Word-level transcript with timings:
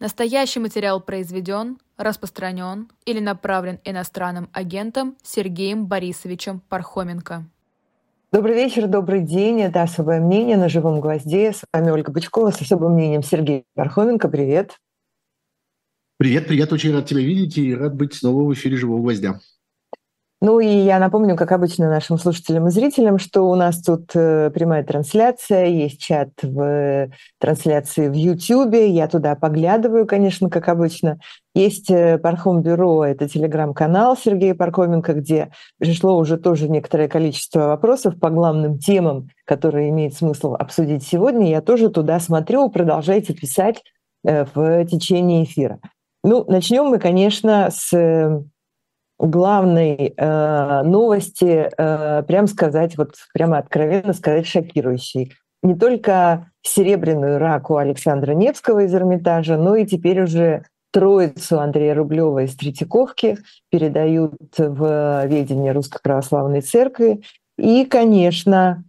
Настоящий 0.00 0.60
материал 0.60 1.02
произведен, 1.02 1.76
распространен 1.98 2.88
или 3.04 3.20
направлен 3.20 3.80
иностранным 3.84 4.48
агентом 4.54 5.14
Сергеем 5.22 5.84
Борисовичем 5.84 6.60
Пархоменко. 6.70 7.44
Добрый 8.32 8.54
вечер, 8.54 8.86
добрый 8.86 9.20
день. 9.20 9.60
Это 9.60 9.82
«Особое 9.82 10.18
мнение» 10.18 10.56
на 10.56 10.70
«Живом 10.70 11.02
гвозде». 11.02 11.52
С 11.52 11.64
вами 11.70 11.90
Ольга 11.90 12.10
Бычкова 12.12 12.50
с 12.50 12.62
особым 12.62 12.94
мнением 12.94 13.22
Сергей 13.22 13.64
Пархоменко. 13.74 14.30
Привет. 14.30 14.78
Привет, 16.16 16.48
привет. 16.48 16.72
Очень 16.72 16.94
рад 16.94 17.04
тебя 17.04 17.20
видеть 17.20 17.58
и 17.58 17.74
рад 17.74 17.94
быть 17.94 18.14
снова 18.14 18.44
в 18.44 18.54
эфире 18.54 18.78
«Живого 18.78 19.02
гвоздя». 19.02 19.38
Ну 20.42 20.58
и 20.58 20.66
я 20.66 20.98
напомню, 20.98 21.36
как 21.36 21.52
обычно, 21.52 21.90
нашим 21.90 22.16
слушателям 22.16 22.66
и 22.66 22.70
зрителям, 22.70 23.18
что 23.18 23.42
у 23.42 23.54
нас 23.56 23.82
тут 23.82 24.10
э, 24.14 24.50
прямая 24.50 24.82
трансляция, 24.82 25.66
есть 25.66 26.00
чат 26.00 26.30
в 26.42 27.10
трансляции 27.38 28.08
в 28.08 28.14
YouTube, 28.14 28.74
я 28.74 29.06
туда 29.06 29.34
поглядываю, 29.34 30.06
конечно, 30.06 30.48
как 30.48 30.70
обычно. 30.70 31.18
Есть 31.54 31.90
э, 31.90 32.16
Пархом 32.16 32.62
Бюро, 32.62 33.04
это 33.04 33.28
телеграм-канал 33.28 34.16
Сергея 34.16 34.54
Пархоменко, 34.54 35.12
где 35.12 35.50
пришло 35.78 36.16
уже 36.16 36.38
тоже 36.38 36.70
некоторое 36.70 37.08
количество 37.08 37.66
вопросов 37.66 38.18
по 38.18 38.30
главным 38.30 38.78
темам, 38.78 39.28
которые 39.44 39.90
имеет 39.90 40.14
смысл 40.14 40.54
обсудить 40.54 41.02
сегодня. 41.02 41.50
Я 41.50 41.60
тоже 41.60 41.90
туда 41.90 42.18
смотрю, 42.18 42.70
продолжайте 42.70 43.34
писать 43.34 43.82
э, 44.24 44.46
в 44.54 44.86
течение 44.86 45.44
эфира. 45.44 45.80
Ну, 46.24 46.46
начнем 46.48 46.86
мы, 46.86 46.98
конечно, 46.98 47.68
с 47.70 48.42
главной 49.26 50.14
э, 50.16 50.82
новости, 50.82 51.70
э, 51.76 52.22
прям 52.22 52.46
сказать, 52.46 52.96
вот 52.96 53.14
прямо 53.34 53.58
откровенно 53.58 54.12
сказать, 54.12 54.46
шокирующей. 54.46 55.32
Не 55.62 55.74
только 55.74 56.50
серебряную 56.62 57.38
раку 57.38 57.76
Александра 57.76 58.32
Невского 58.32 58.80
из 58.80 58.94
Эрмитажа, 58.94 59.56
но 59.56 59.76
и 59.76 59.86
теперь 59.86 60.22
уже 60.22 60.64
троицу 60.92 61.60
Андрея 61.60 61.94
Рублева 61.94 62.44
из 62.44 62.56
Третьяковки 62.56 63.38
передают 63.70 64.34
в 64.56 65.26
ведение 65.26 65.72
Русской 65.72 66.00
Православной 66.02 66.62
Церкви. 66.62 67.22
И, 67.58 67.84
конечно, 67.84 68.84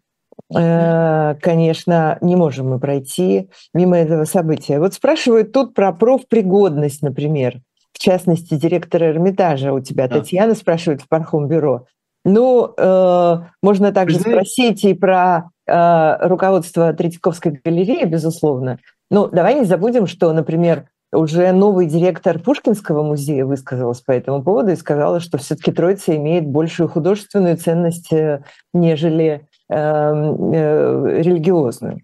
э, 0.55 1.35
конечно, 1.41 2.17
не 2.21 2.37
можем 2.37 2.69
мы 2.69 2.79
пройти 2.79 3.49
мимо 3.73 3.97
этого 3.97 4.23
события. 4.23 4.79
Вот 4.79 4.93
спрашивают 4.93 5.51
тут 5.51 5.73
про 5.73 5.91
профпригодность, 5.91 7.01
например 7.01 7.59
частности, 8.01 8.55
директора 8.55 9.11
Эрмитажа 9.11 9.73
у 9.73 9.79
тебя, 9.79 10.07
да. 10.07 10.19
Татьяна 10.19 10.55
спрашивает 10.55 11.01
в 11.01 11.07
Пархом-бюро. 11.07 11.85
Ну, 12.23 12.73
э, 12.77 13.37
можно 13.63 13.91
также 13.91 14.17
Вы 14.17 14.21
спросить 14.21 14.83
и 14.83 14.93
про 14.93 15.49
э, 15.65 16.27
руководство 16.27 16.93
Третьяковской 16.93 17.59
галереи, 17.63 18.05
безусловно. 18.05 18.79
Но 19.09 19.27
давай 19.27 19.55
не 19.55 19.65
забудем, 19.65 20.07
что, 20.07 20.31
например, 20.31 20.87
уже 21.11 21.51
новый 21.51 21.87
директор 21.87 22.39
Пушкинского 22.39 23.03
музея 23.03 23.45
высказалась 23.45 24.01
по 24.01 24.11
этому 24.11 24.43
поводу 24.43 24.71
и 24.71 24.75
сказала, 24.75 25.19
что 25.19 25.37
все-таки 25.37 25.71
Троица 25.71 26.15
имеет 26.15 26.47
большую 26.47 26.87
художественную 26.89 27.57
ценность, 27.57 28.13
э, 28.13 28.43
нежели 28.73 29.47
э, 29.69 29.75
э, 29.75 31.21
религиозную. 31.21 32.01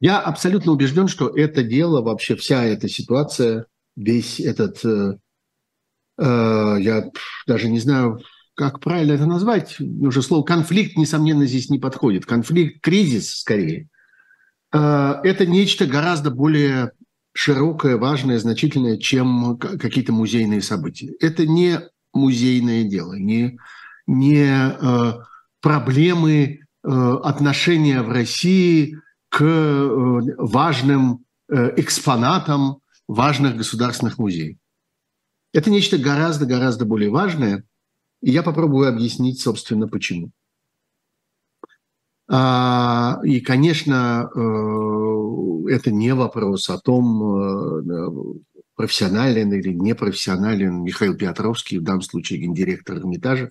Я 0.00 0.20
абсолютно 0.20 0.72
убежден, 0.72 1.08
что 1.08 1.28
это 1.28 1.62
дело, 1.62 2.02
вообще 2.02 2.36
вся 2.36 2.64
эта 2.64 2.88
ситуация 2.88 3.66
весь 3.98 4.40
этот, 4.40 4.84
э, 4.84 5.18
э, 6.18 6.76
я 6.80 7.10
даже 7.46 7.68
не 7.68 7.80
знаю, 7.80 8.20
как 8.54 8.80
правильно 8.80 9.12
это 9.12 9.26
назвать, 9.26 9.76
уже 9.80 10.22
слово 10.22 10.42
конфликт, 10.44 10.96
несомненно, 10.96 11.46
здесь 11.46 11.70
не 11.70 11.78
подходит. 11.78 12.26
Конфликт, 12.26 12.80
кризис 12.80 13.40
скорее. 13.40 13.88
Э, 14.72 15.16
это 15.24 15.46
нечто 15.46 15.86
гораздо 15.86 16.30
более 16.30 16.92
широкое, 17.34 17.96
важное, 17.96 18.38
значительное, 18.38 18.96
чем 18.96 19.58
какие-то 19.58 20.12
музейные 20.12 20.62
события. 20.62 21.12
Это 21.20 21.46
не 21.46 21.80
музейное 22.12 22.84
дело, 22.84 23.14
не, 23.14 23.58
не 24.06 24.44
э, 24.44 25.12
проблемы 25.60 26.60
э, 26.84 27.18
отношения 27.22 28.02
в 28.02 28.10
России 28.10 28.96
к 29.28 29.42
э, 29.42 30.20
важным 30.38 31.24
э, 31.48 31.74
экспонатам 31.76 32.78
важных 33.08 33.56
государственных 33.56 34.18
музеев. 34.18 34.58
Это 35.52 35.70
нечто 35.70 35.98
гораздо-гораздо 35.98 36.84
более 36.84 37.10
важное, 37.10 37.64
и 38.20 38.30
я 38.30 38.42
попробую 38.42 38.88
объяснить, 38.88 39.40
собственно, 39.40 39.88
почему. 39.88 40.30
А, 42.30 43.20
и, 43.24 43.40
конечно, 43.40 44.30
э, 44.34 45.72
это 45.72 45.90
не 45.90 46.14
вопрос 46.14 46.68
о 46.68 46.78
том, 46.78 47.80
э, 47.80 48.38
профессионален 48.78 49.52
или 49.52 49.72
непрофессионален 49.72 50.84
Михаил 50.84 51.16
Петровский, 51.16 51.78
в 51.78 51.82
данном 51.82 52.02
случае 52.02 52.40
гендиректор 52.40 52.98
Эрмитажа, 52.98 53.50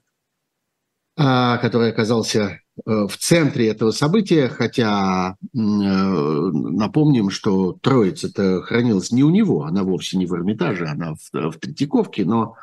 а, 1.17 1.57
который 1.57 1.89
оказался 1.89 2.61
в 2.85 3.17
центре 3.17 3.69
этого 3.69 3.91
события, 3.91 4.47
хотя 4.49 5.35
э, 5.41 5.57
напомним, 5.57 7.29
что 7.29 7.73
Троица-то 7.73 8.61
хранилась 8.61 9.11
не 9.11 9.23
у 9.23 9.29
него, 9.29 9.63
она 9.63 9.83
вовсе 9.83 10.17
не 10.17 10.25
в 10.25 10.33
Эрмитаже, 10.33 10.85
она 10.85 11.15
в, 11.15 11.51
в 11.51 11.59
Третьяковке, 11.59 12.23
но 12.23 12.55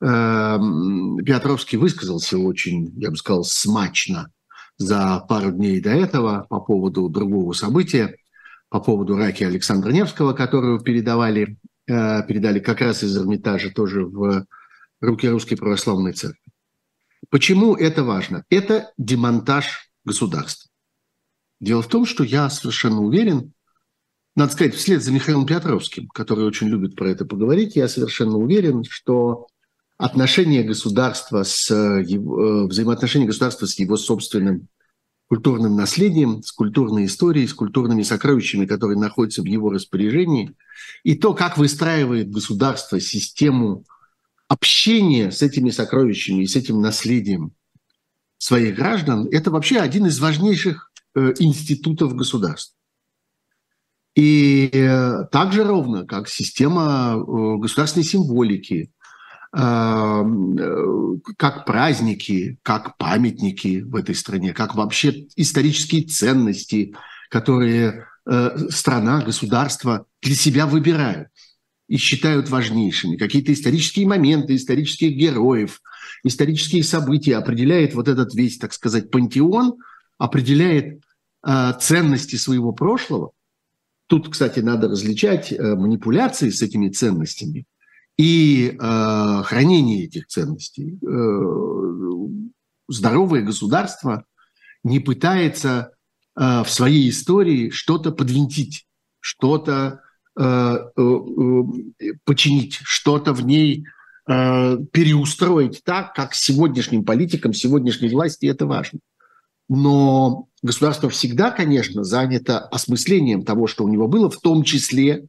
э, 0.00 0.58
Петровский 1.24 1.76
высказался 1.76 2.38
очень, 2.38 2.92
я 2.96 3.10
бы 3.10 3.16
сказал, 3.16 3.44
смачно 3.44 4.30
за 4.78 5.24
пару 5.28 5.52
дней 5.52 5.80
до 5.80 5.90
этого 5.90 6.46
по 6.48 6.60
поводу 6.60 7.08
другого 7.10 7.52
события, 7.52 8.16
по 8.70 8.80
поводу 8.80 9.16
раки 9.16 9.44
Александра 9.44 9.90
Невского, 9.90 10.32
которую 10.32 10.80
передавали, 10.80 11.58
э, 11.86 12.26
передали 12.26 12.60
как 12.60 12.80
раз 12.80 13.02
из 13.02 13.16
Эрмитажа 13.16 13.70
тоже 13.70 14.06
в 14.06 14.46
руки 15.02 15.28
Русской 15.28 15.56
Православной 15.56 16.12
Церкви. 16.12 16.49
Почему 17.28 17.74
это 17.76 18.02
важно? 18.02 18.44
Это 18.48 18.92
демонтаж 18.96 19.90
государства. 20.04 20.70
Дело 21.60 21.82
в 21.82 21.88
том, 21.88 22.06
что 22.06 22.24
я 22.24 22.48
совершенно 22.48 23.00
уверен, 23.00 23.52
надо 24.34 24.52
сказать, 24.52 24.74
вслед 24.74 25.02
за 25.02 25.12
Михаилом 25.12 25.44
Петровским, 25.44 26.08
который 26.08 26.46
очень 26.46 26.68
любит 26.68 26.96
про 26.96 27.10
это 27.10 27.26
поговорить, 27.26 27.76
я 27.76 27.88
совершенно 27.88 28.38
уверен, 28.38 28.84
что 28.84 29.48
отношения 29.98 30.62
государства 30.62 31.42
с 31.42 31.70
его, 31.70 32.64
э, 32.64 32.66
взаимоотношения 32.66 33.26
государства 33.26 33.66
с 33.66 33.78
его 33.78 33.98
собственным 33.98 34.68
культурным 35.28 35.76
наследием, 35.76 36.42
с 36.42 36.50
культурной 36.50 37.04
историей, 37.04 37.46
с 37.46 37.54
культурными 37.54 38.02
сокровищами, 38.02 38.66
которые 38.66 38.98
находятся 38.98 39.42
в 39.42 39.44
его 39.44 39.70
распоряжении, 39.70 40.56
и 41.04 41.14
то, 41.14 41.34
как 41.34 41.58
выстраивает 41.58 42.30
государство 42.30 42.98
систему 42.98 43.84
общение 44.50 45.30
с 45.30 45.42
этими 45.42 45.70
сокровищами 45.70 46.42
и 46.42 46.46
с 46.46 46.56
этим 46.56 46.80
наследием 46.80 47.52
своих 48.36 48.74
граждан– 48.74 49.28
это 49.30 49.52
вообще 49.52 49.78
один 49.78 50.06
из 50.06 50.18
важнейших 50.18 50.90
э, 51.14 51.34
институтов 51.38 52.16
государства. 52.16 52.76
И 54.16 54.68
э, 54.72 55.26
так 55.30 55.52
же 55.52 55.62
ровно, 55.62 56.04
как 56.04 56.28
система 56.28 57.14
э, 57.14 57.56
государственной 57.58 58.04
символики, 58.04 58.92
как 59.52 60.24
праздники, 61.66 62.60
как 62.62 62.96
памятники 62.98 63.80
в 63.80 63.96
этой 63.96 64.14
стране, 64.14 64.52
как 64.52 64.76
вообще 64.76 65.26
исторические 65.34 66.04
ценности, 66.04 66.94
которые 67.30 68.06
страна, 68.68 69.22
государство 69.22 70.06
для 70.22 70.36
себя 70.36 70.68
выбирают 70.68 71.30
и 71.90 71.96
считают 71.96 72.48
важнейшими. 72.48 73.16
Какие-то 73.16 73.52
исторические 73.52 74.06
моменты, 74.06 74.54
исторических 74.54 75.10
героев, 75.10 75.82
исторические 76.22 76.84
события 76.84 77.36
определяет 77.36 77.94
вот 77.94 78.06
этот 78.06 78.32
весь, 78.32 78.58
так 78.58 78.72
сказать, 78.72 79.10
пантеон, 79.10 79.74
определяет 80.16 81.02
э, 81.44 81.72
ценности 81.80 82.36
своего 82.36 82.70
прошлого. 82.70 83.32
Тут, 84.06 84.28
кстати, 84.28 84.60
надо 84.60 84.86
различать 84.86 85.52
э, 85.52 85.74
манипуляции 85.74 86.50
с 86.50 86.62
этими 86.62 86.90
ценностями 86.90 87.66
и 88.16 88.68
э, 88.68 89.42
хранение 89.44 90.04
этих 90.04 90.28
ценностей. 90.28 90.96
Э, 91.02 92.50
здоровое 92.86 93.42
государство 93.42 94.24
не 94.84 95.00
пытается 95.00 95.90
э, 96.36 96.62
в 96.62 96.70
своей 96.70 97.10
истории 97.10 97.70
что-то 97.70 98.12
подвинтить, 98.12 98.86
что-то 99.18 100.02
починить, 102.24 102.78
что-то 102.82 103.32
в 103.32 103.44
ней 103.44 103.84
переустроить 104.26 105.82
так, 105.84 106.14
как 106.14 106.34
сегодняшним 106.34 107.04
политикам, 107.04 107.52
сегодняшней 107.52 108.10
власти 108.10 108.46
это 108.46 108.66
важно. 108.66 109.00
Но 109.68 110.48
государство 110.62 111.08
всегда, 111.08 111.50
конечно, 111.50 112.04
занято 112.04 112.58
осмыслением 112.58 113.44
того, 113.44 113.66
что 113.66 113.84
у 113.84 113.88
него 113.88 114.08
было, 114.08 114.28
в 114.30 114.40
том 114.40 114.62
числе 114.62 115.26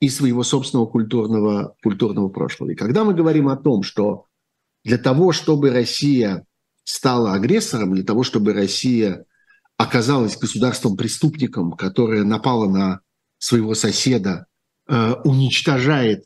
и 0.00 0.08
своего 0.08 0.42
собственного 0.42 0.86
культурного, 0.86 1.74
культурного 1.82 2.28
прошлого. 2.28 2.70
И 2.70 2.74
когда 2.74 3.04
мы 3.04 3.14
говорим 3.14 3.48
о 3.48 3.56
том, 3.56 3.82
что 3.82 4.26
для 4.84 4.98
того, 4.98 5.32
чтобы 5.32 5.70
Россия 5.70 6.44
стала 6.84 7.34
агрессором, 7.34 7.94
для 7.94 8.02
того, 8.02 8.24
чтобы 8.24 8.52
Россия 8.52 9.24
оказалась 9.76 10.36
государством-преступником, 10.36 11.72
которое 11.72 12.24
напало 12.24 12.68
на 12.68 13.00
своего 13.42 13.74
соседа 13.74 14.46
уничтожает 15.24 16.24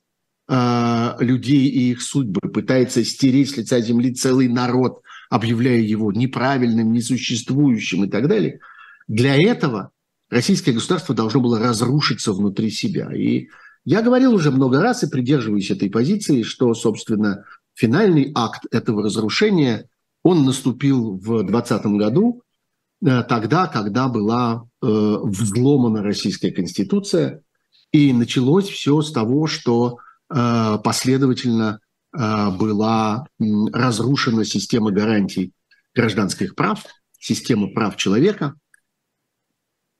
людей 0.48 1.68
и 1.68 1.90
их 1.92 2.02
судьбы, 2.02 2.40
пытается 2.50 3.04
стереть 3.04 3.50
с 3.50 3.56
лица 3.56 3.80
земли 3.80 4.14
целый 4.14 4.48
народ, 4.48 5.02
объявляя 5.30 5.78
его 5.78 6.12
неправильным, 6.12 6.92
несуществующим 6.92 8.04
и 8.04 8.08
так 8.08 8.28
далее. 8.28 8.60
Для 9.08 9.34
этого 9.34 9.90
российское 10.30 10.72
государство 10.72 11.14
должно 11.14 11.40
было 11.40 11.58
разрушиться 11.58 12.32
внутри 12.32 12.70
себя. 12.70 13.12
И 13.14 13.48
я 13.84 14.02
говорил 14.02 14.34
уже 14.34 14.50
много 14.50 14.80
раз 14.80 15.02
и 15.04 15.08
придерживаюсь 15.08 15.70
этой 15.70 15.90
позиции, 15.90 16.42
что, 16.42 16.74
собственно, 16.74 17.44
финальный 17.74 18.32
акт 18.34 18.64
этого 18.70 19.02
разрушения, 19.02 19.88
он 20.22 20.44
наступил 20.44 21.16
в 21.16 21.44
2020 21.44 21.86
году, 21.98 22.42
э, 22.42 22.45
тогда, 23.00 23.66
когда 23.66 24.08
была 24.08 24.64
э, 24.82 24.86
взломана 24.86 26.02
российская 26.02 26.50
конституция, 26.50 27.42
и 27.92 28.12
началось 28.12 28.68
все 28.68 29.00
с 29.02 29.12
того, 29.12 29.46
что 29.46 29.98
э, 30.28 30.78
последовательно 30.82 31.80
э, 32.12 32.50
была 32.50 33.26
разрушена 33.38 34.44
система 34.44 34.90
гарантий 34.90 35.52
гражданских 35.94 36.54
прав, 36.54 36.84
система 37.18 37.68
прав 37.68 37.96
человека– 37.96 38.54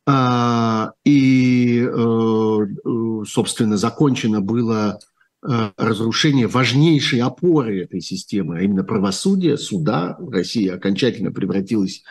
а, 0.09 0.93
и, 1.05 1.81
э, 1.81 1.87
э, 1.89 3.25
собственно, 3.27 3.77
закончено 3.77 4.41
было 4.41 5.01
э, 5.43 5.71
разрушение 5.77 6.47
важнейшей 6.47 7.21
опоры 7.21 7.83
этой 7.83 8.01
системы, 8.01 8.59
а 8.59 8.63
именно 8.63 8.85
правосудия, 8.85 9.57
суда. 9.57 10.17
Россия 10.31 10.77
окончательно 10.77 11.33
превратилась 11.33 12.05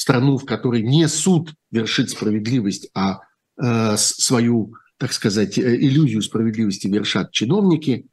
страну, 0.00 0.38
в 0.38 0.44
которой 0.44 0.82
не 0.82 1.08
суд 1.08 1.54
вершит 1.70 2.10
справедливость, 2.10 2.90
а 2.94 3.20
свою, 3.96 4.72
так 4.96 5.12
сказать, 5.12 5.58
иллюзию 5.58 6.22
справедливости 6.22 6.86
вершат 6.86 7.30
чиновники. 7.30 8.06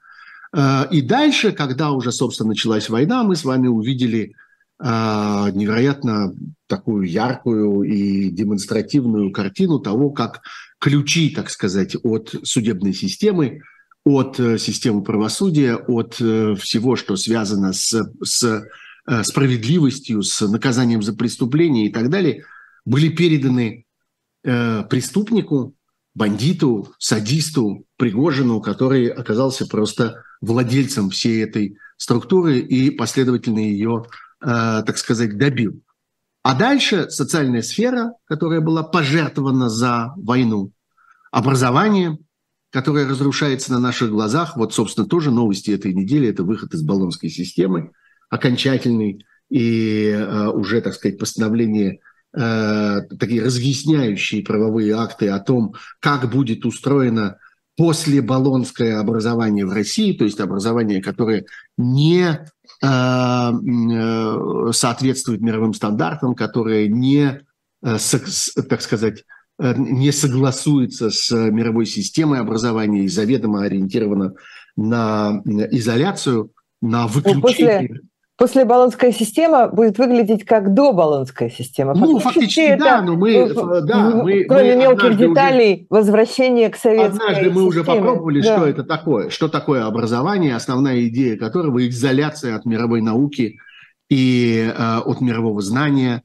И 0.92 1.01
дальше, 1.01 1.54
когда 1.54 1.92
уже, 1.92 2.12
собственно, 2.12 2.50
началась 2.50 2.89
война, 2.89 3.24
мы 3.24 3.38
с 3.38 3.45
вами 3.45 3.68
увидели 3.68 4.34
а, 4.80 5.50
невероятно 5.51 6.36
такую 6.68 7.10
яркую 7.10 7.81
и 7.81 8.30
демонстративную 8.30 9.31
картину 9.31 9.80
того, 9.80 10.12
как 10.12 10.42
ключи, 10.80 11.31
так 11.31 11.50
сказать, 11.50 11.95
от 12.04 12.36
судебной 12.44 12.94
системы, 12.94 13.62
от 14.06 14.40
э, 14.40 14.57
системы 14.60 15.04
правосудия, 15.04 15.75
от 15.75 16.18
э, 16.22 16.56
всего, 16.56 16.95
что 16.95 17.16
связано 17.16 17.74
с, 17.74 17.92
с 18.24 18.44
э, 18.44 18.62
справедливостью, 19.24 20.21
с 20.21 20.45
наказанием 20.48 21.01
за 21.01 21.13
преступления 21.13 21.88
и 21.88 21.92
так 21.92 22.09
далее, 22.09 22.44
были 22.86 23.09
переданы 23.09 23.86
преступнику, 24.44 25.75
бандиту, 26.13 26.94
садисту, 27.00 27.86
Пригожину, 27.98 28.62
который 28.62 29.07
оказался 29.07 29.65
просто 29.65 30.24
владельцем 30.42 31.09
всей 31.09 31.44
этой 31.44 31.77
структуры 31.98 32.59
и 32.59 32.92
последовательно 32.92 33.59
ее 33.59 34.06
Э, 34.39 34.83
так 34.86 34.98
сказать, 34.98 35.38
добил. 35.38 35.81
А 36.44 36.54
дальше 36.54 37.09
социальная 37.09 37.63
сфера, 37.63 38.13
которая 38.25 38.62
была 38.62 38.83
пожертвована 38.83 39.69
за 39.69 40.13
войну, 40.15 40.71
образование, 41.31 42.18
которое 42.71 43.07
разрушается 43.07 43.71
на 43.71 43.80
наших 43.80 44.12
глазах. 44.12 44.56
Вот, 44.56 44.74
собственно, 44.74 45.07
тоже 45.07 45.31
новости 45.31 45.71
этой 45.71 45.94
недели– 45.94 46.27
это 46.30 46.44
выход 46.44 46.74
из 46.74 46.83
баллонской 46.83 47.30
системы, 47.30 47.92
окончательный, 48.30 49.26
и 49.50 50.10
э, 50.10 50.48
уже, 50.50 50.82
так 50.82 50.94
сказать, 50.94 51.18
постановление 51.18 52.00
э, 52.36 53.02
такие 53.20 53.44
разъясняющие 53.44 54.44
правовые 54.44 54.94
акты 54.94 55.30
о 55.30 55.40
том, 55.40 55.76
как 56.00 56.30
будет 56.30 56.66
устроено 56.66 57.38
после 57.76 58.22
баллонское 58.22 59.00
образование 59.00 59.66
в 59.66 59.72
России, 59.72 60.14
то 60.14 60.26
есть 60.26 60.40
образование, 60.40 61.02
которое 61.02 61.46
не 61.78 62.40
Э, 62.84 63.52
э, 63.52 64.72
соответствует 64.72 65.42
мировым 65.42 65.74
стандартам, 65.74 66.36
которые 66.36 66.88
не, 66.88 67.42
э, 67.84 67.98
так 68.70 68.82
сказать, 68.82 69.24
не 69.60 70.12
согласуется 70.12 71.10
с 71.10 71.32
мировой 71.32 71.88
системой 71.88 72.40
образования 72.40 73.06
и 73.06 73.08
заведомо 73.08 73.64
ориентирована 73.64 74.36
на 74.76 75.42
изоляцию, 75.46 76.52
на 76.80 77.08
выключение. 77.08 77.88
После, 77.88 78.02
После 78.38 78.66
баллонская 78.66 79.12
система 79.12 79.68
будет 79.68 79.98
выглядеть 79.98 80.45
как 80.45 80.75
до 80.75 80.94
баллонская 80.94 81.50
система. 81.50 81.95
Ну, 81.95 82.19
фактически, 82.19 82.60
это, 82.60 82.84
да, 82.84 83.01
но 83.01 83.16
мы, 83.16 83.51
да, 83.81 84.12
мы 84.12 84.44
кроме 84.44 84.75
мы 84.75 84.81
мелких 84.84 85.18
деталей, 85.18 85.88
уже, 85.89 86.01
возвращение 86.01 86.69
к 86.69 86.75
советской 86.75 87.30
Однажды 87.30 87.50
мы 87.50 87.63
уже 87.63 87.84
попробовали, 87.84 88.42
да. 88.42 88.56
что 88.56 88.68
это 88.68 88.84
такое, 88.84 89.31
что 89.31 89.48
такое 89.48 89.88
образование, 89.88 90.56
основная 90.56 91.07
идея 91.07 91.36
которого 91.36 91.88
изоляция 91.88 92.56
от 92.56 92.66
мировой 92.66 93.01
науки 93.01 93.57
и 94.07 94.72
э, 94.72 94.98
от 95.00 95.19
мирового 95.19 95.62
знания. 95.63 96.22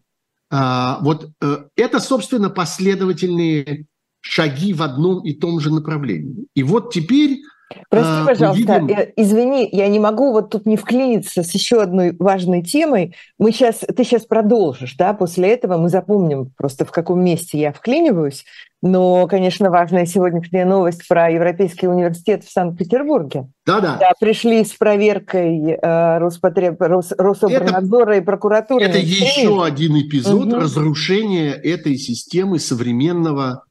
Э, 0.50 0.96
вот 1.00 1.30
э, 1.40 1.64
это, 1.76 1.98
собственно, 1.98 2.50
последовательные 2.50 3.86
шаги 4.20 4.74
в 4.74 4.82
одном 4.82 5.24
и 5.24 5.32
том 5.32 5.60
же 5.60 5.72
направлении. 5.72 6.46
И 6.54 6.62
вот 6.62 6.92
теперь 6.92 7.40
Прости, 7.88 8.10
а, 8.10 8.26
пожалуйста, 8.26 8.78
видим... 8.78 8.98
Э, 8.98 9.12
извини, 9.16 9.68
я 9.70 9.88
не 9.88 9.98
могу 9.98 10.32
вот 10.32 10.50
тут 10.50 10.66
не 10.66 10.76
вклиниться 10.76 11.42
с 11.42 11.52
еще 11.52 11.82
одной 11.82 12.16
важной 12.18 12.62
темой. 12.62 13.14
Мы 13.38 13.52
сейчас, 13.52 13.78
ты 13.78 14.04
сейчас 14.04 14.24
продолжишь, 14.24 14.94
да, 14.96 15.12
после 15.12 15.50
этого 15.52 15.76
мы 15.76 15.88
запомним 15.88 16.50
просто 16.56 16.84
в 16.84 16.90
каком 16.90 17.22
месте 17.22 17.58
я 17.58 17.72
вклиниваюсь. 17.72 18.44
Но, 18.84 19.28
конечно, 19.28 19.70
важная 19.70 20.06
сегодняшняя 20.06 20.64
новость 20.64 21.06
про 21.06 21.30
Европейский 21.30 21.86
университет 21.86 22.42
в 22.42 22.50
Санкт-Петербурге. 22.50 23.46
Да-да. 23.64 23.96
Да, 24.00 24.10
пришли 24.18 24.64
с 24.64 24.72
проверкой 24.72 25.78
э, 25.80 26.18
Роспотреб... 26.18 26.80
Рос... 26.80 27.12
Рособорнадзора 27.16 28.14
это, 28.14 28.22
и 28.22 28.24
прокуратуры. 28.24 28.84
Это 28.84 28.98
еще 28.98 29.64
один 29.64 29.96
эпизод 30.00 30.48
угу. 30.48 30.56
разрушения 30.56 31.52
этой 31.52 31.96
системы 31.96 32.58
современного 32.58 33.64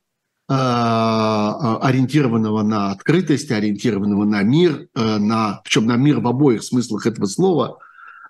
ориентированного 0.53 2.63
на 2.63 2.91
открытость, 2.91 3.51
ориентированного 3.51 4.25
на 4.25 4.43
мир, 4.43 4.87
э, 4.95 5.17
на, 5.17 5.61
причем 5.63 5.85
на 5.85 5.95
мир 5.95 6.19
в 6.19 6.27
обоих 6.27 6.63
смыслах 6.63 7.05
этого 7.05 7.25
слова, 7.25 7.77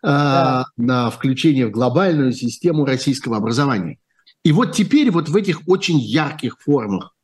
э, 0.03 0.07
да. 0.07 0.65
на 0.77 1.09
включение 1.09 1.67
в 1.67 1.71
глобальную 1.71 2.33
систему 2.33 2.85
российского 2.85 3.37
образования. 3.37 3.97
И 4.43 4.51
вот 4.51 4.73
теперь 4.73 5.09
вот 5.09 5.29
в 5.29 5.35
этих 5.35 5.61
очень 5.67 5.99
ярких 5.99 6.57
формах 6.59 7.15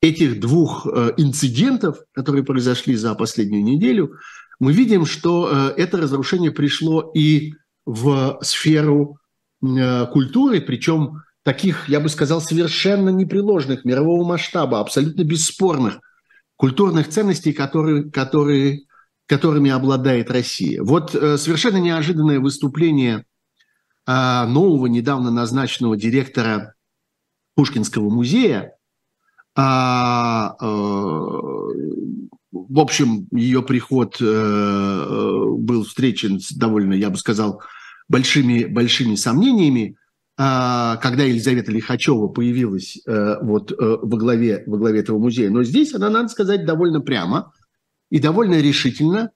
этих 0.00 0.38
двух 0.38 0.86
э, 0.86 1.14
инцидентов, 1.16 1.98
которые 2.12 2.44
произошли 2.44 2.94
за 2.94 3.14
последнюю 3.14 3.64
неделю, 3.64 4.12
мы 4.60 4.72
видим, 4.72 5.04
что 5.04 5.74
это 5.76 5.98
разрушение 5.98 6.50
пришло 6.50 7.12
и 7.14 7.52
в 7.84 8.38
сферу 8.40 9.18
культуры, 9.60 10.62
причем 10.62 11.20
таких, 11.46 11.88
я 11.88 12.00
бы 12.00 12.08
сказал, 12.08 12.40
совершенно 12.40 13.10
непреложных, 13.10 13.84
мирового 13.84 14.26
масштаба, 14.26 14.80
абсолютно 14.80 15.22
бесспорных 15.22 16.00
культурных 16.56 17.08
ценностей, 17.08 17.52
которые, 17.52 18.10
которые, 18.10 18.80
которыми 19.26 19.70
обладает 19.70 20.28
Россия. 20.28 20.82
Вот 20.82 21.14
э, 21.14 21.36
совершенно 21.36 21.76
неожиданное 21.76 22.40
выступление 22.40 23.26
э, 24.08 24.44
нового, 24.46 24.86
недавно 24.88 25.30
назначенного 25.30 25.96
директора 25.96 26.74
Пушкинского 27.54 28.10
музея. 28.10 28.72
Э, 29.56 29.62
э, 29.62 30.66
в 32.50 32.80
общем, 32.80 33.28
ее 33.30 33.62
приход 33.62 34.16
э, 34.20 34.24
был 35.58 35.84
встречен 35.84 36.40
с 36.40 36.50
довольно, 36.50 36.94
я 36.94 37.08
бы 37.08 37.16
сказал, 37.16 37.62
большими, 38.08 38.64
большими 38.64 39.14
сомнениями. 39.14 39.96
А, 40.38 40.96
когда 40.96 41.24
Елизавета 41.24 41.72
Лихачева 41.72 42.28
появилась 42.28 43.00
э, 43.06 43.36
вот 43.40 43.72
э, 43.72 43.74
во 43.78 44.18
главе, 44.18 44.64
во 44.66 44.76
главе 44.76 45.00
этого 45.00 45.18
музея. 45.18 45.48
Но 45.48 45.62
здесь 45.62 45.94
она, 45.94 46.10
надо 46.10 46.28
сказать, 46.28 46.66
довольно 46.66 47.00
прямо 47.00 47.54
и 48.10 48.18
довольно 48.18 48.60
решительно 48.60 49.30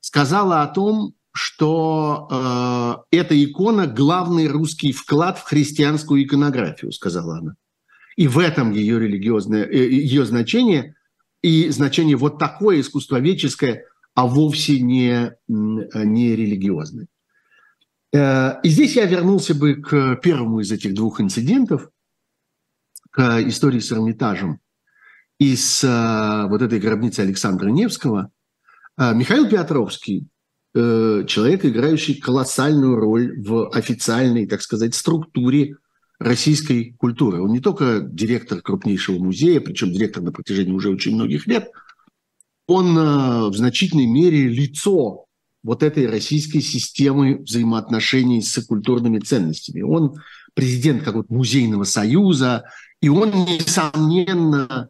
сказала 0.00 0.62
о 0.62 0.66
том, 0.66 1.14
что 1.32 2.28
э, 3.10 3.16
эта 3.16 3.42
икона– 3.42 3.86
главный 3.96 4.46
русский 4.46 4.92
вклад 4.92 5.38
в 5.38 5.44
христианскую 5.44 6.22
иконографию, 6.22 6.92
сказала 6.92 7.38
она. 7.38 7.54
И 8.16 8.28
в 8.28 8.38
этом 8.38 8.72
ее 8.72 9.00
религиозное, 9.00 9.66
ее 9.70 10.26
значение, 10.26 10.94
и 11.40 11.70
значение 11.70 12.16
вот 12.16 12.38
такое 12.38 12.80
искусствоведческое, 12.80 13.84
а 14.14 14.26
вовсе 14.26 14.80
не, 14.80 15.32
не 15.48 16.36
религиозное. 16.36 17.06
Э, 18.12 18.60
и 18.62 18.68
здесь 18.68 18.96
я 18.96 19.06
вернулся 19.06 19.54
бы 19.54 19.74
к 19.74 20.16
первому 20.16 20.60
из 20.60 20.70
этих 20.70 20.94
двух 20.94 21.20
инцидентов, 21.20 21.88
к 23.10 23.40
истории 23.46 23.80
с 23.80 23.92
Эрмитажем 23.92 24.60
и 25.38 25.56
с 25.56 25.82
э, 25.84 26.48
вот 26.48 26.62
этой 26.62 26.78
гробницей 26.78 27.24
Александра 27.24 27.68
Невского. 27.68 28.30
Э, 28.98 29.14
Михаил 29.14 29.48
Петровский, 29.48 30.28
человек, 30.74 31.66
играющий 31.66 32.18
колоссальную 32.18 32.96
роль 32.96 33.38
в 33.38 33.68
официальной, 33.76 34.46
так 34.46 34.62
сказать, 34.62 34.94
структуре 34.94 35.76
российской 36.18 36.94
культуры. 36.94 37.42
Он 37.42 37.52
не 37.52 37.60
только 37.60 38.00
директор 38.00 38.62
крупнейшего 38.62 39.18
музея, 39.18 39.60
причем 39.60 39.92
директор 39.92 40.22
на 40.22 40.32
протяжении 40.32 40.72
уже 40.72 40.88
очень 40.88 41.14
многих 41.14 41.46
лет, 41.46 41.70
он 42.66 42.94
в 43.50 43.54
значительной 43.54 44.06
мере 44.06 44.48
лицо 44.48 45.26
вот 45.62 45.82
этой 45.82 46.06
российской 46.06 46.60
системы 46.60 47.38
взаимоотношений 47.38 48.42
с 48.42 48.64
культурными 48.64 49.18
ценностями. 49.18 49.82
Он 49.82 50.16
президент 50.54 51.02
какого-то 51.02 51.32
музейного 51.32 51.84
союза, 51.84 52.64
и 53.00 53.08
он, 53.08 53.30
несомненно, 53.30 54.88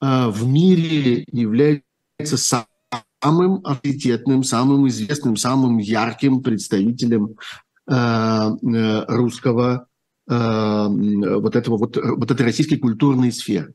э, 0.00 0.28
в 0.28 0.46
мире 0.46 1.24
является 1.30 2.36
самым 2.36 3.60
авторитетным, 3.64 4.44
самым 4.44 4.88
известным, 4.88 5.36
самым 5.36 5.78
ярким 5.78 6.42
представителем 6.42 7.36
э, 7.86 9.04
русского 9.08 9.86
вот 10.26 11.56
этого 11.56 11.76
вот, 11.76 11.96
вот 11.96 12.30
этой 12.30 12.42
российской 12.42 12.76
культурной 12.76 13.32
сферы. 13.32 13.74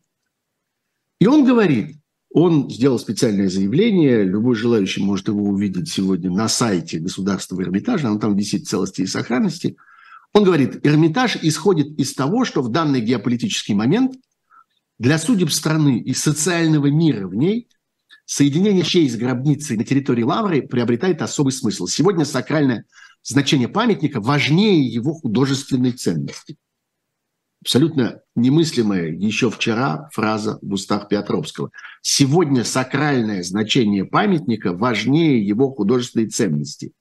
И 1.19 1.27
он 1.27 1.43
говорит, 1.43 1.97
он 2.35 2.69
сделал 2.69 2.99
специальное 2.99 3.47
заявление, 3.47 4.25
любой 4.25 4.55
желающий 4.55 5.01
может 5.01 5.29
его 5.29 5.41
увидеть 5.41 5.87
сегодня 5.87 6.29
на 6.29 6.49
сайте 6.49 6.99
Государства 6.99 7.61
Эрмитажа, 7.61 8.09
оно 8.09 8.19
там 8.19 8.35
висит 8.35 8.63
в 8.63 8.67
целости 8.67 9.03
и 9.03 9.07
сохранности. 9.07 9.77
Он 10.33 10.43
говорит, 10.43 10.85
Эрмитаж 10.85 11.37
исходит 11.41 11.97
из 11.97 12.13
того, 12.13 12.43
что 12.43 12.61
в 12.61 12.67
данный 12.67 12.99
геополитический 12.99 13.73
момент 13.73 14.17
для 14.99 15.17
судеб 15.17 15.49
страны 15.49 15.99
и 15.99 16.13
социального 16.13 16.87
мира 16.87 17.25
в 17.25 17.35
ней 17.35 17.69
соединение 18.25 18.83
чей 18.83 19.09
с 19.09 19.15
гробницей 19.15 19.77
на 19.77 19.85
территории 19.85 20.23
Лавры 20.23 20.61
приобретает 20.61 21.21
особый 21.21 21.53
смысл. 21.53 21.87
Сегодня 21.87 22.25
сакральное 22.25 22.83
значение 23.23 23.69
памятника 23.69 24.19
важнее 24.19 24.85
его 24.85 25.13
художественной 25.13 25.93
ценности 25.93 26.57
абсолютно 27.65 28.21
немыслимая 28.35 29.07
еще 29.07 29.49
вчера 29.49 30.07
фраза 30.13 30.59
в 30.61 30.73
устах 30.73 31.07
Петровского. 31.07 31.71
Сегодня 32.03 32.63
сакральное 32.63 33.41
значение 33.41 34.05
памятника 34.05 34.71
важнее 34.71 35.43
его 35.43 35.71
художественной 35.73 36.27
ценности. 36.27 36.91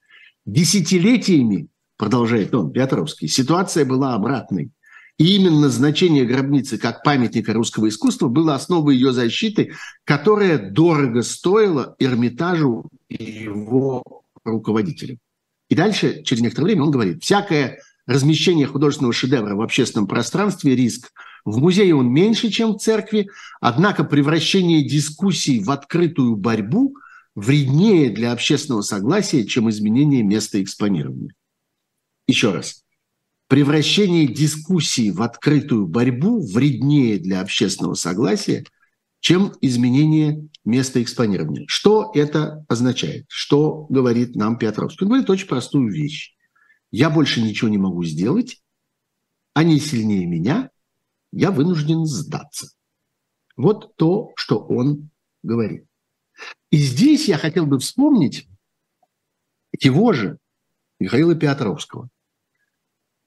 Десятилетиями, 0.46 1.68
продолжает 1.98 2.54
он, 2.54 2.72
Петровский, 2.72 3.28
ситуация 3.28 3.84
была 3.84 4.14
обратной. 4.14 4.70
И 5.18 5.36
именно 5.36 5.68
значение 5.68 6.24
гробницы 6.24 6.78
как 6.78 7.02
памятника 7.04 7.52
русского 7.52 7.90
искусства 7.90 8.28
было 8.28 8.54
основой 8.54 8.94
ее 8.94 9.12
защиты, 9.12 9.74
которая 10.04 10.70
дорого 10.70 11.20
стоила 11.22 11.94
Эрмитажу 11.98 12.88
и 13.10 13.22
его 13.22 14.02
руководителям. 14.44 15.18
И 15.68 15.74
дальше, 15.74 16.22
через 16.22 16.40
некоторое 16.40 16.68
время, 16.68 16.84
он 16.84 16.90
говорит, 16.90 17.22
всякое 17.22 17.80
размещение 18.06 18.66
художественного 18.66 19.12
шедевра 19.12 19.54
в 19.54 19.62
общественном 19.62 20.06
пространстве– 20.06 20.74
риск. 20.76 21.12
В 21.44 21.58
музее 21.58 21.94
он 21.94 22.10
меньше, 22.10 22.50
чем 22.50 22.72
в 22.72 22.78
церкви, 22.78 23.28
однако 23.60 24.04
превращение 24.04 24.86
дискуссий 24.86 25.60
в 25.60 25.70
открытую 25.70 26.36
борьбу 26.36 26.96
вреднее 27.34 28.10
для 28.10 28.32
общественного 28.32 28.82
согласия, 28.82 29.44
чем 29.44 29.68
изменение 29.68 30.22
места 30.22 30.62
экспонирования. 30.62 31.34
Еще 32.26 32.52
раз. 32.52 32.82
Превращение 33.48 34.26
дискуссий 34.26 35.10
в 35.10 35.20
открытую 35.22 35.86
борьбу 35.86 36.40
вреднее 36.40 37.18
для 37.18 37.42
общественного 37.42 37.94
согласия, 37.94 38.64
чем 39.20 39.52
изменение 39.60 40.48
места 40.64 41.02
экспонирования. 41.02 41.64
Что 41.66 42.10
это 42.14 42.64
означает? 42.68 43.26
Что 43.28 43.86
говорит 43.90 44.34
нам 44.34 44.58
Петровский? 44.58 45.04
Он 45.04 45.08
говорит 45.10 45.28
очень 45.28 45.46
простую 45.46 45.92
вещь 45.92 46.33
я 46.94 47.10
больше 47.10 47.42
ничего 47.42 47.68
не 47.68 47.76
могу 47.76 48.04
сделать, 48.04 48.62
они 49.52 49.80
сильнее 49.80 50.26
меня, 50.26 50.70
я 51.32 51.50
вынужден 51.50 52.06
сдаться. 52.06 52.68
Вот 53.56 53.96
то, 53.96 54.32
что 54.36 54.60
он 54.60 55.10
говорит. 55.42 55.86
И 56.70 56.76
здесь 56.76 57.26
я 57.26 57.36
хотел 57.36 57.66
бы 57.66 57.80
вспомнить 57.80 58.48
его 59.80 60.12
же, 60.12 60.38
Михаила 61.00 61.34
Петровского. 61.34 62.10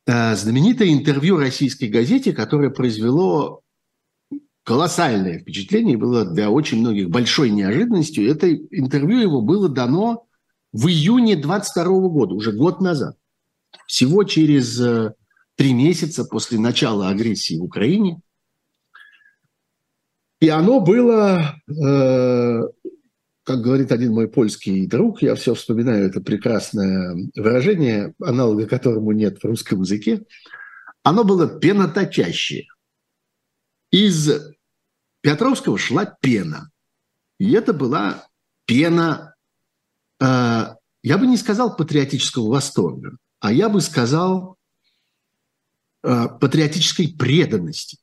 Э, 0.05 0.33
знаменитое 0.37 0.93
интервью 0.93 1.35
российской 1.35 1.89
газете, 1.89 2.31
которое 2.31 2.69
произвело 2.69 3.63
колоссальное 4.63 5.39
впечатление, 5.39 5.97
было 5.97 6.23
для 6.23 6.49
очень 6.49 6.79
многих 6.79 7.09
большой 7.09 7.49
неожиданностью. 7.49 8.31
Это 8.31 8.49
интервью 8.49 9.19
его 9.19 9.41
было 9.41 9.67
дано 9.67 10.25
в 10.71 10.87
июне 10.87 11.35
22 11.35 11.83
года, 12.07 12.33
уже 12.33 12.53
год 12.53 12.79
назад 12.79 13.17
всего 13.87 14.23
через 14.23 14.79
э, 14.79 15.13
три 15.55 15.73
месяца 15.73 16.23
после 16.25 16.59
начала 16.59 17.09
агрессии 17.09 17.57
в 17.57 17.63
Украине. 17.63 18.21
И 20.39 20.49
оно 20.49 20.79
было, 20.79 21.55
э, 21.67 22.61
как 23.43 23.61
говорит 23.61 23.91
один 23.91 24.13
мой 24.13 24.27
польский 24.27 24.85
друг, 24.85 25.21
я 25.23 25.33
все 25.35 25.55
вспоминаю 25.55 26.07
это 26.07 26.21
прекрасное 26.21 27.17
выражение, 27.35 28.13
аналога 28.21 28.67
которому 28.67 29.11
нет 29.13 29.39
в 29.39 29.45
русском 29.45 29.81
языке, 29.81 30.25
оно 31.01 31.23
было 31.23 31.59
пеноточащее. 31.59 32.67
Из 33.89 34.29
Петровского 35.21 35.77
шла 35.77 36.05
пена. 36.05 36.69
И 37.39 37.51
это 37.53 37.73
была 37.73 38.27
пена, 38.65 39.35
э, 40.19 40.25
я 41.03 41.17
бы 41.17 41.25
не 41.25 41.37
сказал 41.37 41.75
патриотического 41.75 42.49
восторга, 42.49 43.17
а 43.39 43.51
я 43.51 43.69
бы 43.69 43.81
сказал 43.81 44.57
э, 46.03 46.27
патриотической 46.39 47.09
преданности, 47.09 47.99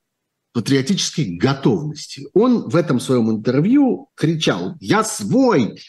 патриотической 0.53 1.37
готовности. 1.37 2.27
Он 2.33 2.69
в 2.69 2.75
этом 2.75 2.99
своем 2.99 3.29
интервью 3.29 4.09
кричал 4.15 4.75
«Я 4.79 5.03
свой! 5.03 5.79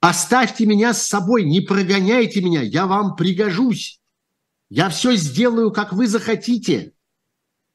Оставьте 0.00 0.66
меня 0.66 0.94
с 0.94 1.06
собой, 1.06 1.44
не 1.44 1.60
прогоняйте 1.60 2.40
меня, 2.40 2.62
я 2.62 2.86
вам 2.86 3.16
пригожусь! 3.16 4.00
Я 4.68 4.88
все 4.88 5.16
сделаю, 5.16 5.70
как 5.70 5.92
вы 5.92 6.06
захотите! 6.06 6.92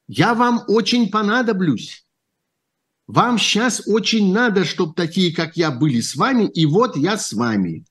Я 0.08 0.34
вам 0.34 0.64
очень 0.68 1.10
понадоблюсь!» 1.10 2.08
Вам 3.08 3.38
сейчас 3.38 3.84
очень 3.88 4.34
надо, 4.34 4.66
чтобы 4.66 4.94
такие, 4.94 5.34
как 5.34 5.56
я, 5.56 5.72
были 5.72 6.02
с 6.02 6.16
вами, 6.16 6.44
и 6.44 6.66
вот 6.66 6.98
я 6.98 7.18
с 7.18 7.32
вами. 7.32 7.86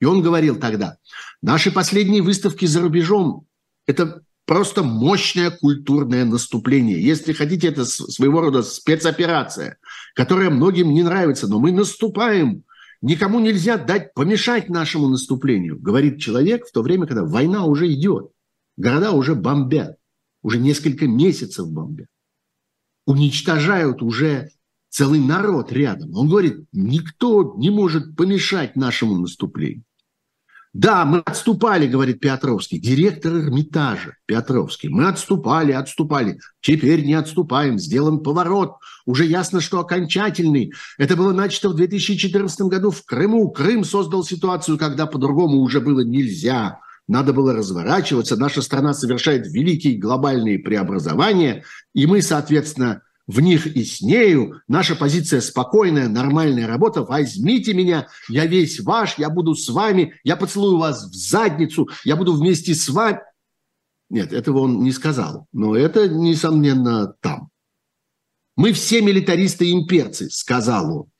И 0.00 0.06
он 0.06 0.22
говорил 0.22 0.58
тогда, 0.58 0.96
наши 1.42 1.70
последние 1.70 2.22
выставки 2.22 2.66
за 2.66 2.80
рубежом– 2.80 3.46
это 3.86 4.22
просто 4.46 4.82
мощное 4.82 5.50
культурное 5.50 6.24
наступление. 6.24 7.02
Если 7.02 7.32
хотите, 7.32 7.68
это 7.68 7.84
своего 7.84 8.40
рода 8.40 8.62
спецоперация, 8.62 9.78
которая 10.14 10.50
многим 10.50 10.92
не 10.94 11.02
нравится, 11.02 11.48
но 11.48 11.58
мы 11.58 11.72
наступаем. 11.72 12.62
Никому 13.02 13.40
нельзя 13.40 13.76
дать 13.76 14.14
помешать 14.14 14.70
нашему 14.70 15.08
наступлению, 15.08 15.78
говорит 15.78 16.18
человек 16.18 16.66
в 16.66 16.72
то 16.72 16.82
время, 16.82 17.06
когда 17.06 17.24
война 17.24 17.66
уже 17.66 17.92
идет. 17.92 18.30
Города 18.76 19.12
уже 19.12 19.34
бомбят, 19.34 19.96
уже 20.42 20.58
несколько 20.58 21.06
месяцев 21.06 21.68
бомбят. 21.68 22.08
Уничтожают 23.04 24.02
уже 24.02 24.50
целый 24.88 25.20
народ 25.20 25.72
рядом. 25.72 26.14
Он 26.14 26.28
говорит, 26.28 26.64
никто 26.72 27.54
не 27.58 27.70
может 27.70 28.16
помешать 28.16 28.76
нашему 28.76 29.18
наступлению. 29.18 29.84
Да, 30.78 31.06
мы 31.06 31.20
отступали, 31.20 31.86
говорит 31.86 32.20
Петровский, 32.20 32.78
директор 32.78 33.32
Эрмитажа 33.32 34.16
Петровский. 34.26 34.90
Мы 34.90 35.08
отступали, 35.08 35.72
отступали. 35.72 36.38
Теперь 36.60 37.02
не 37.02 37.14
отступаем, 37.14 37.78
сделан 37.78 38.22
поворот. 38.22 38.74
Уже 39.06 39.24
ясно, 39.24 39.62
что 39.62 39.80
окончательный. 39.80 40.74
Это 40.98 41.16
было 41.16 41.32
начато 41.32 41.70
в 41.70 41.76
2014 41.76 42.60
году 42.62 42.90
в 42.90 43.02
Крыму. 43.06 43.50
Крым 43.52 43.84
создал 43.84 44.22
ситуацию, 44.22 44.76
когда 44.76 45.06
по-другому 45.06 45.60
уже 45.60 45.80
было 45.80 46.00
нельзя. 46.00 46.78
Надо 47.08 47.32
было 47.32 47.54
разворачиваться. 47.54 48.36
Наша 48.36 48.60
страна 48.60 48.92
совершает 48.92 49.46
великие 49.46 49.96
глобальные 49.96 50.58
преобразования. 50.58 51.64
И 51.94 52.06
мы, 52.06 52.20
соответственно, 52.20 53.00
в 53.26 53.40
них 53.40 53.66
и 53.66 53.84
с 53.84 54.00
нею. 54.00 54.60
Наша 54.68 54.94
позиция 54.94 55.40
спокойная, 55.40 56.08
нормальная 56.08 56.66
работа. 56.66 57.02
Возьмите 57.02 57.74
меня, 57.74 58.08
я 58.28 58.46
весь 58.46 58.80
ваш, 58.80 59.18
я 59.18 59.30
буду 59.30 59.54
с 59.54 59.68
вами, 59.68 60.14
я 60.24 60.36
поцелую 60.36 60.78
вас 60.78 61.04
в 61.10 61.14
задницу, 61.14 61.88
я 62.04 62.16
буду 62.16 62.34
вместе 62.34 62.74
с 62.74 62.88
вами. 62.88 63.20
Нет, 64.08 64.32
этого 64.32 64.60
он 64.60 64.82
не 64.82 64.92
сказал, 64.92 65.46
но 65.52 65.76
это, 65.76 66.08
несомненно, 66.08 67.14
там. 67.20 67.50
Мы 68.54 68.72
все 68.72 69.02
милитаристы 69.02 69.66
и 69.66 69.72
имперцы, 69.72 70.30
сказал 70.30 70.98
он. 70.98 71.10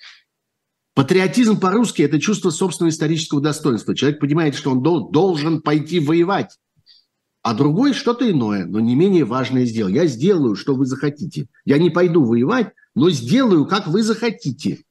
Патриотизм 0.94 1.60
по-русски– 1.60 2.00
это 2.02 2.18
чувство 2.18 2.48
собственного 2.48 2.90
исторического 2.90 3.42
достоинства. 3.42 3.94
Человек 3.94 4.20
понимает, 4.20 4.54
что 4.54 4.70
он 4.70 4.82
должен 4.82 5.60
пойти 5.60 6.00
воевать 6.00 6.56
а 7.46 7.54
другой 7.54 7.92
что-то 7.92 8.28
иное, 8.28 8.64
но 8.64 8.80
не 8.80 8.96
менее 8.96 9.24
важное 9.24 9.66
сделал. 9.66 9.88
Я 9.88 10.06
сделаю, 10.06 10.56
что 10.56 10.74
вы 10.74 10.84
захотите. 10.84 11.46
Я 11.64 11.78
не 11.78 11.90
пойду 11.90 12.24
воевать, 12.24 12.72
но 12.96 13.08
сделаю, 13.08 13.66
как 13.66 13.86
вы 13.86 14.02
захотите. 14.02 14.82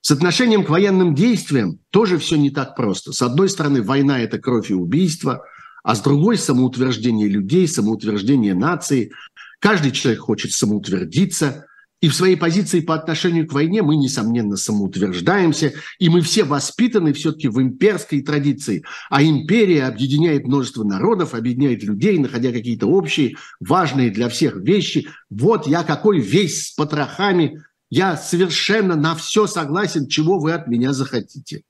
С 0.00 0.12
отношением 0.12 0.64
к 0.64 0.70
военным 0.70 1.12
действиям 1.12 1.80
тоже 1.90 2.18
все 2.18 2.36
не 2.36 2.50
так 2.50 2.76
просто. 2.76 3.10
С 3.10 3.20
одной 3.20 3.48
стороны, 3.48 3.82
война– 3.82 4.20
это 4.20 4.38
кровь 4.38 4.70
и 4.70 4.74
убийство, 4.74 5.42
а 5.82 5.96
с 5.96 6.00
другой– 6.00 6.38
самоутверждение 6.38 7.26
людей, 7.26 7.66
самоутверждение 7.66 8.54
нации. 8.54 9.10
Каждый 9.58 9.90
человек 9.90 10.20
хочет 10.20 10.52
самоутвердиться. 10.52 11.66
И 12.02 12.08
в 12.08 12.14
своей 12.14 12.36
позиции 12.36 12.80
по 12.80 12.94
отношению 12.94 13.48
к 13.48 13.52
войне 13.54 13.82
мы, 13.82 13.96
несомненно, 13.96 14.56
самоутверждаемся, 14.56 15.72
и 15.98 16.10
мы 16.10 16.20
все 16.20 16.44
воспитаны 16.44 17.14
все-таки 17.14 17.48
в 17.48 17.60
имперской 17.60 18.20
традиции. 18.20 18.84
А 19.08 19.22
империя 19.22 19.84
объединяет 19.86 20.46
множество 20.46 20.84
народов, 20.84 21.32
объединяет 21.32 21.82
людей, 21.82 22.18
находя 22.18 22.52
какие-то 22.52 22.86
общие, 22.86 23.36
важные 23.60 24.10
для 24.10 24.28
всех 24.28 24.56
вещи. 24.56 25.08
Вот 25.30 25.66
я 25.66 25.84
какой 25.84 26.20
весь 26.20 26.68
с 26.68 26.72
потрохами, 26.72 27.62
я 27.88 28.16
совершенно 28.16 28.94
на 28.94 29.14
все 29.14 29.46
согласен, 29.46 30.06
чего 30.06 30.38
вы 30.38 30.52
от 30.52 30.66
меня 30.66 30.92
захотите. 30.92 31.62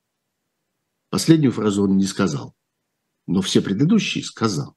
Последнюю 1.08 1.52
фразу 1.52 1.84
он 1.84 1.96
не 1.96 2.04
сказал, 2.04 2.54
но 3.28 3.42
все 3.42 3.62
предыдущие 3.62 4.24
сказал. 4.24 4.74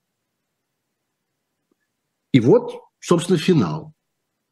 И 2.31 2.39
вот, 2.39 2.81
собственно, 2.99 3.39
финал– 3.39 3.95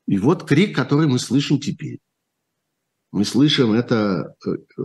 и 0.08 0.18
вот 0.18 0.48
крик, 0.48 0.76
который 0.76 1.08
мы 1.08 1.20
слышим 1.20 1.60
теперь. 1.60 2.00
Мы 3.12 3.26
слышим 3.26 3.74
это, 3.74 4.36
э, 4.46 4.52
э, 4.52 4.82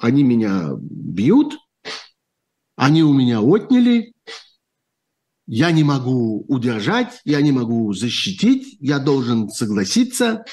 они 0.00 0.22
меня 0.22 0.70
бьют, 0.78 1.54
они 2.76 3.02
у 3.02 3.12
меня 3.12 3.40
отняли, 3.40 4.14
я 5.46 5.70
не 5.70 5.82
могу 5.82 6.44
удержать, 6.48 7.20
я 7.24 7.40
не 7.40 7.52
могу 7.52 7.92
защитить, 7.94 8.76
я 8.80 8.98
должен 8.98 9.48
согласиться, 9.48 10.44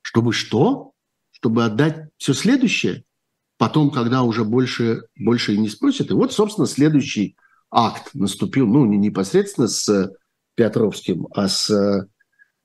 чтобы 0.00 0.32
что? 0.32 0.92
Чтобы 1.32 1.64
отдать 1.64 2.08
все 2.16 2.32
следующее, 2.34 3.04
потом, 3.58 3.90
когда 3.90 4.22
уже 4.22 4.44
больше, 4.44 5.02
больше 5.16 5.54
и 5.54 5.58
не 5.58 5.68
спросят. 5.68 6.10
И 6.10 6.14
вот, 6.14 6.32
собственно, 6.32 6.66
следующий 6.66 7.36
акт 7.70 8.10
наступил, 8.14 8.66
ну, 8.66 8.86
не 8.86 8.96
непосредственно 8.96 9.68
с 9.68 10.12
Петровским, 10.54 11.26
а 11.32 11.48
с 11.48 11.70
Э, 11.70 12.06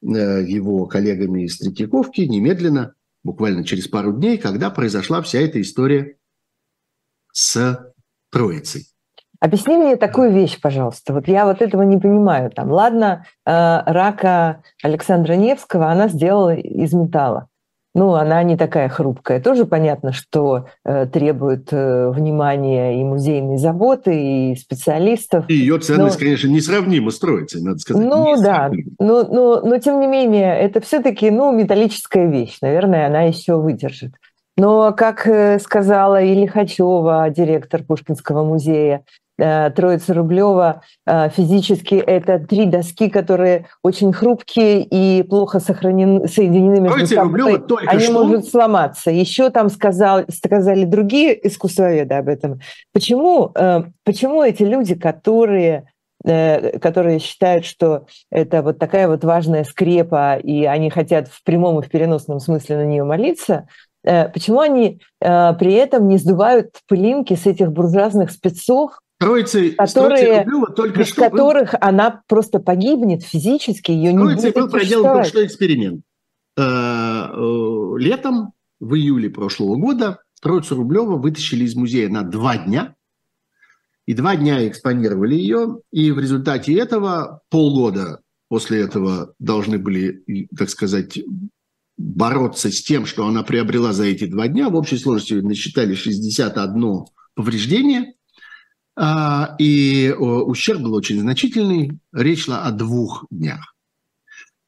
его 0.01 0.85
коллегами 0.85 1.43
из 1.43 1.57
Третьяковки 1.57 2.21
немедленно, 2.21 2.93
буквально 3.23 3.63
через 3.63 3.87
пару 3.87 4.13
дней, 4.13 4.37
когда 4.37 4.69
произошла 4.69 5.21
вся 5.21 5.39
эта 5.39 5.61
история 5.61 6.17
с 7.31 7.93
Троицей. 8.31 8.87
Объясни 9.39 9.77
мне 9.77 9.95
такую 9.95 10.33
вещь, 10.33 10.59
пожалуйста. 10.59 11.13
Вот 11.13 11.27
я 11.27 11.45
вот 11.45 11.61
этого 11.61 11.83
не 11.83 11.97
понимаю. 11.97 12.51
Там, 12.51 12.71
ладно, 12.71 13.25
э, 13.45 13.51
рака 13.85 14.63
Александра 14.83 15.33
Невского 15.33 15.89
она 15.89 16.09
сделала 16.09 16.53
из 16.53 16.93
металла 16.93 17.47
ну, 17.95 18.13
она 18.13 18.43
не 18.43 18.55
такая 18.55 18.87
хрупкая. 18.87 19.41
Тоже 19.41 19.65
понятно, 19.65 20.13
что 20.13 20.67
э, 20.85 21.07
требует 21.07 21.69
э, 21.71 22.09
внимания 22.11 23.01
и 23.01 23.03
музейной 23.03 23.57
заботы, 23.57 24.51
и 24.51 24.55
специалистов. 24.55 25.45
И 25.47 25.55
ее 25.55 25.79
ценность, 25.79 26.19
но... 26.19 26.25
конечно, 26.25 26.47
несравнима 26.47 27.09
с 27.09 27.19
Троицей, 27.19 27.61
надо 27.61 27.79
сказать. 27.79 28.05
Ну 28.05 28.39
да, 28.41 28.71
но, 28.99 29.23
но, 29.23 29.61
но 29.61 29.77
тем 29.79 29.99
не 29.99 30.07
менее, 30.07 30.55
это 30.59 30.81
все-таки 30.81 31.31
ну, 31.31 31.51
металлическая 31.51 32.27
вещь. 32.29 32.57
Наверное, 32.61 33.07
она 33.07 33.23
еще 33.23 33.55
выдержит. 33.55 34.13
Но, 34.55 34.91
как 34.93 35.25
э, 35.25 35.57
сказала 35.59 36.21
и 36.21 36.35
Лихачева, 36.35 37.29
директор 37.29 37.81
Пушкинского 37.81 38.43
музея, 38.43 39.03
Троица 39.39 40.13
Рублева 40.13 40.81
э, 41.05 41.29
физически 41.29 41.95
это 41.95 42.39
три 42.39 42.65
доски, 42.65 43.09
которые 43.09 43.67
очень 43.81 44.11
хрупкие 44.11 44.83
и 44.83 45.23
плохо 45.23 45.59
сохранены, 45.59 46.27
соединены 46.27 46.81
между 46.81 46.97
Троица 46.97 47.15
собой. 47.15 47.41
Рублева 47.41 47.59
только 47.59 47.89
Они 47.89 48.03
что? 48.03 48.13
могут 48.13 48.47
сломаться. 48.47 49.11
Еще 49.11 49.49
там 49.49 49.69
сказал, 49.69 50.23
сказали 50.29 50.83
другие 50.83 51.47
искусствоведы 51.47 52.13
об 52.15 52.27
этом. 52.27 52.59
Почему, 52.93 53.51
э, 53.55 53.83
почему 54.03 54.43
эти 54.43 54.63
люди, 54.63 54.95
которые 54.95 55.85
которые 56.21 57.19
считают, 57.19 57.63
что 57.63 58.05
это 58.29 58.61
вот 58.61 58.77
такая 58.77 59.07
вот 59.07 59.23
важная 59.23 59.63
скрепа, 59.63 60.35
и 60.35 60.65
они 60.65 60.89
хотят 60.89 61.29
в 61.29 61.41
прямом 61.45 61.79
и 61.79 61.81
в 61.81 61.89
переносном 61.89 62.41
смысле 62.41 62.75
на 62.75 62.85
нее 62.85 63.05
молиться, 63.05 63.69
почему 64.03 64.59
они 64.59 64.99
при 65.21 65.73
этом 65.75 66.09
не 66.09 66.17
сдувают 66.17 66.71
пылинки 66.89 67.35
с 67.35 67.45
этих 67.45 67.71
буржуазных 67.71 68.31
спецов, 68.31 68.99
Троицы, 69.19 69.71
которые, 69.71 70.47
только 70.77 70.99
без 70.99 71.07
что 71.09 71.29
которых 71.29 71.73
был, 71.73 71.79
она 71.81 72.23
просто 72.27 72.59
погибнет 72.59 73.21
физически, 73.21 73.91
ее 73.91 74.13
не 74.13 74.23
будет 74.23 74.55
был 74.55 74.69
проделан 74.69 75.25
что 75.25 75.45
эксперимент. 75.45 76.03
Э, 76.55 76.61
э, 76.61 77.97
летом, 77.97 78.53
в 78.79 78.95
июле 78.95 79.29
прошлого 79.29 79.75
года, 79.75 80.21
Троицу 80.41 80.77
Рублева 80.77 81.17
вытащили 81.17 81.65
из 81.65 81.75
музея 81.75 82.07
на 82.07 82.23
два 82.23 82.55
дня, 82.55 82.95
и 84.05 84.13
два 84.13 84.37
дня 84.37 84.65
экспонировали 84.65 85.35
ее, 85.35 85.81
и 85.91 86.11
в 86.11 86.19
результате 86.19 86.73
этого 86.75 87.41
полгода 87.49 88.21
после 88.47 88.79
этого 88.79 89.33
должны 89.37 89.79
были, 89.79 90.47
так 90.57 90.69
сказать, 90.69 91.19
бороться 91.97 92.71
с 92.71 92.81
тем, 92.81 93.05
что 93.05 93.27
она 93.27 93.43
приобрела 93.43 93.91
за 93.91 94.05
эти 94.05 94.27
два 94.27 94.47
дня. 94.47 94.69
В 94.69 94.75
общей 94.75 94.97
сложности 94.97 95.33
насчитали 95.33 95.93
61 95.93 97.05
повреждение– 97.35 98.13
и 99.59 100.13
ущерб 100.17 100.81
был 100.81 100.93
очень 100.93 101.21
значительный. 101.21 101.99
Речь 102.11 102.45
шла 102.45 102.63
о 102.63 102.71
двух 102.71 103.25
днях. 103.29 103.73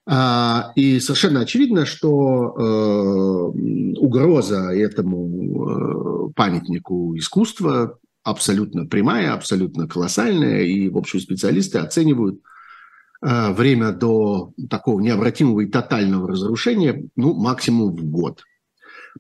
А, 0.08 0.72
и 0.76 1.00
совершенно 1.00 1.42
очевидно, 1.42 1.86
что 1.86 2.56
э, 2.58 3.98
угроза 4.00 4.74
этому 4.74 6.30
э, 6.30 6.34
памятнику 6.36 7.16
искусства 7.18 8.00
абсолютно 8.24 8.88
прямая, 8.88 9.34
абсолютно 9.34 9.88
колоссальная, 9.88 10.64
и, 10.64 10.90
в 10.90 10.98
общем, 10.98 11.20
специалисты 11.20 11.78
оценивают 11.78 12.42
э, 13.22 13.54
время 13.54 13.92
до 13.92 14.54
такого 14.70 15.00
необратимого 15.00 15.62
и 15.62 15.68
тотального 15.68 16.28
разрушения, 16.28 17.08
ну, 17.16 17.36
максимум 17.36 17.96
в 17.96 18.04
год. 18.04 18.44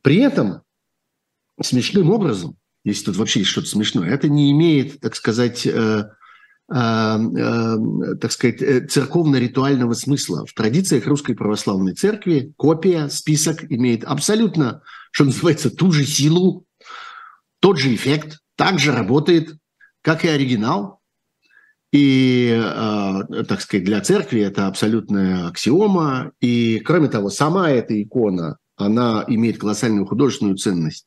При 0.01 0.17
этом 0.17 0.61
смешным 1.61 2.09
образом 2.09 2.55
если 2.83 3.05
тут 3.05 3.17
вообще 3.17 3.39
есть 3.39 3.51
что-то 3.51 3.67
смешное, 3.67 4.09
это 4.09 4.27
не 4.27 4.51
имеет, 4.51 4.99
так 4.99 5.15
сказать, 5.15 5.65
э, 5.67 5.69
э, 5.71 6.75
э, 6.75 7.77
так 8.19 8.31
сказать, 8.31 8.91
церковно-ритуального 8.91 9.93
смысла. 9.93 10.45
В 10.45 10.53
традициях 10.53 11.05
Русской 11.05 11.35
Православной 11.35 11.93
Церкви 11.93 12.53
копия, 12.57 13.09
список 13.09 13.71
имеет 13.71 14.03
абсолютно, 14.03 14.81
что 15.11 15.25
называется, 15.25 15.69
ту 15.69 15.91
же 15.91 16.05
силу, 16.05 16.65
тот 17.59 17.77
же 17.77 17.93
эффект, 17.93 18.39
так 18.55 18.79
же 18.79 18.91
работает, 18.91 19.55
как 20.01 20.25
и 20.25 20.29
оригинал. 20.29 20.99
И, 21.93 22.57
так 23.49 23.59
сказать, 23.59 23.83
для 23.83 23.99
церкви 23.99 24.39
это 24.39 24.67
абсолютная 24.67 25.47
аксиома. 25.47 26.31
И, 26.39 26.79
кроме 26.79 27.09
того, 27.09 27.29
сама 27.29 27.69
эта 27.69 28.01
икона, 28.01 28.57
она 28.77 29.25
имеет 29.27 29.57
колоссальную 29.59 30.05
художественную 30.05 30.55
ценность 30.55 31.05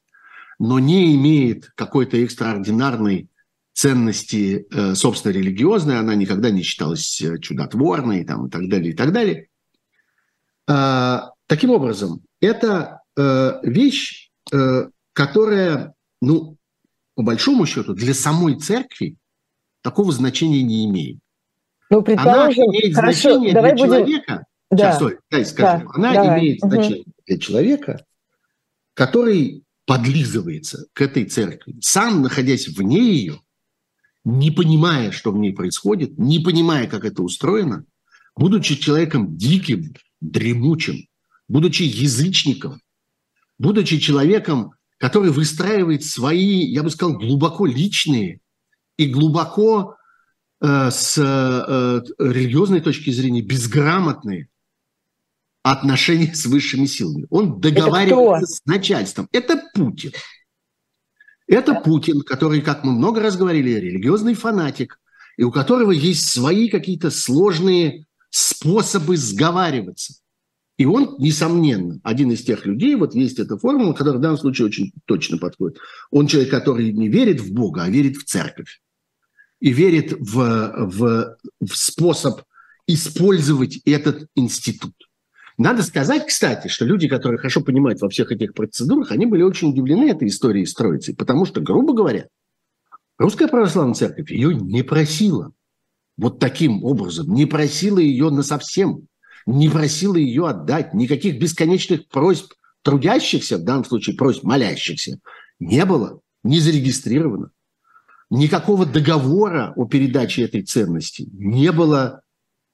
но 0.59 0.79
не 0.79 1.14
имеет 1.14 1.71
какой-то 1.75 2.17
экстраординарной 2.17 3.29
ценности, 3.73 4.67
э, 4.71 4.95
собственно, 4.95 5.33
религиозной, 5.33 5.99
она 5.99 6.14
никогда 6.14 6.51
не 6.51 6.62
считалась 6.62 7.21
э, 7.21 7.38
чудотворной 7.38 8.25
там, 8.25 8.47
и 8.47 8.51
так 8.51 8.69
далее, 8.69 8.93
и 8.93 8.97
так 8.97 9.12
далее. 9.12 9.49
А, 10.67 11.33
таким 11.47 11.71
образом, 11.71 12.23
это 12.40 13.01
э, 13.17 13.61
вещь, 13.62 14.31
которая, 15.14 15.95
ну, 16.21 16.59
по 17.14 17.23
большому 17.23 17.64
счету, 17.64 17.95
для 17.95 18.12
самой 18.12 18.59
церкви 18.59 19.17
такого 19.81 20.12
значения 20.12 20.62
не 20.62 20.85
имеет. 20.85 21.19
Ну, 21.88 22.03
предположим, 22.03 22.64
она 22.64 22.73
имеет 22.73 22.95
хорошо, 22.95 23.35
значение 23.35 23.53
для 23.53 23.62
будем... 23.62 23.77
человека. 23.87 24.45
Да. 24.71 24.77
Сейчас, 24.77 24.97
стой, 24.97 25.19
дай 25.31 25.45
скажу. 25.47 25.85
Да, 25.87 25.90
она 25.95 26.12
давай. 26.12 26.40
имеет 26.40 26.62
угу. 26.62 26.71
значение 26.71 27.05
для 27.27 27.38
человека, 27.38 28.05
который 28.93 29.63
подлизывается 29.87 30.87
к 30.92 31.03
этой 31.03 31.25
церкви, 31.25 31.77
сам 31.81 32.23
находясь 32.23 32.68
вне 32.68 33.14
ее, 33.14 33.40
не 34.25 34.51
понимая, 34.51 35.11
что 35.11 35.31
в 35.31 35.38
ней 35.38 35.53
происходит, 35.53 36.18
не 36.18 36.38
понимая, 36.38 36.87
как 36.87 37.05
это 37.05 37.23
устроено, 37.23 37.85
будучи 38.37 38.77
человеком 38.77 39.37
диким, 39.37 39.94
дремучим, 40.20 41.07
будучи 41.49 41.83
язычником, 41.83 42.81
будучи 43.59 43.99
человеком, 43.99 44.73
который 44.99 45.31
выстраивает 45.31 46.05
свои, 46.05 46.64
я 46.64 46.83
бы 46.83 46.90
сказал, 46.90 47.18
глубоко 47.18 47.66
личные 47.66 48.40
и 48.97 49.07
глубоко 49.07 49.97
э, 50.61 50.90
с 50.90 51.18
э, 51.18 52.03
религиозной 52.18 52.81
точки 52.81 53.11
зрения 53.11 53.42
безграмотные 53.42 54.49
отношения 55.64 56.35
с 56.35 56.44
высшими 56.44 56.85
силами. 56.85 57.27
Он 57.31 57.59
договаривается 57.59 58.57
с 58.57 58.61
начальством. 58.66 59.29
Это 59.33 59.61
Путин. 59.72 60.12
Это 61.46 61.74
Путин, 61.74 62.20
который, 62.20 62.61
как 62.61 62.85
мы 62.85 62.92
много 62.92 63.20
раз 63.20 63.37
говорили, 63.37 63.70
религиозный 63.70 64.35
фанатик, 64.35 65.00
и 65.38 65.42
у 65.42 65.50
которого 65.50 65.90
есть 65.90 66.29
свои 66.29 66.68
какие-то 66.68 67.11
сложные 67.11 68.05
способы 68.29 69.16
сговариваться. 69.16 70.14
И 70.77 70.85
он, 70.85 71.16
несомненно, 71.18 71.98
один 72.03 72.31
из 72.31 72.42
тех 72.42 72.66
людей, 72.66 72.94
вот 72.96 73.14
есть 73.14 73.38
эта 73.38 73.57
формула, 73.57 73.94
которая 73.94 74.18
в 74.18 74.22
данном 74.22 74.38
случае 74.38 74.66
очень 74.66 74.92
точно 75.07 75.38
подходит. 75.38 75.79
Он 76.11 76.27
человек, 76.27 76.50
который 76.50 76.92
не 76.92 77.09
верит 77.09 77.40
в 77.40 77.55
Бога, 77.55 77.85
а 77.85 77.88
верит 77.88 78.16
в 78.16 78.24
церковь. 78.24 78.83
И 79.61 79.72
верит 79.72 80.12
в, 80.12 80.74
в, 80.77 81.38
в 81.61 81.74
способ 81.74 82.42
использовать 82.87 83.79
этот 83.87 84.29
институт. 84.35 84.94
Надо 85.57 85.83
сказать, 85.83 86.27
кстати, 86.27 86.69
что 86.69 86.85
люди, 86.85 87.07
которые 87.07 87.38
хорошо 87.38 87.61
понимают 87.61 88.01
во 88.01 88.09
всех 88.09 88.33
этих 88.33 88.55
процедурах, 88.55 89.12
они 89.12 89.27
были 89.27 89.43
очень 89.43 89.71
удивлены 89.71 90.11
этой 90.11 90.29
историей 90.29 90.67
с 90.67 90.75
Троицей, 90.75 91.14
потому 91.14 91.45
что, 91.45 91.61
грубо 91.61 91.95
говоря, 91.95 92.27
Русская 93.19 93.47
Православная 93.47 93.95
Церковь 93.95 94.33
ее 94.33 94.55
не 94.55 94.83
просила. 94.83 95.53
Вот 96.17 96.40
таким 96.40 96.85
образом, 96.85 97.33
не 97.33 97.47
просила 97.47 97.99
ее 97.99 98.31
на 98.31 98.43
совсем, 98.43 99.07
не 99.47 99.69
просила 99.69 100.17
ее 100.17 100.49
отдать, 100.49 100.95
никаких 100.95 101.38
бесконечных 101.38 102.09
просьб 102.09 102.53
трудящихся, 102.83 103.59
в 103.59 103.64
данном 103.64 103.85
случае 103.85 104.17
просьб 104.17 104.43
молящихся, 104.43 105.21
не 105.61 105.85
было, 105.85 106.21
не 106.43 106.59
зарегистрировано. 106.59 107.51
Никакого 108.31 108.87
договора 108.87 109.73
о 109.77 109.87
передаче 109.87 110.43
этой 110.43 110.62
ценности 110.62 111.29
не 111.33 111.71
было 111.71 112.23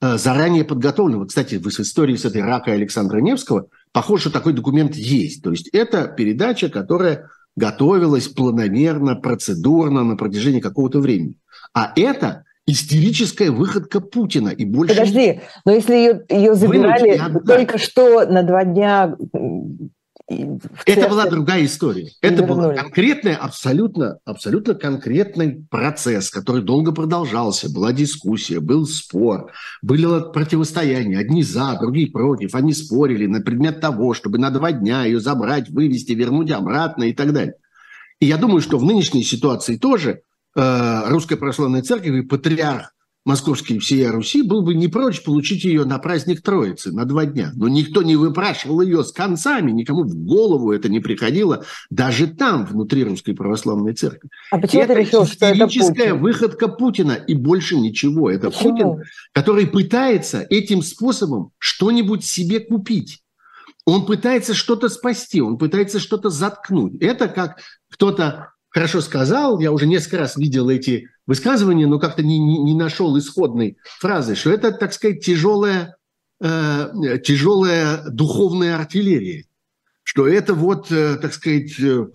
заранее 0.01 0.65
подготовленного. 0.65 1.27
Кстати, 1.27 1.57
в 1.57 1.67
истории 1.67 2.17
с 2.17 2.25
этой 2.25 2.43
ракой 2.43 2.75
Александра 2.75 3.19
Невского 3.19 3.67
похоже, 3.93 4.23
что 4.23 4.33
такой 4.33 4.53
документ 4.53 4.95
есть. 4.95 5.43
То 5.43 5.51
есть 5.51 5.69
это 5.73 6.09
передача, 6.09 6.69
которая 6.69 7.29
готовилась 7.57 8.29
планомерно, 8.29 9.17
процедурно 9.17 10.05
на 10.05 10.17
протяжении 10.17 10.61
какого-то 10.61 11.01
времени. 11.01 11.37
А 11.75 11.93
это 11.97 12.45
истерическая 12.67 13.51
выходка 13.51 14.01
Путина. 14.01 14.51
И 14.51 14.65
больше... 14.65 14.95
Подожди, 14.95 15.41
но 15.65 15.73
если 15.73 15.95
ее, 15.95 16.25
ее 16.29 16.55
забирали 16.55 17.21
только 17.47 17.79
что 17.79 18.25
на 18.27 18.43
два 18.43 18.65
дня 18.65 19.17
это 20.87 21.09
была 21.09 21.27
другая 21.27 21.65
история. 21.65 22.13
Это 22.21 22.45
был 22.45 22.75
конкретный, 22.75 23.35
абсолютно, 23.35 24.19
абсолютно 24.25 24.75
конкретный 24.75 25.67
процесс, 25.69 26.31
который 26.31 26.63
долго 26.63 26.93
продолжался. 26.93 27.69
Была 27.69 27.93
дискуссия, 27.93 28.61
был 28.61 28.87
спор, 28.87 29.51
были 29.83 30.07
противостояния. 30.33 31.19
Одни 31.19 31.43
за, 31.43 31.77
другие 31.81 32.11
против. 32.11 32.55
Они 32.55 32.73
спорили 32.73 33.27
на 33.27 33.41
предмет 33.41 33.81
того, 33.81 34.15
чтобы 34.15 34.39
на 34.39 34.51
два 34.51 34.71
дня 34.71 35.05
ее 35.05 35.21
забрать, 35.21 35.69
вывести, 35.69 36.13
вернуть 36.13 36.51
обратно 36.51 37.05
и 37.05 37.13
так 37.13 37.33
далее. 37.33 37.55
И 38.21 38.27
я 38.27 38.37
думаю, 38.37 38.61
что 38.61 38.79
в 38.79 38.85
нынешней 38.85 39.25
ситуации 39.25 39.79
тоже 39.79 40.23
э, 40.55 41.03
Русская 41.09 41.37
Православная 41.37 41.83
Церковь 41.83 42.15
и 42.15 42.23
патриарх 42.23 42.95
московский 43.25 43.79
всея 43.79 44.13
Руси 44.13 44.43
был 44.43 44.63
бы 44.63 44.75
не 44.75 44.89
прочь 44.89 45.23
получить 45.23 45.65
ее 45.65 45.85
на 45.85 45.99
праздник 45.99 46.43
Троицы 46.43 46.93
на 46.93 47.05
два 47.05 47.27
дня. 47.27 47.53
Но 47.55 47.69
никто 47.69 48.03
не 48.03 48.17
выпрашивал 48.17 48.81
ее 48.81 49.05
с 49.05 49.13
концами, 49.13 49.71
никому 49.71 50.05
в 50.05 50.15
голову 50.15 50.73
это 50.73 50.89
не 50.89 51.01
приходило, 51.01 51.65
даже 51.91 52.27
там, 52.27 52.65
внутри 52.65 53.05
Русской 53.05 53.35
Православной 53.35 53.95
Церкви. 53.95 54.31
А 54.51 54.59
почему 54.59 54.83
это 54.83 54.95
ты 54.95 55.01
решил, 55.01 55.27
что 55.27 55.47
это 55.47 55.67
Путин? 55.67 56.19
выходка 56.19 56.69
Путина 56.69 57.13
и 57.13 57.35
больше 57.35 57.77
ничего. 57.77 58.31
Это 58.31 58.51
почему? 58.51 58.71
Путин, 58.71 59.05
который 59.33 59.67
пытается 59.67 60.47
этим 60.49 60.83
способом 60.83 61.51
что-нибудь 61.59 62.25
себе 62.25 62.61
купить. 62.61 63.23
Он 63.85 64.07
пытается 64.07 64.55
что-то 64.55 64.89
спасти, 64.89 65.41
он 65.41 65.59
пытается 65.59 65.99
что-то 65.99 66.31
заткнуть. 66.31 67.01
Это 67.03 67.29
как 67.29 67.61
кто-то 67.91 68.53
хорошо 68.71 69.01
сказал, 69.01 69.59
я 69.61 69.73
уже 69.73 69.87
несколько 69.87 70.19
раз 70.19 70.37
видел 70.37 70.69
эти 70.69 71.09
высказывания, 71.31 71.87
но 71.87 72.01
как-то 72.01 72.25
не, 72.25 72.41
не, 72.41 72.59
не 72.59 72.75
нашел 72.75 73.17
исходной 73.17 73.77
фразы, 74.01 74.35
что 74.35 74.51
это, 74.51 74.73
так 74.73 74.93
сказать, 74.93 75.25
тяжелая, 75.25 75.97
э, 76.41 77.19
тяжелая 77.25 78.03
духовная 78.11 78.75
артиллерия, 78.75 79.45
что 80.03 80.27
это 80.27 80.55
вот, 80.55 80.91
э, 80.91 81.19
так 81.23 81.33
сказать, 81.33 81.79
э, 81.79 82.09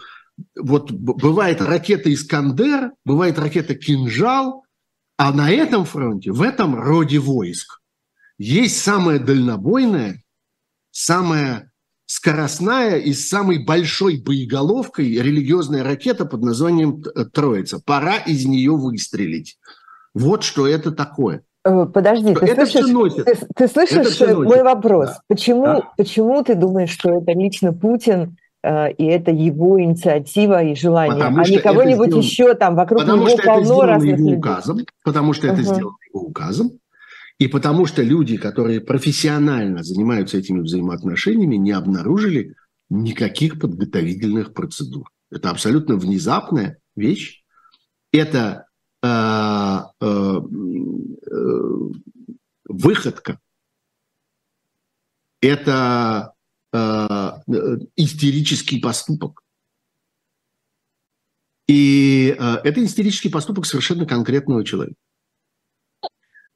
вот 0.60 0.92
бывает 0.92 1.62
ракета 1.62 2.14
«Искандер», 2.14 2.92
бывает 3.06 3.40
ракета 3.40 3.74
«Кинжал», 3.74 4.66
а 5.16 5.32
на 5.32 5.50
этом 5.50 5.86
фронте, 5.86 6.34
в 6.34 6.42
этом 6.42 6.76
роде 6.76 7.20
войск, 7.20 7.80
есть 8.38 8.82
самая 8.82 9.20
дальнобойная, 9.20 10.26
самая 10.92 11.72
скоростная 12.06 12.98
и 12.98 13.14
с 13.14 13.28
самой 13.28 13.64
большой 13.64 14.22
боеголовкой 14.22 15.10
религиозная 15.22 15.84
ракета 15.84 16.26
под 16.26 16.44
названием 16.44 17.04
Троица. 17.34 17.82
Пора 17.84 18.18
из 18.18 18.46
нее 18.46 18.72
выстрелить. 18.72 19.58
Вот 20.14 20.44
что 20.44 20.68
это 20.68 20.92
такое. 20.92 21.44
Э, 21.66 21.86
подожди, 21.92 22.34
ты 22.36 22.46
это 22.46 22.66
слышишь, 22.66 23.14
ты, 23.26 23.38
ты 23.56 23.68
слышишь 23.68 24.20
мой 24.20 24.62
вопрос? 24.62 25.10
Да. 25.10 25.20
Почему, 25.28 25.66
да. 25.66 25.82
почему 25.98 26.44
ты 26.44 26.54
думаешь, 26.54 26.92
что 26.92 27.10
это 27.10 27.32
лично 27.32 27.74
Путин 27.74 28.38
э, 28.64 28.92
и 28.92 29.06
это 29.06 29.32
его 29.32 29.82
инициатива 29.82 30.64
и 30.64 30.76
желание, 30.76 31.16
потому 31.16 31.40
а 31.40 31.50
не 31.50 31.58
кого-нибудь 31.58 32.08
сделано... 32.08 32.24
еще 32.24 32.54
там 32.54 32.76
вокруг 32.76 33.02
потому 33.02 33.26
него 33.26 33.30
что 33.30 33.44
полно 33.44 33.78
это 33.78 33.88
разных 33.88 34.12
его 34.12 34.18
людей? 34.18 34.38
Указом, 34.38 34.80
потому 35.04 35.34
что 35.34 35.48
это 35.48 35.64
сделано 35.64 35.98
его 36.14 36.22
указом, 36.22 36.72
и 37.38 37.48
потому 37.48 37.86
что 37.86 38.02
люди, 38.02 38.38
которые 38.38 38.80
профессионально 38.80 39.84
занимаются 39.84 40.38
этими 40.38 40.62
взаимоотношениями, 40.62 41.56
не 41.56 41.72
обнаружили 41.72 42.56
никаких 42.90 43.60
подготовительных 43.60 44.54
процедур. 44.54 45.10
Это 45.30 45.50
абсолютно 45.50 45.98
внезапная 45.98 46.78
вещь. 46.96 47.44
Это 48.14 48.68
э, 49.04 49.08
э, 49.08 50.40
э, 51.32 51.62
выходка. 52.66 53.40
Это 55.42 56.34
э, 56.72 57.32
истерический 57.98 58.80
поступок. 58.80 59.44
И 61.68 62.34
э, 62.38 62.56
это 62.64 62.86
истерический 62.86 63.30
поступок 63.30 63.66
совершенно 63.66 64.06
конкретного 64.06 64.64
человека. 64.64 64.96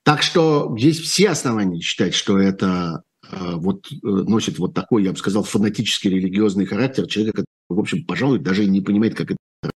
Так 0.10 0.24
что 0.24 0.76
есть 0.76 1.02
все 1.02 1.30
основания 1.30 1.80
считать, 1.82 2.16
что 2.16 2.40
это 2.40 3.04
э, 3.22 3.54
вот 3.58 3.92
э, 3.92 3.96
носит 4.02 4.58
вот 4.58 4.74
такой, 4.74 5.04
я 5.04 5.12
бы 5.12 5.18
сказал, 5.20 5.44
фанатический 5.44 6.10
религиозный 6.10 6.66
характер 6.66 7.06
человека, 7.06 7.44
который, 7.44 7.78
в 7.78 7.80
общем, 7.80 8.06
пожалуй, 8.06 8.40
даже 8.40 8.66
не 8.66 8.82
понимает, 8.82 9.14
как 9.14 9.30
это 9.30 9.72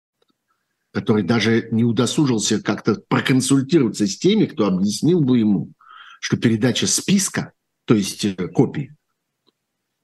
который 0.94 1.22
даже 1.22 1.68
не 1.70 1.84
удосужился 1.84 2.62
как-то 2.62 3.02
проконсультироваться 3.08 4.06
с 4.06 4.16
теми, 4.16 4.46
кто 4.46 4.68
объяснил 4.68 5.20
бы 5.20 5.38
ему, 5.38 5.74
что 6.18 6.38
передача 6.38 6.86
списка, 6.86 7.52
то 7.84 7.94
есть 7.94 8.24
э, 8.24 8.34
копии, 8.48 8.96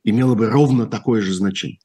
имела 0.05 0.35
бы 0.35 0.51
ровно 0.51 0.87
такое 0.87 1.23
же 1.23 1.33
значение. 1.33 1.81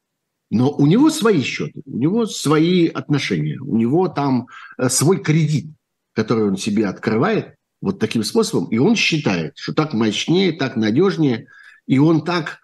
Но 0.52 0.70
у 0.70 0.86
него 0.86 1.12
свои 1.12 1.44
счеты, 1.44 1.82
у 1.86 1.98
него 1.98 2.26
свои 2.26 2.88
отношения, 2.88 3.58
у 3.62 3.78
него 3.78 4.10
там 4.10 4.48
свой 4.90 5.24
кредит, 5.24 5.68
который 6.14 6.44
он 6.44 6.58
себе 6.58 6.88
открывает, 6.88 7.56
вот 7.84 8.00
таким 8.00 8.24
способом, 8.24 8.70
и 8.70 8.78
он 8.78 8.96
считает, 8.96 9.58
что 9.58 9.74
так 9.74 9.94
мощнее, 9.94 10.54
так 10.54 10.78
надежнее, 10.78 11.48
и 11.86 12.00
он 12.00 12.24
так 12.24 12.60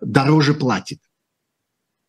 дороже 0.00 0.54
платит. 0.54 0.98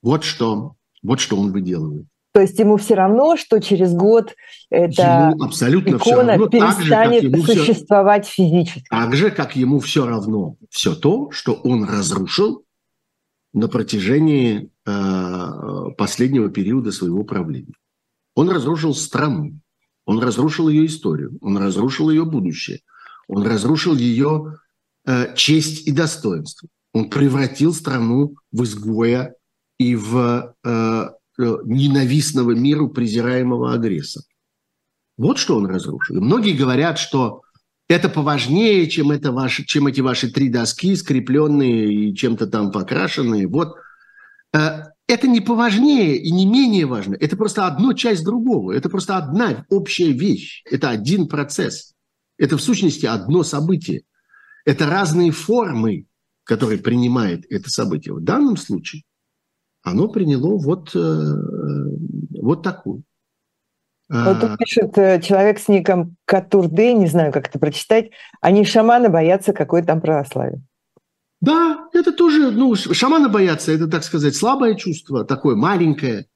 Вот 0.01 0.23
что, 0.23 0.75
вот 1.01 1.19
что 1.19 1.35
он 1.35 1.51
выделывает. 1.51 2.05
То 2.31 2.39
есть 2.39 2.57
ему 2.57 2.77
все 2.77 2.95
равно, 2.95 3.35
что 3.35 3.59
через 3.59 3.93
год 3.93 4.33
эта 4.69 5.33
абсолютно 5.41 5.97
икона 5.97 6.37
равно, 6.37 6.47
перестанет 6.47 7.23
же, 7.23 7.43
существовать 7.43 8.25
все, 8.25 8.45
физически. 8.45 8.85
Так 8.89 9.13
же, 9.13 9.29
как 9.29 9.57
ему 9.57 9.79
все 9.79 10.05
равно 10.07 10.55
все 10.69 10.95
то, 10.95 11.31
что 11.31 11.55
он 11.55 11.83
разрушил 11.83 12.63
на 13.51 13.67
протяжении 13.67 14.71
э, 14.85 15.91
последнего 15.97 16.49
периода 16.49 16.93
своего 16.93 17.25
правления. 17.25 17.75
Он 18.35 18.49
разрушил 18.49 18.95
страну, 18.95 19.59
он 20.05 20.19
разрушил 20.19 20.69
ее 20.69 20.85
историю, 20.85 21.37
он 21.41 21.57
разрушил 21.57 22.09
ее 22.09 22.25
будущее, 22.25 22.81
он 23.27 23.43
разрушил 23.43 23.95
ее 23.95 24.57
э, 25.05 25.35
честь 25.35 25.87
и 25.87 25.91
достоинство. 25.91 26.69
Он 26.93 27.09
превратил 27.09 27.73
страну 27.73 28.35
в 28.51 28.63
изгоя 28.63 29.35
и 29.79 29.95
в 29.95 30.55
э, 30.63 30.69
э, 30.69 31.09
ненавистного 31.37 32.51
миру 32.51 32.89
презираемого 32.89 33.73
агрессора. 33.73 34.25
Вот 35.17 35.37
что 35.37 35.57
он 35.57 35.65
разрушил. 35.65 36.17
И 36.17 36.19
многие 36.19 36.53
говорят, 36.53 36.99
что 36.99 37.41
это 37.87 38.09
поважнее, 38.09 38.89
чем, 38.89 39.11
это 39.11 39.31
ваши, 39.31 39.65
чем 39.65 39.87
эти 39.87 40.01
ваши 40.01 40.31
три 40.31 40.49
доски, 40.49 40.95
скрепленные 40.95 41.93
и 41.93 42.15
чем-то 42.15 42.47
там 42.47 42.71
покрашенные. 42.71 43.47
Вот 43.47 43.75
э, 44.53 44.83
это 45.07 45.27
не 45.27 45.41
поважнее 45.41 46.17
и 46.17 46.31
не 46.31 46.45
менее 46.45 46.85
важно. 46.85 47.15
Это 47.15 47.35
просто 47.35 47.67
одно 47.67 47.93
часть 47.93 48.23
другого. 48.23 48.71
Это 48.71 48.89
просто 48.89 49.17
одна 49.17 49.65
общая 49.69 50.11
вещь. 50.11 50.63
Это 50.69 50.89
один 50.89 51.27
процесс. 51.27 51.93
Это 52.37 52.57
в 52.57 52.61
сущности 52.61 53.05
одно 53.05 53.43
событие. 53.43 54.03
Это 54.65 54.87
разные 54.87 55.31
формы, 55.31 56.05
которые 56.45 56.79
принимает 56.79 57.45
это 57.49 57.69
событие. 57.69 58.13
В 58.13 58.21
данном 58.21 58.57
случае 58.57 59.03
оно 59.83 60.07
приняло 60.07 60.57
вот, 60.57 60.95
э, 60.95 61.33
вот 62.41 62.63
такую. 62.63 63.03
Вот 64.09 64.41
тут 64.41 64.57
пишет 64.57 64.97
э, 64.97 65.21
человек 65.21 65.59
с 65.59 65.67
ником 65.67 66.17
Катурды, 66.25 66.93
не 66.93 67.07
знаю, 67.07 67.33
как 67.33 67.47
это 67.47 67.57
прочитать, 67.57 68.11
они 68.41 68.63
шаманы 68.63 69.09
боятся, 69.09 69.53
какое 69.53 69.83
там 69.83 70.01
православие. 70.01 70.61
Да, 71.43 71.89
это 71.91 72.13
тоже, 72.13 72.51
ну, 72.51 72.73
шамана 72.73 73.27
бояться, 73.27 73.73
это, 73.73 73.87
так 73.87 74.05
сказать, 74.05 74.33
слабое 74.33 74.75
чувство, 74.75 75.25
такое 75.25 75.57
маленькое, 75.57 76.27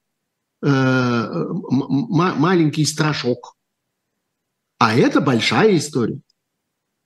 э, 0.62 1.46
маленький 1.70 2.84
страшок. 2.84 3.56
А 4.76 4.94
это 4.94 5.22
большая 5.22 5.78
история. 5.78 6.20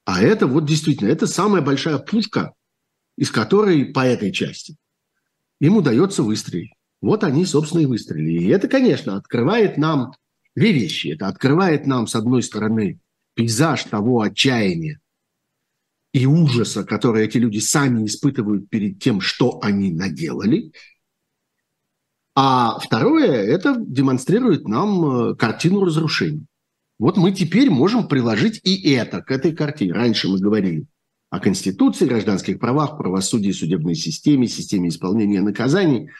А 0.04 0.20
это 0.20 0.48
вот 0.48 0.64
действительно, 0.64 1.10
это 1.10 1.28
самая 1.28 1.62
большая 1.62 1.98
пушка, 1.98 2.54
из 3.16 3.30
которой 3.30 3.84
по 3.84 4.00
этой 4.04 4.32
части 4.32 4.76
им 5.60 5.76
удается 5.76 6.24
выстрелить. 6.24 6.72
Вот 7.00 7.22
они, 7.22 7.44
собственно, 7.44 7.82
и 7.82 7.86
выстрелили. 7.86 8.42
И 8.42 8.48
это, 8.48 8.66
конечно, 8.66 9.14
открывает 9.14 9.78
нам 9.78 10.12
две 10.56 10.72
вещи. 10.72 11.14
Это 11.14 11.28
открывает 11.28 11.86
нам, 11.86 12.08
с 12.08 12.16
одной 12.16 12.42
стороны, 12.42 12.98
пейзаж 13.34 13.84
того 13.84 14.22
отчаяния 14.22 14.98
и 16.12 16.26
ужаса, 16.26 16.84
который 16.84 17.24
эти 17.24 17.38
люди 17.38 17.58
сами 17.58 18.06
испытывают 18.06 18.68
перед 18.68 19.00
тем, 19.00 19.20
что 19.20 19.60
они 19.62 19.90
наделали. 19.92 20.72
А 22.34 22.78
второе, 22.78 23.30
это 23.30 23.76
демонстрирует 23.78 24.68
нам 24.68 25.04
э, 25.04 25.34
картину 25.36 25.84
разрушений. 25.84 26.46
Вот 26.98 27.16
мы 27.16 27.32
теперь 27.32 27.70
можем 27.70 28.08
приложить 28.08 28.60
и 28.62 28.90
это 28.92 29.22
к 29.22 29.30
этой 29.30 29.52
картине. 29.52 29.92
Раньше 29.92 30.28
мы 30.28 30.38
говорили 30.38 30.86
о 31.30 31.40
Конституции, 31.40 32.06
гражданских 32.06 32.58
правах, 32.58 32.96
правосудии, 32.96 33.50
судебной 33.50 33.94
системе, 33.94 34.48
системе 34.48 34.90
исполнения 34.90 35.40
наказаний, 35.40 36.10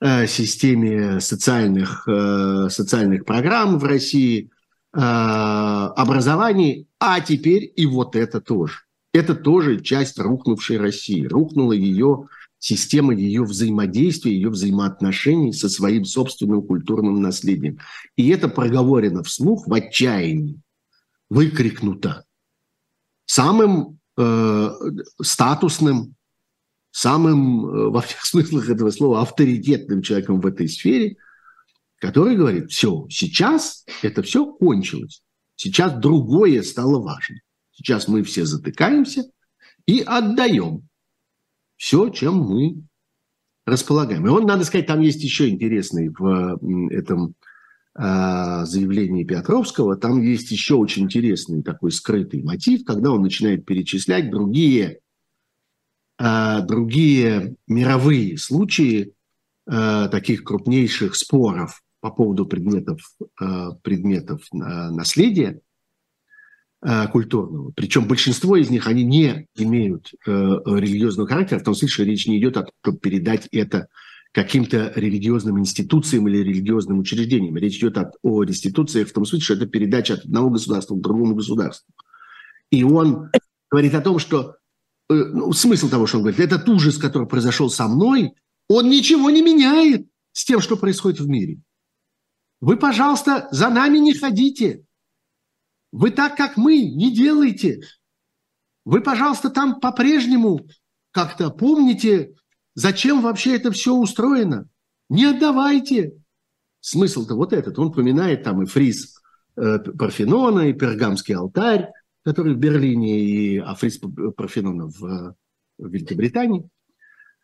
э, 0.00 0.26
системе 0.26 1.20
социальных, 1.20 2.06
э, 2.08 2.68
социальных 2.70 3.24
программ 3.24 3.78
в 3.78 3.84
России, 3.84 4.50
образовании, 4.92 6.88
а 6.98 7.20
теперь 7.20 7.72
и 7.76 7.86
вот 7.86 8.16
это 8.16 8.40
тоже. 8.40 8.80
Это 9.12 9.34
тоже 9.34 9.80
часть 9.80 10.18
рухнувшей 10.18 10.78
России. 10.78 11.26
Рухнула 11.26 11.72
ее 11.72 12.28
система 12.58 13.14
ее 13.14 13.42
взаимодействия, 13.42 14.32
ее 14.32 14.50
взаимоотношений 14.50 15.52
со 15.52 15.68
своим 15.68 16.04
собственным 16.04 16.62
культурным 16.62 17.20
наследием. 17.20 17.78
И 18.16 18.28
это 18.28 18.48
проговорено 18.48 19.22
вслух 19.22 19.66
в 19.66 19.72
отчаянии, 19.72 20.60
выкрикнуто 21.28 22.24
самым 23.24 24.00
Э, 24.22 24.70
статусным, 25.22 26.14
самым, 26.90 27.66
э, 27.66 27.88
во 27.88 28.02
всех 28.02 28.22
смыслах 28.26 28.68
этого 28.68 28.90
слова, 28.90 29.22
авторитетным 29.22 30.02
человеком 30.02 30.42
в 30.42 30.46
этой 30.46 30.68
сфере, 30.68 31.16
который 31.96 32.36
говорит, 32.36 32.70
все, 32.70 33.06
сейчас 33.08 33.86
это 34.02 34.22
все 34.22 34.44
кончилось, 34.44 35.22
сейчас 35.56 35.94
другое 35.94 36.62
стало 36.62 37.00
важно. 37.00 37.36
Сейчас 37.80 38.08
мы 38.08 38.22
все 38.22 38.44
затыкаемся 38.44 39.24
и 39.86 40.00
отдаем 40.00 40.86
все, 41.76 42.10
чем 42.10 42.34
мы 42.34 42.82
располагаем. 43.64 44.26
И 44.26 44.28
он, 44.28 44.44
надо 44.44 44.64
сказать, 44.64 44.86
там 44.86 45.00
есть 45.00 45.22
еще 45.22 45.48
интересный 45.48 46.10
в 46.10 46.58
этом 46.90 47.34
а, 47.94 48.66
заявлении 48.66 49.24
Петровского, 49.24 49.96
там 49.96 50.20
есть 50.20 50.50
еще 50.50 50.74
очень 50.74 51.04
интересный 51.04 51.62
такой 51.62 51.90
скрытый 51.90 52.42
мотив, 52.42 52.84
когда 52.84 53.12
он 53.12 53.22
начинает 53.22 53.64
перечислять 53.64 54.30
другие, 54.30 55.00
а, 56.18 56.60
другие 56.60 57.56
мировые 57.66 58.36
случаи 58.36 59.14
а, 59.66 60.08
таких 60.08 60.44
крупнейших 60.44 61.14
споров 61.14 61.82
по 62.00 62.10
поводу 62.10 62.44
предметов, 62.44 63.00
предметов 63.82 64.42
наследия 64.52 65.60
культурного. 67.12 67.72
Причем 67.76 68.08
большинство 68.08 68.56
из 68.56 68.70
них, 68.70 68.86
они 68.86 69.04
не 69.04 69.46
имеют 69.56 70.12
религиозного 70.24 71.28
характера, 71.28 71.58
в 71.58 71.64
том 71.64 71.74
смысле, 71.74 71.92
что 71.92 72.04
речь 72.04 72.26
не 72.26 72.38
идет 72.38 72.56
о 72.56 72.62
том, 72.62 72.72
чтобы 72.82 72.98
передать 72.98 73.48
это 73.52 73.88
каким-то 74.32 74.92
религиозным 74.94 75.58
институциям 75.58 76.28
или 76.28 76.38
религиозным 76.38 77.00
учреждениям. 77.00 77.56
Речь 77.56 77.78
идет 77.78 77.98
о, 77.98 78.12
о 78.22 78.44
реституциях 78.44 79.08
в 79.08 79.12
том 79.12 79.24
смысле, 79.24 79.44
что 79.44 79.54
это 79.54 79.66
передача 79.66 80.14
от 80.14 80.24
одного 80.24 80.50
государства 80.50 80.94
к 80.94 81.00
другому 81.00 81.34
государству. 81.34 81.92
И 82.70 82.84
он 82.84 83.30
говорит 83.70 83.94
о 83.94 84.00
том, 84.00 84.18
что 84.18 84.56
э, 85.10 85.14
ну, 85.14 85.52
смысл 85.52 85.88
того, 85.88 86.06
что 86.06 86.18
он 86.18 86.22
говорит, 86.22 86.40
этот 86.40 86.68
ужас, 86.68 86.96
который 86.96 87.26
произошел 87.26 87.68
со 87.70 87.88
мной, 87.88 88.32
он 88.68 88.88
ничего 88.88 89.30
не 89.30 89.42
меняет 89.42 90.06
с 90.32 90.44
тем, 90.44 90.60
что 90.60 90.76
происходит 90.76 91.18
в 91.18 91.28
мире. 91.28 91.60
Вы, 92.60 92.76
пожалуйста, 92.76 93.48
за 93.50 93.68
нами 93.68 93.98
не 93.98 94.14
ходите. 94.14 94.84
Вы 95.92 96.10
так, 96.10 96.36
как 96.36 96.56
мы, 96.56 96.80
не 96.80 97.14
делайте. 97.14 97.80
Вы, 98.84 99.00
пожалуйста, 99.00 99.50
там 99.50 99.80
по-прежнему 99.80 100.66
как-то 101.12 101.50
помните 101.50 102.34
Зачем 102.74 103.20
вообще 103.20 103.56
это 103.56 103.72
все 103.72 103.94
устроено? 103.94 104.68
Не 105.08 105.26
отдавайте. 105.26 106.14
Смысл-то 106.80 107.34
вот 107.34 107.52
этот. 107.52 107.78
Он 107.78 107.92
поминает 107.92 108.42
там 108.42 108.62
и 108.62 108.66
фриз 108.66 109.20
э, 109.56 109.78
Парфенона, 109.78 110.70
и 110.70 110.72
Пергамский 110.72 111.34
алтарь, 111.34 111.90
который 112.24 112.54
в 112.54 112.58
Берлине, 112.58 113.20
и 113.20 113.58
а 113.58 113.74
фриз 113.74 114.00
Парфенона 114.36 114.86
в, 114.86 115.34
в 115.78 115.88
Великобритании. 115.88 116.68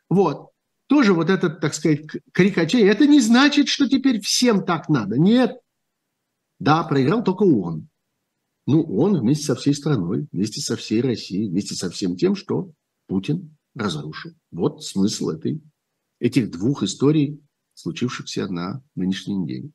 Вот. 0.09 0.51
Тоже 0.87 1.13
вот 1.13 1.29
этот, 1.29 1.61
так 1.61 1.75
сказать, 1.75 2.07
крикачей. 2.33 2.89
Это 2.89 3.07
не 3.07 3.21
значит, 3.21 3.69
что 3.69 3.89
теперь 3.89 4.21
всем 4.21 4.65
так 4.65 4.89
надо. 4.89 5.19
Нет. 5.19 5.59
Да, 6.61 6.85
проиграл 6.85 7.25
только 7.25 7.43
он. 7.43 7.89
Ну, 8.67 8.83
он 8.83 9.19
вместе 9.19 9.45
со 9.45 9.55
всей 9.55 9.75
страной, 9.75 10.27
вместе 10.33 10.61
со 10.61 10.77
всей 10.77 11.01
Россией, 11.01 11.49
вместе 11.49 11.75
со 11.75 11.89
всем 11.91 12.17
тем, 12.17 12.35
что 12.35 12.73
Путин 13.07 13.57
разрушил. 13.75 14.33
Вот 14.51 14.83
смысл 14.83 15.31
этой, 15.31 15.63
этих 16.21 16.51
двух 16.51 16.83
историй, 16.83 17.41
случившихся 17.75 18.49
на 18.49 18.83
нынешний 18.95 19.47
день. 19.47 19.73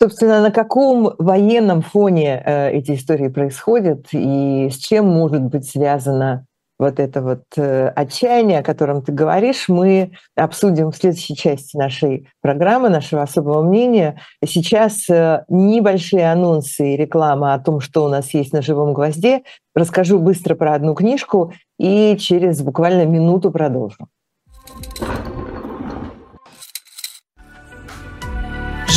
Собственно, 0.00 0.42
на 0.42 0.50
каком 0.50 1.14
военном 1.18 1.80
фоне 1.80 2.42
э, 2.44 2.72
эти 2.72 2.92
истории 2.92 3.28
происходят 3.28 4.08
и 4.12 4.68
с 4.70 4.76
чем 4.76 5.06
может 5.06 5.42
быть 5.44 5.66
связано 5.66 6.45
вот 6.78 7.00
это 7.00 7.22
вот 7.22 7.44
э, 7.56 7.88
отчаяние, 7.88 8.60
о 8.60 8.62
котором 8.62 9.02
ты 9.02 9.12
говоришь, 9.12 9.68
мы 9.68 10.12
обсудим 10.36 10.90
в 10.90 10.96
следующей 10.96 11.34
части 11.34 11.76
нашей 11.76 12.28
программы, 12.42 12.88
нашего 12.88 13.22
особого 13.22 13.62
мнения. 13.62 14.20
Сейчас 14.44 15.08
э, 15.08 15.44
небольшие 15.48 16.30
анонсы 16.30 16.94
и 16.94 16.96
реклама 16.96 17.54
о 17.54 17.58
том, 17.58 17.80
что 17.80 18.04
у 18.04 18.08
нас 18.08 18.34
есть 18.34 18.52
на 18.52 18.62
«Живом 18.62 18.92
гвозде». 18.92 19.42
Расскажу 19.74 20.18
быстро 20.18 20.54
про 20.54 20.74
одну 20.74 20.94
книжку 20.94 21.52
и 21.78 22.16
через 22.18 22.62
буквально 22.62 23.06
минуту 23.06 23.50
продолжу. 23.50 24.08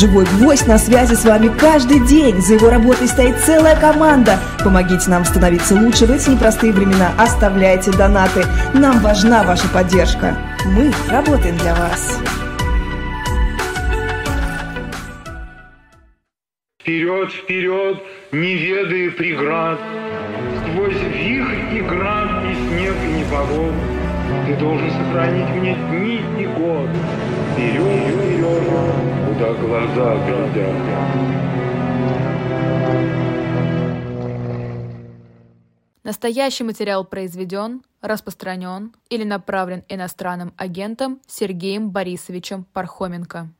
Живой 0.00 0.24
гвоздь 0.24 0.66
на 0.66 0.78
связи 0.78 1.12
с 1.12 1.26
вами 1.26 1.48
каждый 1.58 2.00
день. 2.06 2.40
За 2.40 2.54
его 2.54 2.70
работой 2.70 3.06
стоит 3.06 3.36
целая 3.40 3.78
команда. 3.78 4.38
Помогите 4.64 5.10
нам 5.10 5.26
становиться 5.26 5.74
лучше 5.74 6.06
в 6.06 6.10
эти 6.10 6.30
непростые 6.30 6.72
времена. 6.72 7.12
Оставляйте 7.18 7.90
донаты. 7.90 8.46
Нам 8.72 9.00
важна 9.00 9.42
ваша 9.42 9.68
поддержка. 9.68 10.38
Мы 10.64 10.90
работаем 11.10 11.54
для 11.58 11.74
вас. 11.74 12.18
Вперед, 16.80 17.30
вперед, 17.30 18.02
не 18.32 18.56
ведая 18.56 19.10
преград, 19.10 19.80
Сквозь 20.60 20.96
вихрь 20.96 21.76
и 21.76 21.80
град, 21.82 22.42
и 22.46 22.54
снег, 22.54 22.94
и 23.04 23.20
непогоду, 23.20 23.74
Ты 24.46 24.56
должен 24.56 24.90
сохранить 24.92 25.50
мне 25.50 25.74
дни 25.74 26.22
и 26.42 26.46
год. 26.46 26.88
Вперед, 27.52 28.14
вперед, 28.14 29.19
куда 29.40 29.54
глаза 29.54 30.16
глядят. 30.26 30.74
Настоящий 36.02 36.64
материал 36.64 37.04
произведен, 37.04 37.82
распространен 38.02 38.92
или 39.08 39.24
направлен 39.24 39.84
иностранным 39.88 40.52
агентом 40.56 41.20
Сергеем 41.26 41.90
Борисовичем 41.90 42.66
Пархоменко. 42.72 43.50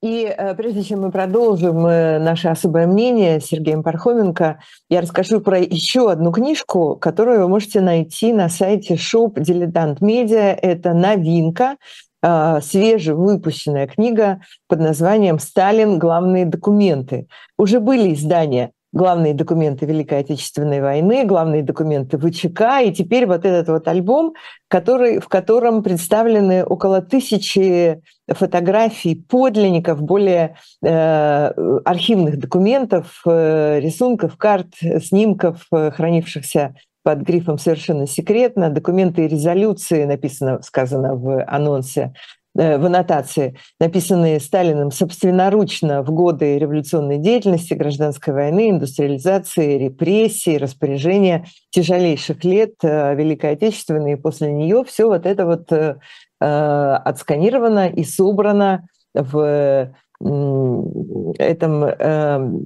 И 0.00 0.24
э, 0.24 0.54
прежде 0.54 0.84
чем 0.84 1.00
мы 1.00 1.10
продолжим 1.10 1.84
э, 1.86 2.20
наше 2.20 2.48
особое 2.48 2.86
мнение 2.86 3.40
с 3.40 3.46
Сергеем 3.46 3.82
Пархоменко, 3.82 4.60
я 4.88 5.00
расскажу 5.00 5.40
про 5.40 5.58
еще 5.58 6.10
одну 6.10 6.30
книжку, 6.30 6.96
которую 6.96 7.40
вы 7.40 7.48
можете 7.48 7.80
найти 7.80 8.32
на 8.32 8.48
сайте 8.48 8.94
Shop 8.94 9.34
Dilettant 9.34 9.98
Media. 9.98 10.54
Это 10.54 10.94
новинка, 10.94 11.76
свежевыпущенная 12.22 13.86
книга 13.86 14.40
под 14.66 14.80
названием 14.80 15.38
«Сталин. 15.38 15.98
Главные 15.98 16.44
документы». 16.44 17.28
Уже 17.56 17.80
были 17.80 18.12
издания 18.12 18.72
главные 18.92 19.34
документы 19.34 19.86
Великой 19.86 20.20
Отечественной 20.20 20.80
войны, 20.80 21.24
главные 21.24 21.62
документы 21.62 22.18
ВЧК, 22.18 22.80
и 22.80 22.92
теперь 22.92 23.26
вот 23.26 23.44
этот 23.44 23.68
вот 23.68 23.86
альбом, 23.86 24.34
который, 24.68 25.20
в 25.20 25.28
котором 25.28 25.82
представлены 25.82 26.64
около 26.64 27.02
тысячи 27.02 28.00
фотографий, 28.26 29.14
подлинников, 29.14 30.02
более 30.02 30.56
э, 30.82 31.52
архивных 31.84 32.38
документов, 32.38 33.22
э, 33.26 33.80
рисунков, 33.80 34.36
карт, 34.36 34.68
снимков, 35.02 35.66
э, 35.72 35.90
хранившихся 35.90 36.74
под 37.08 37.22
грифом 37.22 37.56
«Совершенно 37.56 38.06
секретно», 38.06 38.68
документы 38.68 39.24
и 39.24 39.28
резолюции, 39.28 40.04
написано, 40.04 40.60
сказано 40.60 41.14
в 41.14 41.42
анонсе, 41.44 42.12
в 42.54 42.84
аннотации, 42.84 43.56
написанные 43.80 44.40
Сталиным 44.40 44.90
собственноручно 44.90 46.02
в 46.02 46.10
годы 46.10 46.58
революционной 46.58 47.16
деятельности, 47.16 47.72
гражданской 47.72 48.34
войны, 48.34 48.68
индустриализации, 48.68 49.78
репрессий, 49.78 50.58
распоряжения 50.58 51.46
тяжелейших 51.70 52.44
лет 52.44 52.74
Великой 52.82 53.52
Отечественной 53.52 54.12
и 54.12 54.16
после 54.16 54.52
нее, 54.52 54.84
все 54.84 55.06
вот 55.06 55.24
это 55.24 55.46
вот 55.46 55.72
отсканировано 56.38 57.88
и 57.88 58.04
собрано 58.04 58.86
в 59.14 59.94
этом 61.38 61.84
эм, 61.84 62.64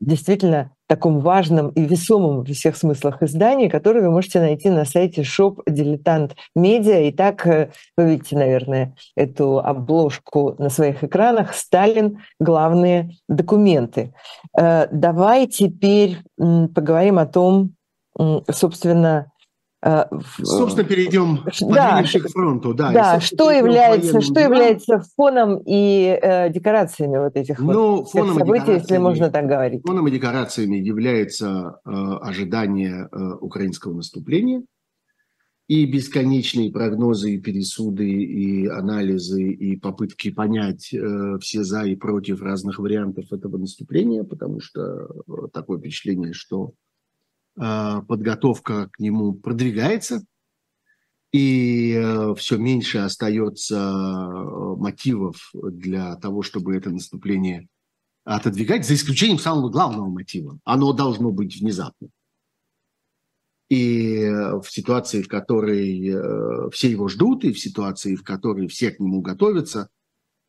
действительно 0.00 0.72
таком 0.86 1.20
важном 1.20 1.68
и 1.68 1.84
весомом 1.84 2.38
во 2.38 2.44
всех 2.44 2.76
смыслах 2.76 3.22
издании, 3.22 3.68
которое 3.68 4.00
вы 4.00 4.10
можете 4.10 4.40
найти 4.40 4.70
на 4.70 4.84
сайте 4.84 5.22
shop 5.22 5.60
Дилетант 5.66 6.34
Медиа. 6.56 7.00
И 7.00 7.12
так 7.12 7.46
э, 7.46 7.70
вы 7.96 8.12
видите, 8.12 8.36
наверное, 8.36 8.94
эту 9.14 9.58
обложку 9.58 10.54
на 10.58 10.70
своих 10.70 11.04
экранах. 11.04 11.54
Сталин. 11.54 12.20
Главные 12.40 13.10
документы. 13.28 14.14
Э, 14.58 14.88
давай 14.90 15.46
теперь 15.46 16.18
поговорим 16.36 17.18
о 17.18 17.26
том, 17.26 17.74
собственно, 18.50 19.30
собственно, 20.42 20.88
перейдем 20.88 21.44
да, 21.60 22.02
к 22.02 22.28
фронту. 22.30 22.74
Да, 22.74 22.92
да 22.92 23.20
что, 23.20 23.50
является, 23.50 24.20
что 24.20 24.40
является 24.40 25.02
фоном 25.16 25.62
и 25.64 26.18
э, 26.20 26.50
декорациями 26.50 27.18
вот 27.18 27.36
этих 27.36 27.60
ну, 27.60 27.98
вот 27.98 28.10
фоном 28.10 28.38
событий, 28.38 28.72
если 28.72 28.98
можно 28.98 29.30
так 29.30 29.46
говорить? 29.46 29.82
Фоном 29.86 30.08
и 30.08 30.10
декорациями 30.10 30.76
является 30.76 31.80
э, 31.84 31.90
ожидание 31.90 33.08
э, 33.10 33.16
украинского 33.40 33.94
наступления 33.94 34.62
и 35.68 35.84
бесконечные 35.84 36.72
прогнозы, 36.72 37.34
и 37.34 37.38
пересуды, 37.38 38.08
и 38.08 38.66
анализы, 38.66 39.42
и 39.44 39.76
попытки 39.76 40.30
понять 40.30 40.92
э, 40.92 41.38
все 41.40 41.62
за 41.62 41.84
и 41.84 41.94
против 41.94 42.40
разных 42.40 42.78
вариантов 42.78 43.32
этого 43.32 43.58
наступления, 43.58 44.24
потому 44.24 44.60
что 44.60 44.80
э, 44.80 45.32
такое 45.52 45.78
впечатление, 45.78 46.32
что 46.32 46.72
подготовка 47.58 48.88
к 48.88 48.98
нему 49.00 49.34
продвигается, 49.34 50.22
и 51.32 51.92
э, 51.92 52.34
все 52.36 52.56
меньше 52.56 52.98
остается 52.98 53.76
э, 53.76 54.76
мотивов 54.76 55.50
для 55.52 56.16
того, 56.16 56.42
чтобы 56.42 56.74
это 56.74 56.90
наступление 56.90 57.68
отодвигать, 58.24 58.86
за 58.86 58.94
исключением 58.94 59.38
самого 59.38 59.68
главного 59.68 60.08
мотива. 60.08 60.58
Оно 60.64 60.92
должно 60.92 61.30
быть 61.30 61.60
внезапным. 61.60 62.10
И 63.68 64.22
э, 64.22 64.58
в 64.58 64.66
ситуации, 64.68 65.20
в 65.20 65.28
которой 65.28 66.70
все 66.70 66.90
его 66.90 67.08
ждут, 67.08 67.44
и 67.44 67.52
в 67.52 67.58
ситуации, 67.58 68.16
в 68.16 68.24
которой 68.24 68.66
все 68.66 68.90
к 68.90 69.00
нему 69.00 69.20
готовятся, 69.20 69.90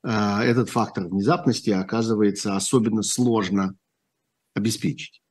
этот 0.02 0.70
фактор 0.70 1.10
внезапности 1.10 1.72
оказывается 1.72 2.56
особенно 2.56 3.04
сложно 3.04 3.76
обеспечить. 4.54 5.22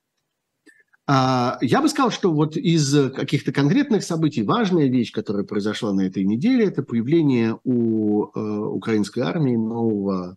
А, 1.11 1.57
я 1.63 1.81
бы 1.81 1.89
сказал, 1.89 2.11
что 2.11 2.31
вот 2.31 2.59
из 2.59 2.95
каких-то 3.13 3.51
конкретных 3.51 4.05
событий 4.05 4.43
важная 4.43 4.89
вещь, 4.89 5.11
которая 5.11 5.43
произошла 5.43 5.95
на 5.95 6.03
этой 6.03 6.23
неделе, 6.23 6.67
это 6.67 6.83
появление 6.83 7.59
у 7.65 8.27
э, 8.27 8.39
украинской 8.39 9.21
армии 9.21 9.57
нового 9.57 10.37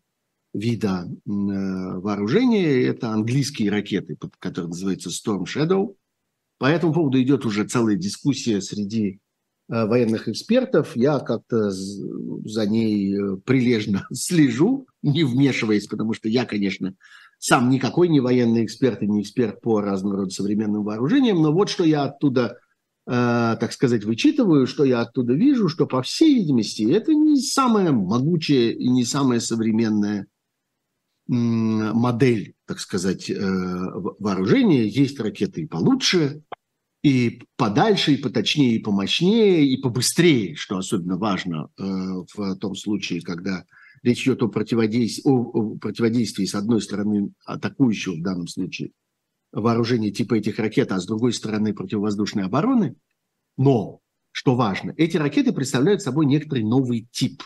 вида 0.54 1.10
э, 1.10 1.20
вооружения. 1.26 2.86
Это 2.86 3.10
английские 3.10 3.70
ракеты, 3.70 4.18
которые 4.40 4.70
называются 4.70 5.10
Storm 5.10 5.44
Shadow. 5.44 5.94
По 6.58 6.68
этому 6.68 6.94
поводу 6.94 7.22
идет 7.22 7.46
уже 7.46 7.68
целая 7.68 7.98
дискуссия 7.98 8.62
среди 8.62 9.20
э, 9.68 9.86
военных 9.86 10.30
экспертов. 10.30 10.96
Я 10.96 11.20
как-то 11.20 11.70
за 11.70 12.66
ней 12.66 13.18
прилежно 13.44 14.08
слежу, 14.14 14.88
не 15.02 15.26
вмешиваясь, 15.26 15.88
потому 15.88 16.14
что 16.14 16.30
я, 16.30 16.46
конечно, 16.46 16.96
сам 17.42 17.72
никакой 17.72 18.08
не 18.08 18.20
военный 18.20 18.64
эксперт 18.64 19.02
и 19.02 19.08
не 19.08 19.24
эксперт 19.24 19.62
по 19.62 19.82
разного 19.82 20.18
рода 20.18 20.30
современным 20.30 20.84
вооружениям, 20.84 21.42
но 21.42 21.52
вот 21.52 21.70
что 21.70 21.84
я 21.84 22.04
оттуда, 22.04 22.60
э, 23.08 23.58
так 23.60 23.74
сказать, 23.74 24.04
вычитываю, 24.04 24.68
что 24.68 24.84
я 24.84 25.02
оттуда 25.02 25.34
вижу, 25.34 25.68
что, 25.68 25.88
по 25.88 26.04
всей 26.04 26.36
видимости, 26.36 26.84
это 26.84 27.16
не 27.16 27.42
самая 27.42 27.92
могучая 27.92 28.70
и 28.70 28.88
не 28.88 29.04
самая 29.06 29.40
современная 29.40 30.28
модель, 31.28 32.54
так 32.68 32.80
сказать, 32.80 33.30
э, 33.30 33.36
вооружения. 33.40 34.86
Есть 34.88 35.20
ракеты 35.20 35.62
и 35.62 35.68
получше, 35.68 36.44
и 37.04 37.42
подальше, 37.58 38.14
и 38.14 38.18
поточнее, 38.18 38.76
и 38.76 38.84
помощнее, 38.84 39.66
и 39.66 39.82
побыстрее, 39.82 40.56
что 40.56 40.78
особенно 40.78 41.18
важно 41.18 41.70
э, 41.80 41.84
в 42.36 42.56
том 42.58 42.76
случае, 42.76 43.22
когда 43.22 43.66
Речь 44.04 44.24
идет 44.24 44.42
о 44.42 44.48
противодействии, 44.48 45.30
о, 45.30 45.78
противодействии, 45.78 46.46
с 46.46 46.56
одной 46.56 46.82
стороны, 46.82 47.32
атакующего 47.46 48.16
в 48.16 48.22
данном 48.22 48.48
случае 48.48 48.92
вооружения 49.52 50.12
типа 50.12 50.36
этих 50.36 50.60
ракет, 50.60 50.92
а 50.92 51.00
с 51.00 51.06
другой 51.06 51.34
стороны, 51.34 51.74
противовоздушной 51.74 52.46
обороны. 52.46 52.96
Но, 53.58 54.00
что 54.32 54.56
важно, 54.56 54.94
эти 54.98 55.18
ракеты 55.18 55.52
представляют 55.52 56.02
собой 56.02 56.26
некоторый 56.26 56.64
новый 56.64 57.08
тип, 57.12 57.44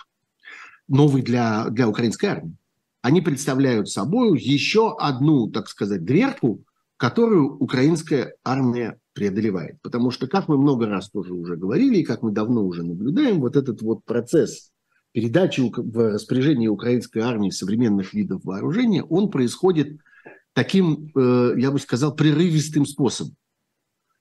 новый 0.88 1.24
для, 1.24 1.70
для 1.70 1.90
украинской 1.90 2.28
армии. 2.28 2.56
Они 3.02 3.22
представляют 3.22 3.90
собой 3.90 4.40
еще 4.40 4.96
одну, 4.98 5.50
так 5.50 5.68
сказать, 5.68 6.04
дверку, 6.04 6.64
которую 6.98 7.58
украинская 7.58 8.36
армия 8.44 9.00
преодолевает. 9.14 9.82
Потому 9.82 10.12
что, 10.12 10.28
как 10.28 10.48
мы 10.48 10.58
много 10.58 10.88
раз 10.88 11.10
тоже 11.10 11.34
уже 11.34 11.56
говорили, 11.56 11.98
и 11.98 12.04
как 12.04 12.22
мы 12.22 12.32
давно 12.32 12.66
уже 12.66 12.84
наблюдаем, 12.84 13.42
вот 13.42 13.56
этот 13.56 13.82
вот 13.82 14.06
процесс 14.06 14.72
передачи 15.16 15.62
в 15.62 16.12
распоряжение 16.12 16.70
украинской 16.70 17.20
армии 17.20 17.50
современных 17.50 18.14
видов 18.14 18.44
вооружения, 18.44 19.02
он 19.02 19.32
происходит 19.32 19.98
таким, 20.52 21.10
э, 21.16 21.54
я 21.58 21.72
бы 21.72 21.80
сказал, 21.80 22.14
прерывистым 22.14 22.86
способом. 22.86 23.38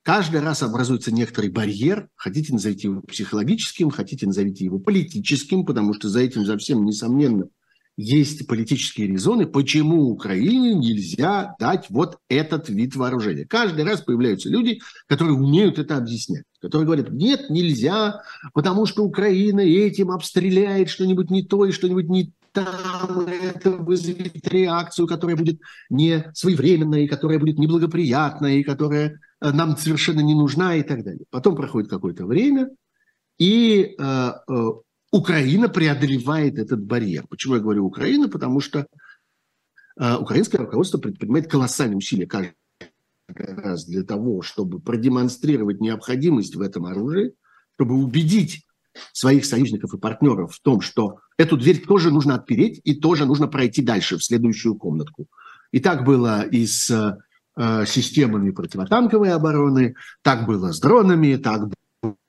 Каждый 0.02 0.40
раз 0.40 0.62
образуется 0.62 1.12
некоторый 1.12 1.50
барьер, 1.50 2.08
хотите 2.14 2.52
назовите 2.52 2.86
его 2.86 3.00
психологическим, 3.00 3.90
хотите 3.90 4.28
назовите 4.28 4.66
его 4.66 4.78
политическим, 4.78 5.66
потому 5.66 5.94
что 5.94 6.08
за 6.08 6.20
этим, 6.20 6.46
за 6.46 6.56
всем, 6.58 6.84
несомненно, 6.84 7.48
есть 7.96 8.46
политические 8.46 9.06
резоны, 9.06 9.46
почему 9.46 10.10
Украине 10.10 10.74
нельзя 10.74 11.54
дать 11.58 11.86
вот 11.90 12.18
этот 12.28 12.68
вид 12.68 12.96
вооружения. 12.96 13.46
Каждый 13.46 13.84
раз 13.84 14.00
появляются 14.00 14.48
люди, 14.48 14.80
которые 15.06 15.36
умеют 15.36 15.78
это 15.78 15.96
объяснять, 15.96 16.44
которые 16.60 16.86
говорят, 16.86 17.10
нет, 17.10 17.50
нельзя, 17.50 18.22
потому 18.52 18.86
что 18.86 19.04
Украина 19.04 19.60
этим 19.60 20.10
обстреляет 20.10 20.90
что-нибудь 20.90 21.30
не 21.30 21.44
то 21.44 21.64
и 21.66 21.72
что-нибудь 21.72 22.08
не 22.08 22.32
там, 22.52 23.26
это 23.26 23.70
вызовет 23.72 24.46
реакцию, 24.46 25.08
которая 25.08 25.36
будет 25.36 25.60
не 25.90 26.30
своевременная, 26.34 27.00
и 27.00 27.08
которая 27.08 27.40
будет 27.40 27.58
неблагоприятная, 27.58 28.54
и 28.54 28.62
которая 28.62 29.18
э, 29.40 29.50
нам 29.50 29.76
совершенно 29.76 30.20
не 30.20 30.34
нужна 30.34 30.76
и 30.76 30.84
так 30.84 31.02
далее. 31.02 31.24
Потом 31.30 31.56
проходит 31.56 31.90
какое-то 31.90 32.26
время, 32.26 32.70
и 33.38 33.96
э, 33.98 34.32
э, 34.48 34.66
Украина 35.14 35.68
преодолевает 35.68 36.58
этот 36.58 36.82
барьер. 36.82 37.24
Почему 37.28 37.54
я 37.54 37.60
говорю 37.60 37.86
Украина? 37.86 38.28
Потому 38.28 38.58
что 38.58 38.88
э, 39.96 40.16
украинское 40.16 40.60
руководство 40.60 40.98
предпринимает 40.98 41.48
колоссальные 41.48 41.98
усилия 41.98 42.26
каждый 42.26 42.56
раз 43.28 43.84
для 43.84 44.02
того, 44.02 44.42
чтобы 44.42 44.80
продемонстрировать 44.80 45.80
необходимость 45.80 46.56
в 46.56 46.60
этом 46.60 46.86
оружии, 46.86 47.32
чтобы 47.76 47.94
убедить 47.94 48.66
своих 49.12 49.44
союзников 49.44 49.94
и 49.94 49.98
партнеров 49.98 50.52
в 50.52 50.60
том, 50.60 50.80
что 50.80 51.20
эту 51.38 51.56
дверь 51.56 51.86
тоже 51.86 52.10
нужно 52.10 52.34
отпереть 52.34 52.80
и 52.82 52.96
тоже 52.96 53.24
нужно 53.24 53.46
пройти 53.46 53.82
дальше, 53.82 54.18
в 54.18 54.24
следующую 54.24 54.74
комнатку. 54.74 55.28
И 55.70 55.78
так 55.78 56.04
было 56.04 56.42
и 56.42 56.66
с 56.66 56.90
э, 57.56 57.86
системами 57.86 58.50
противотанковой 58.50 59.32
обороны, 59.32 59.94
так 60.22 60.44
было 60.44 60.72
с 60.72 60.80
дронами, 60.80 61.36
так 61.36 61.72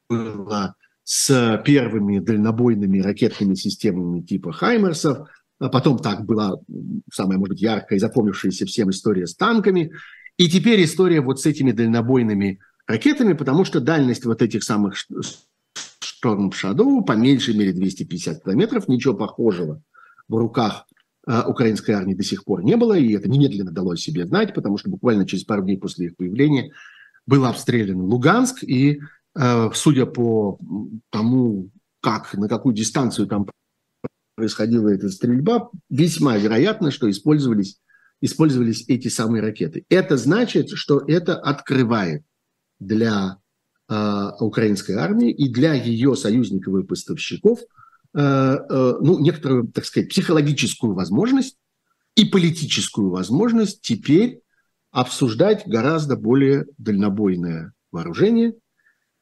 было 0.07 0.75
с 1.05 1.61
первыми 1.63 2.17
дальнобойными 2.17 2.99
ракетными 2.99 3.53
системами 3.53 4.21
типа 4.21 4.51
«Хаймерсов», 4.51 5.29
а 5.59 5.69
потом 5.69 5.99
так 5.99 6.25
была 6.25 6.55
самая, 7.13 7.37
может 7.37 7.53
быть, 7.53 7.61
яркая 7.61 7.97
и 7.97 8.01
запомнившаяся 8.01 8.65
всем 8.65 8.89
история 8.89 9.27
с 9.27 9.35
танками. 9.35 9.91
И 10.37 10.49
теперь 10.49 10.83
история 10.83 11.21
вот 11.21 11.39
с 11.39 11.45
этими 11.45 11.71
дальнобойными 11.71 12.59
ракетами, 12.87 13.33
потому 13.33 13.65
что 13.65 13.79
дальность 13.79 14.25
вот 14.25 14.41
этих 14.41 14.63
самых 14.63 14.95
Storm 15.05 16.51
Shadow 16.51 17.05
по 17.05 17.13
меньшей 17.13 17.55
мере 17.55 17.71
250 17.71 18.43
километров, 18.43 18.87
ничего 18.87 19.13
похожего 19.13 19.81
в 20.27 20.35
руках 20.35 20.87
э, 21.27 21.43
украинской 21.45 21.91
армии 21.91 22.15
до 22.15 22.23
сих 22.23 22.43
пор 22.43 22.63
не 22.63 22.75
было, 22.75 22.97
и 22.97 23.13
это 23.13 23.29
немедленно 23.29 23.71
дало 23.71 23.91
о 23.91 23.97
себе 23.97 24.25
знать, 24.25 24.55
потому 24.55 24.79
что 24.79 24.89
буквально 24.89 25.27
через 25.27 25.43
пару 25.43 25.61
дней 25.61 25.77
после 25.77 26.07
их 26.07 26.15
появления 26.15 26.71
был 27.27 27.45
обстрелян 27.45 28.01
Луганск, 28.01 28.63
и 28.63 28.99
судя 29.37 30.05
по 30.05 30.59
тому, 31.09 31.69
как, 32.01 32.33
на 32.35 32.47
какую 32.47 32.73
дистанцию 32.73 33.27
там 33.27 33.47
происходила 34.35 34.89
эта 34.89 35.09
стрельба, 35.09 35.69
весьма 35.89 36.37
вероятно, 36.37 36.91
что 36.91 37.09
использовались, 37.09 37.79
использовались 38.21 38.85
эти 38.87 39.07
самые 39.07 39.41
ракеты. 39.41 39.85
Это 39.89 40.17
значит, 40.17 40.69
что 40.69 40.99
это 40.99 41.37
открывает 41.37 42.23
для 42.79 43.37
э, 43.89 44.29
украинской 44.39 44.93
армии 44.93 45.31
и 45.31 45.51
для 45.51 45.73
ее 45.73 46.15
союзников 46.15 46.75
и 46.75 46.83
поставщиков 46.85 47.59
ну, 48.17 49.19
некоторую, 49.19 49.67
так 49.67 49.83
сказать, 49.83 50.09
психологическую 50.09 50.93
возможность 50.93 51.57
и 52.15 52.23
политическую 52.23 53.09
возможность 53.09 53.81
теперь 53.81 54.39
обсуждать 54.91 55.67
гораздо 55.67 56.15
более 56.15 56.65
дальнобойное 56.77 57.73
вооружение 57.91 58.53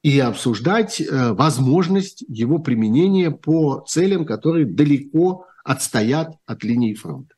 и 0.03 0.19
обсуждать 0.19 1.01
возможность 1.09 2.23
его 2.27 2.59
применения 2.59 3.31
по 3.31 3.83
целям, 3.87 4.25
которые 4.25 4.65
далеко 4.65 5.47
отстоят 5.63 6.35
от 6.45 6.63
линии 6.63 6.93
фронта. 6.93 7.35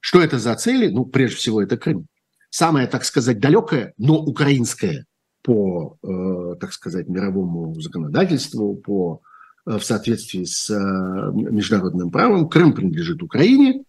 Что 0.00 0.22
это 0.22 0.38
за 0.38 0.54
цели? 0.54 0.88
Ну, 0.88 1.04
прежде 1.04 1.36
всего, 1.36 1.60
это 1.60 1.76
Крым. 1.76 2.06
Самое, 2.50 2.86
так 2.86 3.04
сказать, 3.04 3.40
далекое, 3.40 3.92
но 3.98 4.18
украинское 4.18 5.04
по, 5.42 5.96
э, 6.02 6.56
так 6.60 6.72
сказать, 6.72 7.08
мировому 7.08 7.78
законодательству, 7.80 8.76
по, 8.76 9.20
э, 9.66 9.78
в 9.78 9.84
соответствии 9.84 10.44
с 10.44 10.70
э, 10.70 11.32
международным 11.32 12.10
правом. 12.10 12.48
Крым 12.48 12.72
принадлежит 12.72 13.22
Украине, 13.22 13.84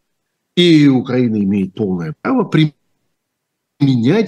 и 0.55 0.87
Украина 0.87 1.41
имеет 1.43 1.73
полное 1.73 2.15
право 2.21 2.43
применять 2.43 2.75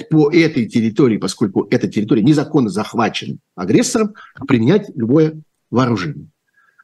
по 0.09 0.31
этой 0.31 0.65
территории, 0.65 1.17
поскольку 1.17 1.67
эта 1.69 1.87
территория 1.87 2.23
незаконно 2.23 2.69
захвачена 2.69 3.37
агрессором, 3.55 4.13
применять 4.47 4.89
любое 4.95 5.41
вооружение. 5.69 6.27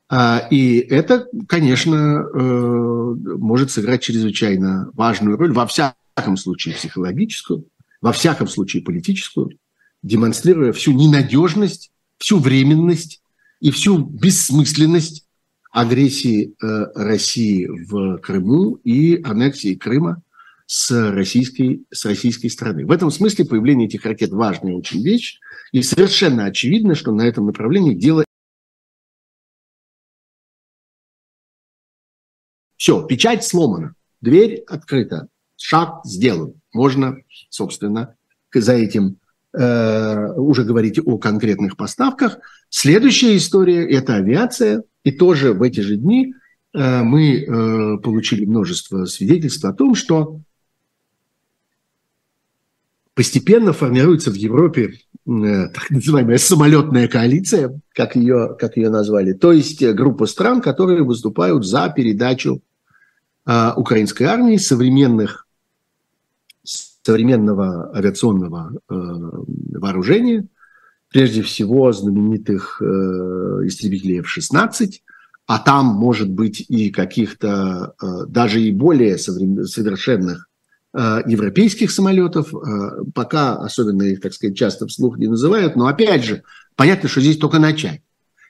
А, 0.10 0.48
и 0.50 0.78
это, 0.78 1.28
конечно, 1.48 1.96
э, 1.96 3.16
может 3.38 3.72
сыграть 3.72 4.04
чрезвычайно 4.04 4.90
важную 4.94 5.38
роль, 5.38 5.52
во 5.52 5.66
всяком 5.68 6.38
случае 6.38 6.76
психологическую, 6.76 7.66
во 8.02 8.14
всяком 8.14 8.48
случае 8.48 8.84
политическую, 8.84 9.58
демонстрируя 10.04 10.72
всю 10.72 10.94
ненадежность, 10.94 11.92
всю 12.18 12.40
временность 12.40 13.22
и 13.60 13.72
всю 13.72 13.98
бессмысленность 13.98 15.26
агрессии 15.72 16.54
э, 16.62 16.86
России 16.96 17.68
в 17.68 18.18
Крыму 18.20 18.80
и 18.84 19.22
аннексии 19.24 19.76
Крыма 19.76 20.22
с 20.68 20.92
российской, 21.12 21.86
с 21.92 22.06
российской 22.06 22.50
стороны. 22.50 22.86
В 22.86 22.92
этом 22.92 23.10
смысле 23.10 23.46
появление 23.46 23.88
этих 23.88 24.06
ракет 24.06 24.32
важная 24.32 24.74
очень 24.74 25.02
вещь, 25.02 25.40
и 25.72 25.82
совершенно 25.82 26.46
очевидно, 26.46 26.94
что 26.94 27.12
на 27.12 27.24
этом 27.24 27.48
направлении 27.48 27.96
дело 27.96 28.24
Все, 32.76 33.04
печать 33.06 33.44
сломана, 33.44 33.96
дверь 34.22 34.64
открыта, 34.68 35.28
шаг 35.58 36.02
сделан. 36.06 36.54
Можно, 36.74 37.18
собственно, 37.50 38.16
за 38.54 38.74
этим 38.74 39.18
э, 39.52 40.34
уже 40.36 40.64
говорить 40.64 41.00
о 41.04 41.18
конкретных 41.18 41.76
поставках. 41.76 42.38
Следующая 42.70 43.36
история– 43.36 43.90
это 43.90 44.16
авиация. 44.16 44.84
И 45.04 45.12
тоже 45.12 45.54
в 45.54 45.64
эти 45.64 45.80
же 45.80 45.98
дни 45.98 46.34
э, 46.74 47.02
мы 47.02 47.42
э, 47.42 47.98
получили 47.98 48.46
множество 48.46 49.06
свидетельств 49.06 49.66
о 49.66 49.74
том, 49.74 49.96
что 49.96 50.40
постепенно 53.18 53.74
формируется 53.74 54.30
в 54.30 54.36
Европе 54.36 54.94
э, 55.26 55.68
так 55.74 55.90
называемая 55.90 56.38
самолетная 56.38 57.08
коалиция, 57.08 57.82
как 57.94 58.16
ее, 58.16 58.56
как 58.60 58.78
ее 58.78 58.92
назвали, 58.92 59.34
то 59.34 59.52
есть 59.52 59.84
группа 59.84 60.28
стран, 60.28 60.62
которые 60.62 61.04
выступают 61.04 61.66
за 61.66 61.90
передачу 61.90 62.62
а, 63.50 63.74
украинской 63.76 64.24
армии, 64.24 64.58
современных, 64.58 65.48
современного 66.64 67.92
авиационного 67.98 68.74
э, 68.74 68.94
вооружения, 68.94 70.46
прежде 71.10 71.42
всего 71.42 71.92
знаменитых 71.92 72.82
э, 72.82 72.86
истребителей 73.66 74.20
F-16, 74.20 74.92
а 75.48 75.60
там 75.60 75.86
может 75.86 76.30
быть 76.30 76.66
и 76.68 76.92
каких-то 76.92 77.96
э, 78.00 78.26
даже 78.28 78.62
и 78.62 78.72
более 78.72 79.18
совершенных 79.18 80.44
э, 80.44 80.47
европейских 81.26 81.92
самолетов, 81.92 82.54
э, 82.54 83.04
пока 83.14 83.56
особенно 83.56 84.04
их, 84.04 84.22
так 84.22 84.34
сказать, 84.34 84.58
часто 84.58 84.88
вслух 84.88 85.18
не 85.18 85.28
называют, 85.28 85.76
но 85.76 85.88
опять 85.88 86.24
же, 86.24 86.44
понятно, 86.76 87.08
что 87.10 87.22
здесь 87.22 87.38
только 87.38 87.60
начать. 87.60 88.02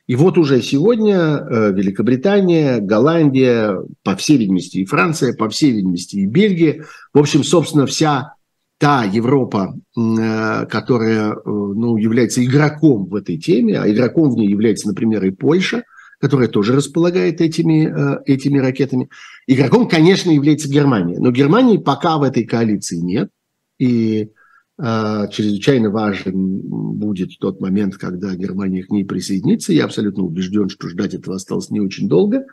И 0.07 0.15
вот 0.15 0.37
уже 0.37 0.61
сегодня 0.61 1.17
э, 1.17 1.73
Великобритания, 1.73 2.79
Голландия, 2.79 3.77
по 4.03 4.15
всей 4.15 4.37
видимости 4.37 4.77
и 4.77 4.85
Франция, 4.85 5.33
по 5.33 5.49
всей 5.49 5.71
видимости 5.71 6.15
и 6.15 6.25
Бельгия, 6.25 6.85
в 7.13 7.19
общем, 7.19 7.43
собственно, 7.43 7.85
вся 7.85 8.33
та 8.77 9.03
Европа, 9.03 9.75
э, 9.97 10.65
которая 10.67 11.33
э, 11.33 11.35
ну, 11.45 11.97
является 11.97 12.43
игроком 12.43 13.05
в 13.05 13.15
этой 13.15 13.37
теме, 13.37 13.79
а 13.79 13.89
игроком 13.89 14.31
в 14.31 14.37
ней 14.37 14.47
является, 14.47 14.87
например, 14.87 15.25
и 15.25 15.31
Польша, 15.31 15.83
которая 16.19 16.47
тоже 16.47 16.75
располагает 16.75 17.41
этими, 17.41 18.21
этими 18.25 18.57
ракетами. 18.57 19.09
Игроком, 19.45 19.87
конечно, 19.87 20.31
является 20.31 20.67
Германия, 20.67 21.19
но 21.19 21.31
Германии 21.31 21.77
пока 21.77 22.17
в 22.17 22.23
этой 22.23 22.43
коалиции 22.43 22.97
нет. 22.97 23.29
И 23.77 24.31
а, 24.79 25.27
чрезвычайно 25.27 25.89
важен 25.89 26.59
будет 26.61 27.39
тот 27.39 27.59
момент, 27.59 27.97
когда 27.97 28.35
Германия 28.35 28.83
к 28.83 28.91
ней 28.91 29.03
присоединится. 29.03 29.73
Я 29.73 29.85
абсолютно 29.85 30.23
убежден, 30.23 30.69
что 30.69 30.87
ждать 30.87 31.15
этого 31.15 31.35
осталось 31.35 31.71
не 31.71 31.79
очень 31.79 32.07
долго. 32.07 32.45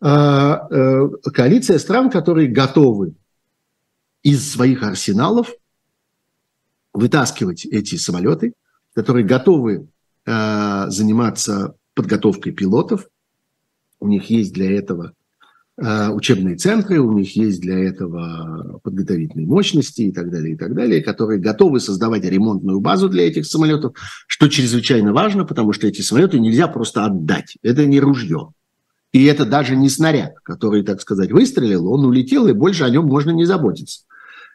А, 0.00 0.68
э, 0.70 1.08
коалиция 1.32 1.78
стран, 1.78 2.10
которые 2.10 2.48
готовы 2.48 3.14
из 4.22 4.48
своих 4.48 4.84
арсеналов 4.84 5.52
вытаскивать 6.92 7.66
эти 7.66 7.96
самолеты, 7.96 8.52
которые 8.94 9.26
готовы 9.26 9.88
а, 10.26 10.88
заниматься 10.90 11.74
подготовкой 11.98 12.52
пилотов. 12.52 13.08
У 14.00 14.08
них 14.08 14.30
есть 14.30 14.54
для 14.54 14.70
этого 14.78 15.12
Э, 15.80 16.08
учебные 16.10 16.56
центры, 16.56 16.98
у 16.98 17.12
них 17.12 17.36
есть 17.36 17.60
для 17.60 17.78
этого 17.78 18.80
подготовительные 18.82 19.46
мощности 19.46 20.02
и 20.02 20.12
так 20.12 20.28
далее, 20.28 20.54
и 20.54 20.56
так 20.56 20.74
далее, 20.74 21.00
которые 21.00 21.38
готовы 21.38 21.78
создавать 21.78 22.24
ремонтную 22.24 22.80
базу 22.80 23.08
для 23.08 23.28
этих 23.28 23.46
самолетов, 23.46 23.94
что 24.26 24.48
чрезвычайно 24.48 25.12
важно, 25.12 25.44
потому 25.44 25.72
что 25.72 25.86
эти 25.86 26.00
самолеты 26.00 26.40
нельзя 26.40 26.66
просто 26.66 27.04
отдать. 27.04 27.56
Это 27.62 27.86
не 27.86 28.00
ружье. 28.00 28.52
И 29.12 29.24
это 29.24 29.46
даже 29.46 29.76
не 29.76 29.88
снаряд, 29.88 30.34
который, 30.42 30.82
так 30.82 31.00
сказать, 31.00 31.30
выстрелил, 31.30 31.86
он 31.92 32.04
улетел, 32.04 32.48
и 32.48 32.52
больше 32.52 32.82
о 32.82 32.90
нем 32.90 33.06
можно 33.06 33.30
не 33.30 33.44
заботиться. 33.44 34.00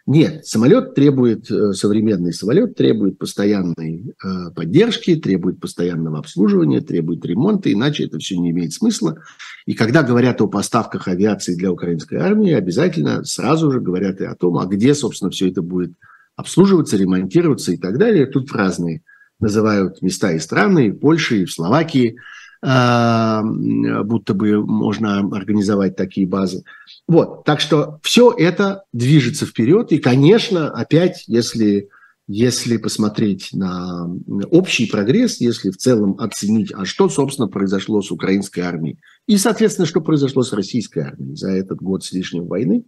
Нет, 0.05 0.45
самолет 0.45 0.95
требует, 0.95 1.49
э, 1.49 1.71
современный 1.71 2.33
самолет 2.33 2.75
требует 2.75 3.17
постоянной 3.17 4.13
э, 4.21 4.51
поддержки, 4.53 5.15
требует 5.15 5.61
постоянного 5.61 6.19
обслуживания, 6.19 6.81
требует 6.81 7.25
ремонта, 7.25 7.71
иначе 7.71 8.05
это 8.05 8.19
все 8.19 8.37
не 8.37 8.51
имеет 8.51 8.73
смысла. 8.73 9.19
И 9.65 9.73
когда 9.73 10.03
говорят 10.03 10.41
о 10.41 10.47
поставках 10.47 11.07
авиации 11.07 11.55
для 11.55 11.71
украинской 11.71 12.15
армии, 12.15 12.51
обязательно 12.51 13.23
сразу 13.23 13.71
же 13.71 13.79
говорят 13.79 14.19
и 14.19 14.25
о 14.25 14.35
том, 14.35 14.57
а 14.57 14.65
где, 14.65 14.93
собственно, 14.93 15.31
все 15.31 15.49
это 15.49 15.61
будет 15.61 15.93
обслуживаться, 16.35 16.97
ремонтироваться 16.97 17.71
и 17.71 17.77
так 17.77 17.97
далее. 17.97 18.25
Тут 18.25 18.51
разные 18.51 19.03
называют 19.39 20.01
места 20.01 20.33
и 20.33 20.39
страны, 20.39 20.87
и 20.87 20.91
в 20.91 20.99
Польше, 20.99 21.43
и 21.43 21.45
в 21.45 21.53
Словакии– 21.53 22.17
будто 22.63 24.33
бы 24.33 24.65
можно 24.65 25.19
организовать 25.19 25.97
такие 25.97 26.25
базы. 26.25 26.63
Вот, 27.09 27.43
так 27.43 27.59
что 27.59 27.99
все 28.03 28.31
это 28.31 28.83
движется 28.93 29.45
вперед. 29.45 29.91
И, 29.91 29.97
конечно, 29.97 30.69
опять, 30.69 31.25
если, 31.27 31.89
если 32.25 32.77
посмотреть 32.77 33.49
на 33.51 34.09
общий 34.49 34.85
прогресс, 34.85 35.41
если 35.41 35.71
в 35.71 35.77
целом 35.77 36.15
оценить, 36.19 36.71
а 36.73 36.85
что, 36.85 37.09
собственно, 37.09 37.49
произошло 37.49 38.01
с 38.01 38.11
украинской 38.11 38.61
армией, 38.61 38.97
и, 39.27 39.35
соответственно, 39.35 39.85
что 39.85 39.99
произошло 39.99 40.43
с 40.43 40.53
российской 40.53 40.99
армией 40.99 41.35
за 41.35 41.51
этот 41.51 41.81
год 41.81 42.05
с 42.05 42.13
лишним 42.13 42.45
войны, 42.45 42.85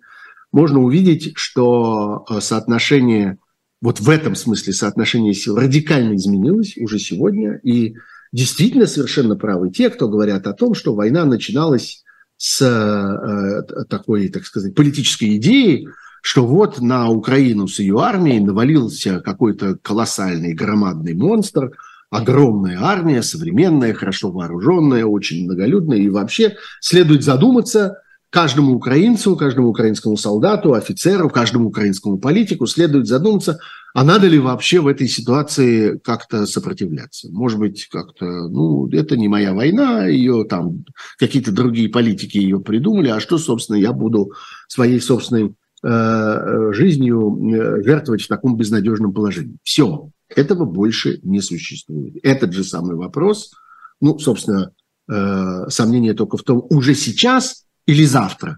можно 0.53 0.79
увидеть, 0.79 1.33
что 1.35 2.23
э, 2.29 2.39
соотношение, 2.39 3.39
вот 3.81 3.99
в 3.99 4.09
этом 4.09 4.35
смысле 4.35 4.71
соотношение 4.71 5.33
сил 5.33 5.57
радикально 5.57 6.15
изменилось 6.15 6.77
уже 6.77 6.97
сегодня, 6.97 7.59
и 7.61 7.95
действительно 8.35 8.85
совершенно 8.85 9.37
правы 9.37 9.71
те, 9.71 9.89
кто 9.89 10.09
говорят 10.09 10.45
о 10.45 10.53
том, 10.53 10.73
что 10.73 10.93
война 10.93 11.23
начиналась 11.23 12.03
с 12.35 12.61
э, 12.61 13.85
такой, 13.85 14.27
так 14.27 14.45
сказать, 14.45 14.75
политической 14.75 15.37
идеей, 15.37 15.87
что 16.21 16.45
вот 16.45 16.81
на 16.81 17.09
Украину 17.09 17.69
с 17.69 17.79
ее 17.79 18.01
армией 18.01 18.41
навалился 18.41 19.21
какой-то 19.21 19.77
колоссальный 19.81 20.53
громадный 20.53 21.13
монстр, 21.13 21.71
огромная 22.09 22.79
армия, 22.81 23.23
современная, 23.23 23.93
хорошо 23.93 24.31
вооруженная, 24.31 25.05
очень 25.05 25.45
многолюдная, 25.45 25.99
и 25.99 26.09
вообще 26.09 26.57
следует 26.81 27.23
задуматься 27.23 28.01
каждому 28.29 28.73
украинцу, 28.73 29.37
каждому 29.37 29.69
украинскому 29.69 30.17
солдату, 30.17 30.73
офицеру, 30.73 31.29
каждому 31.29 31.69
украинскому 31.69 32.17
политику 32.17 32.67
следует 32.67 33.07
задуматься, 33.07 33.59
а 33.95 34.03
надо 34.03 34.27
ли 34.27 34.37
вообще 34.37 34.79
в 34.79 34.87
этой 34.87 35.07
ситуации 35.07 35.97
как-то 35.97 36.45
сопротивляться? 36.45 37.31
Может 37.31 37.57
быть, 37.57 37.87
как-то, 37.89 38.25
ну, 38.25 38.87
это 38.89 39.17
не 39.17 39.27
моя 39.27 39.53
война, 39.53 40.05
ее 40.05 40.45
там 40.47 40.85
какие-то 41.17 41.51
другие 41.51 41.89
политики 41.89 42.37
ее 42.37 42.59
придумали, 42.59 43.09
а 43.09 43.19
что, 43.19 43.39
собственно, 43.39 43.77
я 43.77 43.91
буду 43.91 44.33
своей 44.67 45.01
собственной 45.01 45.55
э, 45.83 46.71
жизнью 46.73 47.39
э, 47.55 47.83
жертвовать 47.83 48.21
в 48.21 48.27
таком 48.27 48.55
безнадежном 48.55 49.13
положении? 49.13 49.57
Все, 49.63 50.11
этого 50.29 50.65
больше 50.65 51.19
не 51.23 51.41
существует. 51.41 52.15
Этот 52.21 52.53
же 52.53 52.63
самый 52.63 52.95
вопрос, 52.95 53.51
ну, 53.99 54.19
собственно, 54.19 54.71
Э, 55.07 55.65
сомнение 55.69 56.15
только 56.15 56.37
в 56.37 56.43
том, 56.43 56.65
уже 56.69 56.95
сейчас 56.95 57.65
или 57.85 58.05
завтра. 58.05 58.57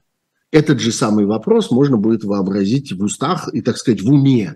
Этот 0.51 0.79
же 0.79 0.93
самый 0.93 1.25
вопрос 1.25 1.71
можно 1.71 1.97
будет 1.97 2.23
вообразить 2.23 2.93
в 2.93 3.03
устах 3.03 3.53
и, 3.53 3.61
так 3.61 3.77
сказать, 3.77 4.01
в 4.01 4.09
уме, 4.09 4.55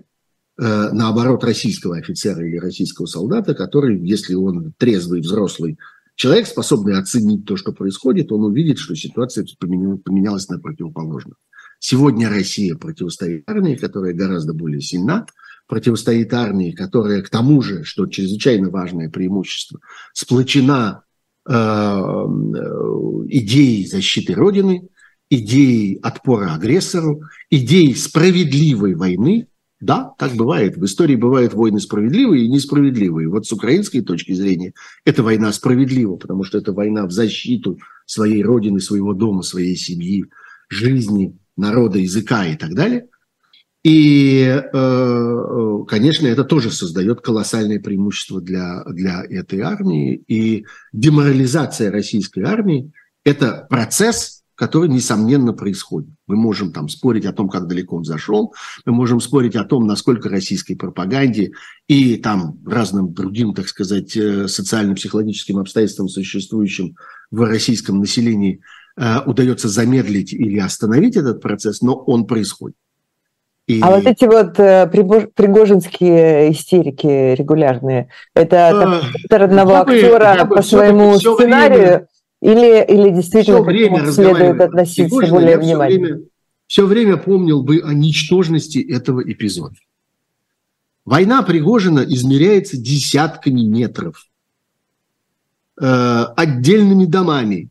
наоборот, 0.58 1.44
российского 1.44 1.96
офицера 1.96 2.46
или 2.46 2.58
российского 2.58 3.06
солдата, 3.06 3.54
который, 3.54 3.98
если 4.06 4.34
он 4.34 4.74
трезвый, 4.76 5.20
взрослый 5.20 5.78
человек, 6.14 6.46
способный 6.46 6.98
оценить 6.98 7.46
то, 7.46 7.56
что 7.56 7.72
происходит, 7.72 8.32
он 8.32 8.44
увидит, 8.44 8.78
что 8.78 8.94
ситуация 8.94 9.46
поменялась 9.58 10.48
на 10.48 10.58
противоположную. 10.58 11.36
Сегодня 11.78 12.28
Россия 12.28 12.76
противостоит 12.76 13.48
армии, 13.48 13.74
которая 13.74 14.12
гораздо 14.12 14.54
более 14.54 14.80
сильна, 14.80 15.26
противостоит 15.66 16.32
армии, 16.32 16.70
которая, 16.70 17.22
к 17.22 17.30
тому 17.30 17.60
же, 17.62 17.82
что 17.82 18.06
чрезвычайно 18.06 18.70
важное 18.70 19.10
преимущество, 19.10 19.80
сплочена 20.12 21.02
э, 21.48 21.52
идеей 21.52 23.86
защиты 23.86 24.34
Родины, 24.34 24.88
идеей 25.30 25.98
отпора 26.02 26.54
агрессору, 26.54 27.22
идеей 27.50 27.94
справедливой 27.94 28.94
войны. 28.94 29.48
Да, 29.82 30.14
так 30.16 30.34
бывает. 30.34 30.76
В 30.76 30.84
истории 30.84 31.16
бывают 31.16 31.54
войны 31.54 31.80
справедливые 31.80 32.44
и 32.44 32.48
несправедливые. 32.48 33.28
Вот 33.28 33.46
с 33.46 33.52
украинской 33.52 34.00
точки 34.00 34.30
зрения 34.30 34.74
эта 35.04 35.24
война 35.24 35.52
справедлива, 35.52 36.14
потому 36.14 36.44
что 36.44 36.56
это 36.56 36.72
война 36.72 37.04
в 37.04 37.10
защиту 37.10 37.80
своей 38.06 38.44
родины, 38.44 38.78
своего 38.78 39.12
дома, 39.12 39.42
своей 39.42 39.74
семьи, 39.74 40.26
жизни, 40.68 41.36
народа, 41.56 41.98
языка 41.98 42.46
и 42.46 42.56
так 42.56 42.74
далее. 42.74 43.08
И, 43.82 44.44
э, 44.44 44.70
э, 44.72 45.78
конечно, 45.88 46.28
это 46.28 46.44
тоже 46.44 46.70
создает 46.70 47.20
колоссальное 47.20 47.80
преимущество 47.80 48.40
для, 48.40 48.84
для 48.84 49.24
этой 49.28 49.62
армии. 49.62 50.14
И 50.28 50.64
деморализация 50.92 51.90
российской 51.90 52.44
армии– 52.44 52.92
это 53.24 53.66
процесс, 53.68 54.41
который, 54.54 54.88
несомненно, 54.88 55.52
происходит. 55.52 56.10
Мы 56.26 56.36
можем 56.36 56.72
там 56.72 56.88
спорить 56.88 57.26
о 57.26 57.32
том, 57.32 57.48
как 57.48 57.66
далеко 57.66 57.96
он 57.96 58.04
зашел, 58.04 58.54
мы 58.84 58.92
можем 58.92 59.20
спорить 59.20 59.56
о 59.56 59.64
том, 59.64 59.86
насколько 59.86 60.28
российской 60.28 60.74
пропаганде 60.74 61.52
и 61.88 62.16
там 62.16 62.58
разным 62.66 63.12
другим, 63.12 63.54
так 63.54 63.68
сказать, 63.68 64.16
э, 64.16 64.48
социально-психологическим 64.48 65.58
обстоятельствам, 65.58 66.08
существующим 66.08 66.96
в 67.30 67.42
российском 67.42 67.98
населении– 67.98 68.60
Э, 68.96 69.20
удается 69.24 69.68
замедлить 69.68 70.34
или 70.34 70.58
остановить 70.58 71.16
этот 71.16 71.40
процесс, 71.40 71.80
но 71.80 71.94
он 71.94 72.26
происходит. 72.26 72.76
И... 73.66 73.80
А 73.80 73.90
вот 73.90 74.06
эти 74.06 74.26
вот 74.26 74.58
э, 74.58 74.86
пригожинские 74.88 76.52
истерики 76.52 77.34
регулярные, 77.34 78.08
это 78.34 79.00
э, 79.30 79.34
одного 79.34 79.76
актера 79.76 80.44
по 80.44 80.60
своему 80.60 81.18
сценарию 81.18 81.80
время, 81.80 82.06
или, 82.42 82.84
или 82.84 83.14
действительно 83.14 83.62
время 83.62 84.10
следует 84.10 84.60
относиться 84.60 85.16
Пригожина, 85.16 85.30
более 85.32 85.58
внимательно? 85.58 86.06
Все 86.06 86.16
время, 86.16 86.28
все 86.66 86.86
время 86.86 87.16
помнил 87.16 87.62
бы 87.62 87.80
о 87.84 87.94
ничтожности 87.94 88.78
этого 88.78 89.22
эпизода. 89.22 89.76
Война 91.04 91.42
Пригожина 91.42 92.00
измеряется 92.00 92.76
десятками 92.76 93.60
метров, 93.60 94.26
э, 95.80 95.84
отдельными 95.84 97.04
домами, 97.04 97.70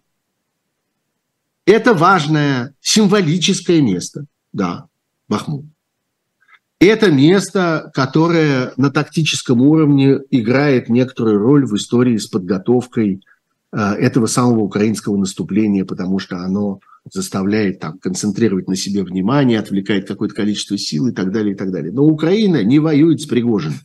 это 1.65 1.93
важное 1.93 2.73
символическое 2.79 3.81
место, 3.81 4.25
да, 4.53 4.87
Бахмут. 5.27 5.65
Это 6.79 7.11
место, 7.11 7.91
которое 7.93 8.73
на 8.77 8.89
тактическом 8.89 9.61
уровне 9.61 10.17
играет 10.31 10.87
некоторую 10.87 11.39
роль 11.39 11.65
в 11.65 11.75
истории 11.75 12.17
с 12.17 12.27
подготовкой 12.27 13.21
этого 13.71 14.25
самого 14.25 14.59
украинского 14.59 15.15
наступления, 15.17 15.85
потому 15.85 16.19
что 16.19 16.37
оно 16.37 16.81
заставляет 17.09 17.79
там 17.79 17.99
концентрировать 17.99 18.67
на 18.67 18.75
себе 18.75 19.03
внимание, 19.03 19.59
отвлекает 19.59 20.07
какое-то 20.07 20.35
количество 20.35 20.77
сил 20.77 21.07
и 21.07 21.11
так 21.11 21.31
далее, 21.31 21.53
и 21.53 21.57
так 21.57 21.71
далее. 21.71 21.91
Но 21.91 22.03
Украина 22.03 22.63
не 22.63 22.79
воюет 22.79 23.21
с 23.21 23.25
Пригожиным. 23.25 23.79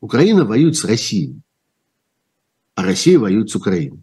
Украина 0.00 0.44
воюет 0.44 0.76
с 0.76 0.84
Россией, 0.84 1.40
а 2.74 2.84
Россия 2.84 3.18
воюет 3.18 3.50
с 3.50 3.56
Украиной. 3.56 4.02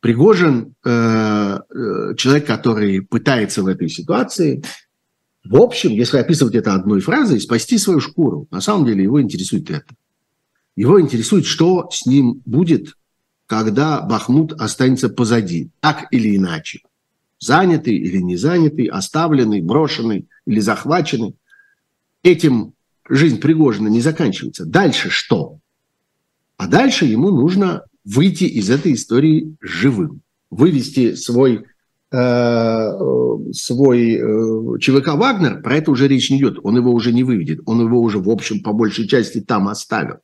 Пригожин 0.00 0.74
э, 0.84 0.88
э, 0.88 2.14
человек, 2.16 2.46
который 2.46 3.02
пытается 3.02 3.62
в 3.62 3.66
этой 3.66 3.88
ситуации, 3.88 4.62
в 5.42 5.56
общем, 5.56 5.90
если 5.90 6.18
описывать 6.18 6.54
это 6.54 6.74
одной 6.74 7.00
фразой, 7.00 7.40
спасти 7.40 7.78
свою 7.78 8.00
шкуру. 8.00 8.46
На 8.50 8.60
самом 8.60 8.86
деле 8.86 9.02
его 9.02 9.20
интересует 9.20 9.70
это. 9.70 9.94
Его 10.76 11.00
интересует, 11.00 11.46
что 11.46 11.88
с 11.90 12.04
ним 12.04 12.42
будет, 12.44 12.94
когда 13.46 14.00
Бахмут 14.02 14.52
останется 14.52 15.08
позади, 15.08 15.70
так 15.80 16.06
или 16.10 16.36
иначе. 16.36 16.80
Занятый 17.38 17.96
или 17.96 18.18
не 18.18 18.36
занятый, 18.36 18.86
оставленный, 18.86 19.60
брошенный 19.60 20.28
или 20.46 20.60
захваченный. 20.60 21.36
Этим 22.22 22.74
жизнь 23.08 23.40
Пригожина 23.40 23.88
не 23.88 24.00
заканчивается. 24.00 24.64
Дальше 24.64 25.10
что? 25.10 25.58
А 26.56 26.66
дальше 26.66 27.04
ему 27.04 27.30
нужно 27.30 27.84
выйти 28.04 28.44
из 28.44 28.70
этой 28.70 28.94
истории 28.94 29.56
живым, 29.60 30.22
вывести 30.50 31.14
свой 31.14 31.66
э, 32.10 32.90
свой 33.52 34.14
э, 34.14 34.78
ЧВК 34.80 35.08
«Вагнер», 35.14 35.60
про 35.60 35.76
это 35.76 35.90
уже 35.90 36.08
речь 36.08 36.30
не 36.30 36.38
идет, 36.38 36.58
он 36.62 36.76
его 36.76 36.92
уже 36.92 37.12
не 37.12 37.24
выведет, 37.24 37.60
он 37.66 37.80
его 37.80 38.00
уже, 38.00 38.18
в 38.18 38.30
общем, 38.30 38.62
по 38.62 38.72
большей 38.72 39.06
части 39.06 39.40
там 39.40 39.68
оставил. 39.68 40.16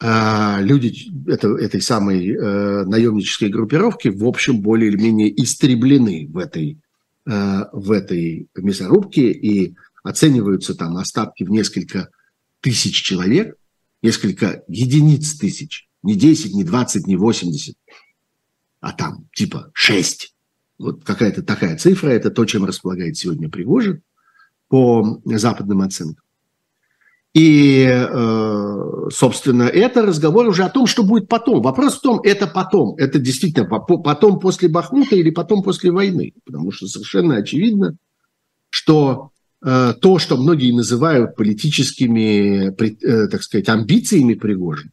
А 0.00 0.60
люди 0.60 1.10
это, 1.26 1.48
этой 1.56 1.80
самой 1.80 2.30
э, 2.30 2.84
наемнической 2.84 3.48
группировки, 3.48 4.08
в 4.08 4.24
общем, 4.24 4.60
более 4.60 4.90
или 4.90 4.96
менее 4.96 5.42
истреблены 5.42 6.28
в 6.28 6.38
этой, 6.38 6.78
э, 7.26 7.64
в 7.72 7.90
этой 7.90 8.48
мясорубке 8.56 9.32
и 9.32 9.74
оцениваются 10.04 10.76
там 10.76 10.96
остатки 10.96 11.42
в 11.42 11.50
несколько 11.50 12.10
тысяч 12.60 13.02
человек, 13.02 13.56
несколько 14.00 14.62
единиц 14.68 15.36
тысяч 15.36 15.88
не 16.04 16.14
10, 16.14 16.54
не 16.54 16.62
20, 16.62 17.06
не 17.08 17.16
80, 17.16 17.76
а 18.80 18.92
там 18.92 19.28
типа 19.34 19.70
6. 19.74 20.34
Вот 20.78 21.04
какая-то 21.04 21.42
такая 21.42 21.76
цифра, 21.76 22.10
это 22.10 22.30
то, 22.30 22.44
чем 22.44 22.64
располагает 22.64 23.16
сегодня 23.16 23.48
Пригожин 23.48 24.02
по 24.68 25.20
западным 25.24 25.82
оценкам. 25.82 26.24
И, 27.38 27.86
э, 27.86 29.10
собственно, 29.12 29.62
это 29.62 30.02
разговор 30.02 30.48
уже 30.48 30.64
о 30.64 30.70
том, 30.70 30.88
что 30.88 31.04
будет 31.04 31.28
потом. 31.28 31.62
Вопрос 31.62 31.98
в 31.98 32.00
том, 32.00 32.20
это 32.24 32.48
потом. 32.48 32.96
Это 32.96 33.20
действительно 33.20 33.64
потом 33.64 34.40
после 34.40 34.68
Бахмута 34.68 35.14
или 35.14 35.30
потом 35.30 35.62
после 35.62 35.92
войны. 35.92 36.32
Потому 36.44 36.72
что 36.72 36.88
совершенно 36.88 37.36
очевидно, 37.36 37.96
что 38.70 39.30
э, 39.64 39.94
то, 40.00 40.18
что 40.18 40.36
многие 40.36 40.72
называют 40.72 41.36
политическими, 41.36 42.74
э, 42.74 43.28
так 43.28 43.44
сказать, 43.44 43.68
амбициями 43.68 44.34
Пригожина, 44.34 44.90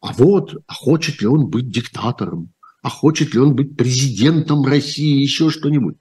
а 0.00 0.12
вот, 0.12 0.54
а 0.68 0.72
хочет 0.72 1.20
ли 1.20 1.26
он 1.26 1.48
быть 1.48 1.72
диктатором, 1.72 2.52
а 2.82 2.88
хочет 2.88 3.34
ли 3.34 3.40
он 3.40 3.56
быть 3.56 3.76
президентом 3.76 4.64
России, 4.64 5.20
еще 5.20 5.50
что-нибудь. 5.50 5.96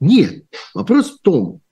Нет, 0.00 0.44
вопрос 0.74 1.12
в 1.12 1.22
том, 1.22 1.62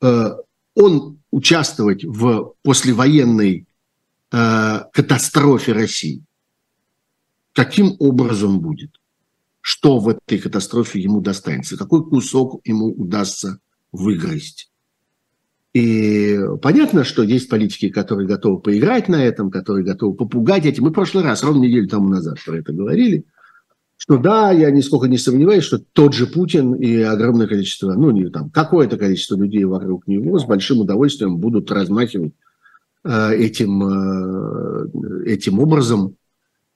он 0.00 1.15
участвовать 1.30 2.04
в 2.04 2.54
послевоенной 2.62 3.66
э, 4.32 4.78
катастрофе 4.92 5.72
России. 5.72 6.22
Каким 7.52 7.96
образом 7.98 8.60
будет? 8.60 9.00
Что 9.60 9.98
в 9.98 10.08
этой 10.08 10.38
катастрофе 10.38 11.00
ему 11.00 11.20
достанется? 11.20 11.76
Какой 11.76 12.04
кусок 12.04 12.60
ему 12.64 12.86
удастся 12.92 13.58
выгрызть? 13.92 14.70
И 15.76 16.38
понятно, 16.62 17.04
что 17.04 17.22
есть 17.22 17.50
политики, 17.50 17.90
которые 17.90 18.26
готовы 18.26 18.60
поиграть 18.60 19.08
на 19.08 19.22
этом, 19.22 19.50
которые 19.50 19.84
готовы 19.84 20.16
попугать 20.16 20.64
этим. 20.64 20.84
Мы 20.84 20.90
в 20.90 20.94
прошлый 20.94 21.22
раз, 21.22 21.42
ровно 21.42 21.64
неделю 21.64 21.86
тому 21.86 22.08
назад 22.08 22.38
про 22.44 22.58
это 22.58 22.72
говорили, 22.72 23.26
что 23.96 24.18
да, 24.18 24.52
я 24.52 24.70
нисколько 24.70 25.08
не 25.08 25.18
сомневаюсь, 25.18 25.64
что 25.64 25.78
тот 25.78 26.12
же 26.12 26.26
Путин 26.26 26.74
и 26.74 27.00
огромное 27.00 27.46
количество, 27.46 27.94
ну, 27.94 28.10
не 28.10 28.28
там, 28.30 28.50
какое-то 28.50 28.96
количество 28.98 29.36
людей 29.36 29.64
вокруг 29.64 30.06
него 30.06 30.38
с 30.38 30.44
большим 30.44 30.80
удовольствием 30.80 31.38
будут 31.38 31.70
размахивать 31.70 32.32
э, 33.04 33.34
этим, 33.34 33.82
э, 33.82 34.88
этим 35.26 35.58
образом 35.58 36.16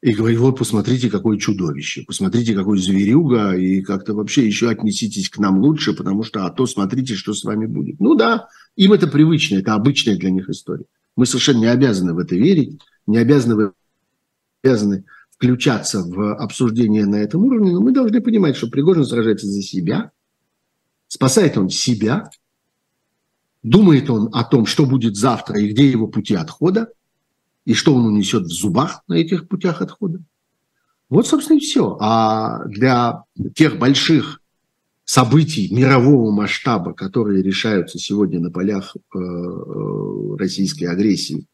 и 0.02 0.14
говорить, 0.14 0.38
вот 0.38 0.58
посмотрите, 0.58 1.10
какое 1.10 1.36
чудовище, 1.36 2.04
посмотрите, 2.06 2.54
какой 2.54 2.78
зверюга, 2.78 3.54
и 3.54 3.82
как-то 3.82 4.14
вообще 4.14 4.46
еще 4.46 4.70
отнеситесь 4.70 5.28
к 5.28 5.38
нам 5.38 5.58
лучше, 5.58 5.92
потому 5.92 6.22
что, 6.22 6.46
а 6.46 6.50
то 6.50 6.66
смотрите, 6.66 7.16
что 7.16 7.34
с 7.34 7.44
вами 7.44 7.66
будет. 7.66 8.00
Ну 8.00 8.14
да, 8.14 8.48
им 8.76 8.94
это 8.94 9.06
привычно, 9.06 9.56
это 9.56 9.74
обычная 9.74 10.16
для 10.16 10.30
них 10.30 10.48
история. 10.48 10.86
Мы 11.16 11.26
совершенно 11.26 11.58
не 11.58 11.66
обязаны 11.66 12.14
в 12.14 12.18
это 12.18 12.34
верить, 12.34 12.80
не 13.06 13.18
обязаны, 13.18 13.72
обязаны 14.64 15.04
включаться 15.40 16.02
в 16.02 16.34
обсуждение 16.34 17.06
на 17.06 17.16
этом 17.16 17.42
уровне, 17.46 17.72
но 17.72 17.80
мы 17.80 17.92
должны 17.92 18.20
понимать, 18.20 18.56
что 18.56 18.68
Пригожин 18.68 19.06
сражается 19.06 19.46
за 19.46 19.62
себя, 19.62 20.10
спасает 21.08 21.56
он 21.56 21.70
себя, 21.70 22.28
думает 23.62 24.10
он 24.10 24.28
о 24.34 24.44
том, 24.44 24.66
что 24.66 24.84
будет 24.84 25.16
завтра 25.16 25.58
и 25.58 25.68
где 25.68 25.90
его 25.90 26.08
пути 26.08 26.34
отхода, 26.34 26.92
и 27.64 27.72
что 27.72 27.94
он 27.94 28.04
унесет 28.04 28.42
в 28.42 28.52
зубах 28.52 29.02
на 29.08 29.14
этих 29.14 29.48
путях 29.48 29.80
отхода. 29.80 30.22
Вот, 31.08 31.26
собственно, 31.26 31.56
и 31.56 31.60
все. 31.60 31.96
А 32.00 32.66
для 32.66 33.24
тех 33.54 33.78
больших 33.78 34.42
событий 35.06 35.74
мирового 35.74 36.30
масштаба, 36.30 36.92
которые 36.92 37.42
решаются 37.42 37.98
сегодня 37.98 38.40
на 38.40 38.50
полях 38.50 38.94
э, 38.94 39.18
э, 39.18 40.36
российской 40.36 40.84
агрессии 40.84 41.46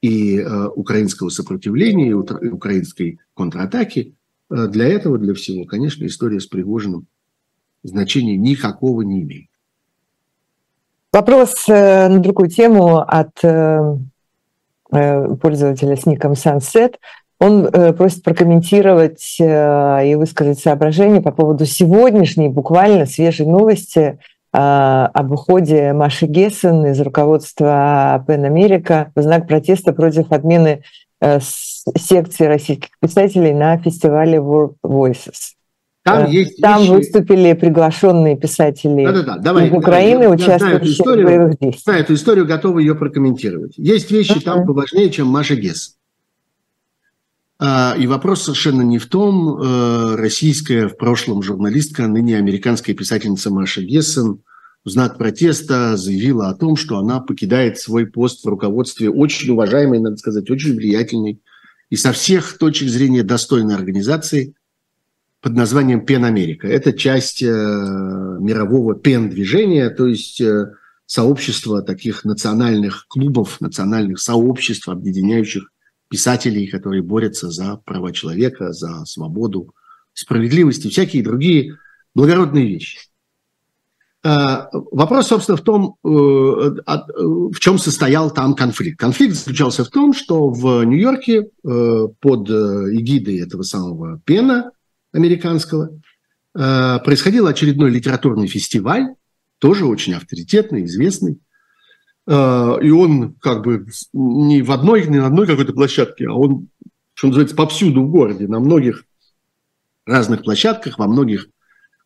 и 0.00 0.38
э, 0.38 0.66
украинского 0.68 1.28
сопротивления, 1.28 2.10
и 2.10 2.12
украинской 2.12 3.18
контратаки, 3.34 4.14
для 4.50 4.88
этого, 4.88 5.18
для 5.18 5.34
всего, 5.34 5.66
конечно, 5.66 6.06
история 6.06 6.40
с 6.40 6.46
Пригожиным 6.46 7.06
значения 7.82 8.34
никакого 8.38 9.02
не 9.02 9.20
имеет. 9.20 9.50
Вопрос 11.12 11.68
на 11.68 12.18
другую 12.18 12.48
тему 12.48 12.98
от 13.00 13.32
пользователя 14.88 15.96
с 15.96 16.06
ником 16.06 16.32
Sunset. 16.32 16.94
Он 17.40 17.66
э, 17.66 17.92
просит 17.92 18.24
прокомментировать 18.24 19.36
э, 19.40 20.10
и 20.10 20.14
высказать 20.16 20.58
соображения 20.58 21.20
по 21.20 21.30
поводу 21.30 21.66
сегодняшней 21.66 22.48
буквально 22.48 23.06
свежей 23.06 23.46
новости 23.46 23.98
э, 23.98 24.18
об 24.60 25.30
уходе 25.30 25.92
Маши 25.92 26.26
Гессен 26.26 26.86
из 26.86 27.00
руководства 27.00 28.24
Пен 28.26 28.44
Америка 28.44 29.12
в 29.14 29.22
знак 29.22 29.46
протеста 29.46 29.92
против 29.92 30.32
отмены 30.32 30.82
секции 31.20 32.44
российских 32.44 32.90
писателей 33.00 33.54
на 33.54 33.78
фестивале 33.78 34.38
World 34.38 34.74
Voices. 34.84 35.54
Там, 36.08 36.30
есть 36.30 36.60
Там 36.60 36.80
вещи... 36.80 36.90
выступили 36.90 37.52
приглашенные 37.52 38.36
писатели 38.36 39.04
да, 39.04 39.12
да, 39.12 39.22
да. 39.22 39.38
Давай, 39.38 39.68
из 39.68 39.72
Украины, 39.72 40.22
давай. 40.22 40.36
участвующие 40.36 41.04
в 41.04 41.24
боевых 41.24 41.58
действиях. 41.58 41.84
Да, 41.84 41.96
эту 41.98 42.14
историю 42.14 42.46
готовы 42.46 42.82
ее 42.82 42.94
прокомментировать. 42.94 43.76
Есть 43.76 44.10
вещи 44.10 44.38
uh-huh. 44.38 44.42
там 44.42 44.66
поважнее, 44.66 45.10
чем 45.10 45.26
Маша 45.26 45.56
Гесс. 45.56 45.96
А, 47.58 47.94
и 47.98 48.06
вопрос 48.06 48.42
совершенно 48.42 48.82
не 48.82 48.98
в 48.98 49.06
том, 49.06 49.60
э, 49.60 50.14
российская 50.14 50.88
в 50.88 50.96
прошлом 50.96 51.42
журналистка, 51.42 52.06
ныне 52.06 52.38
американская 52.38 52.94
писательница 52.94 53.50
Маша 53.50 53.82
Гессен 53.82 54.40
в 54.88 54.90
знак 54.90 55.18
протеста 55.18 55.96
заявила 55.96 56.48
о 56.48 56.54
том, 56.54 56.74
что 56.74 56.98
она 56.98 57.20
покидает 57.20 57.78
свой 57.78 58.06
пост 58.06 58.44
в 58.44 58.48
руководстве 58.48 59.10
очень 59.10 59.50
уважаемой, 59.50 60.00
надо 60.00 60.16
сказать, 60.16 60.50
очень 60.50 60.74
влиятельной 60.74 61.40
и 61.90 61.96
со 61.96 62.12
всех 62.12 62.56
точек 62.58 62.88
зрения 62.88 63.22
достойной 63.22 63.74
организации 63.74 64.54
под 65.42 65.52
названием 65.52 66.04
Пен 66.04 66.24
Америка. 66.24 66.66
Это 66.66 66.92
часть 66.92 67.42
э, 67.42 67.46
мирового 67.46 68.94
пен-движения, 68.94 69.90
то 69.90 70.06
есть 70.06 70.40
э, 70.40 70.72
сообщества 71.06 71.82
таких 71.82 72.24
национальных 72.24 73.06
клубов, 73.08 73.60
национальных 73.60 74.20
сообществ, 74.20 74.88
объединяющих 74.88 75.70
писателей, 76.08 76.66
которые 76.66 77.02
борются 77.02 77.50
за 77.50 77.76
права 77.76 78.12
человека, 78.12 78.72
за 78.72 79.04
свободу, 79.04 79.74
справедливость 80.14 80.86
и 80.86 80.88
всякие 80.88 81.22
другие 81.22 81.76
благородные 82.14 82.66
вещи. 82.66 82.98
А, 84.24 84.68
вопрос, 84.72 85.28
собственно, 85.28 85.56
в 85.56 85.62
том, 85.62 85.96
э, 86.04 86.08
в 86.08 87.58
чем 87.60 87.78
состоял 87.78 88.32
там 88.32 88.54
конфликт. 88.54 88.98
Конфликт 88.98 89.34
заключался 89.34 89.84
в 89.84 89.90
том, 89.90 90.12
что 90.12 90.50
в 90.50 90.82
Нью-Йорке 90.84 91.50
э, 91.64 92.08
под 92.20 92.50
э, 92.50 92.52
эгидой 92.96 93.38
этого 93.40 93.62
самого 93.62 94.20
Пена 94.24 94.72
американского 95.12 95.90
происходил 96.54 97.46
очередной 97.46 97.90
литературный 97.90 98.48
фестиваль, 98.48 99.14
тоже 99.58 99.86
очень 99.86 100.14
авторитетный, 100.14 100.86
известный, 100.86 101.38
и 102.26 102.30
он 102.90 103.34
как 103.34 103.62
бы 103.62 103.86
не 104.12 104.62
в 104.62 104.72
одной, 104.72 105.06
не 105.06 105.18
на 105.18 105.26
одной 105.26 105.46
какой-то 105.46 105.72
площадке, 105.72 106.26
а 106.26 106.32
он, 106.32 106.68
что 107.14 107.28
называется, 107.28 107.54
повсюду 107.54 108.02
в 108.02 108.10
городе, 108.10 108.48
на 108.48 108.58
многих 108.58 109.04
разных 110.08 110.42
площадках, 110.42 110.98
во 110.98 111.06
многих 111.06 111.46
э, 111.46 111.48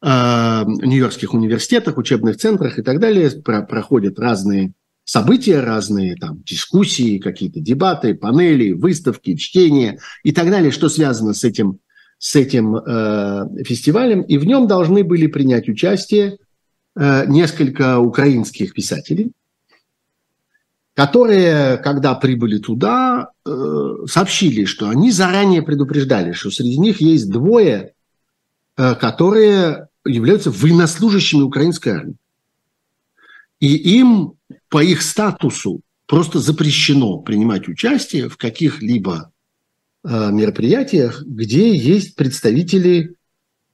нью-йоркских 0.02 1.32
университетах, 1.32 1.96
учебных 1.96 2.36
центрах 2.36 2.78
и 2.78 2.82
так 2.82 2.98
далее 2.98 3.30
про 3.30 3.62
проходят 3.62 4.18
разные 4.18 4.72
события, 5.04 5.60
разные 5.60 6.16
там 6.16 6.42
дискуссии, 6.42 7.18
какие-то 7.18 7.60
дебаты, 7.60 8.14
панели, 8.14 8.72
выставки, 8.72 9.36
чтения 9.36 9.98
и 10.22 10.32
так 10.32 10.50
далее, 10.50 10.70
что 10.70 10.88
связано 10.88 11.34
с 11.34 11.44
этим, 11.44 11.78
с 12.18 12.36
этим 12.36 12.76
э, 12.76 13.64
фестивалем. 13.64 14.22
И 14.22 14.38
в 14.38 14.44
нем 14.44 14.66
должны 14.66 15.04
были 15.04 15.26
принять 15.26 15.68
участие 15.68 16.38
э, 16.96 17.26
несколько 17.26 17.98
украинских 17.98 18.74
писателей, 18.74 19.32
которые, 20.94 21.78
когда 21.78 22.14
прибыли 22.14 22.58
туда, 22.58 23.30
э, 23.44 23.94
сообщили, 24.06 24.66
что 24.66 24.88
они 24.88 25.10
заранее 25.10 25.62
предупреждали, 25.62 26.32
что 26.32 26.50
среди 26.50 26.78
них 26.78 27.00
есть 27.00 27.30
двое, 27.30 27.94
э, 28.76 28.94
которые 28.94 29.88
являются 30.04 30.50
военнослужащими 30.50 31.42
украинской 31.42 31.90
армии. 31.90 32.16
И 33.60 33.74
им 33.98 34.34
по 34.68 34.82
их 34.82 35.02
статусу 35.02 35.80
просто 36.06 36.40
запрещено 36.40 37.18
принимать 37.18 37.68
участие 37.68 38.28
в 38.28 38.36
каких-либо 38.36 39.32
э, 40.04 40.30
мероприятиях, 40.32 41.22
где 41.22 41.74
есть 41.74 42.16
представители, 42.16 43.14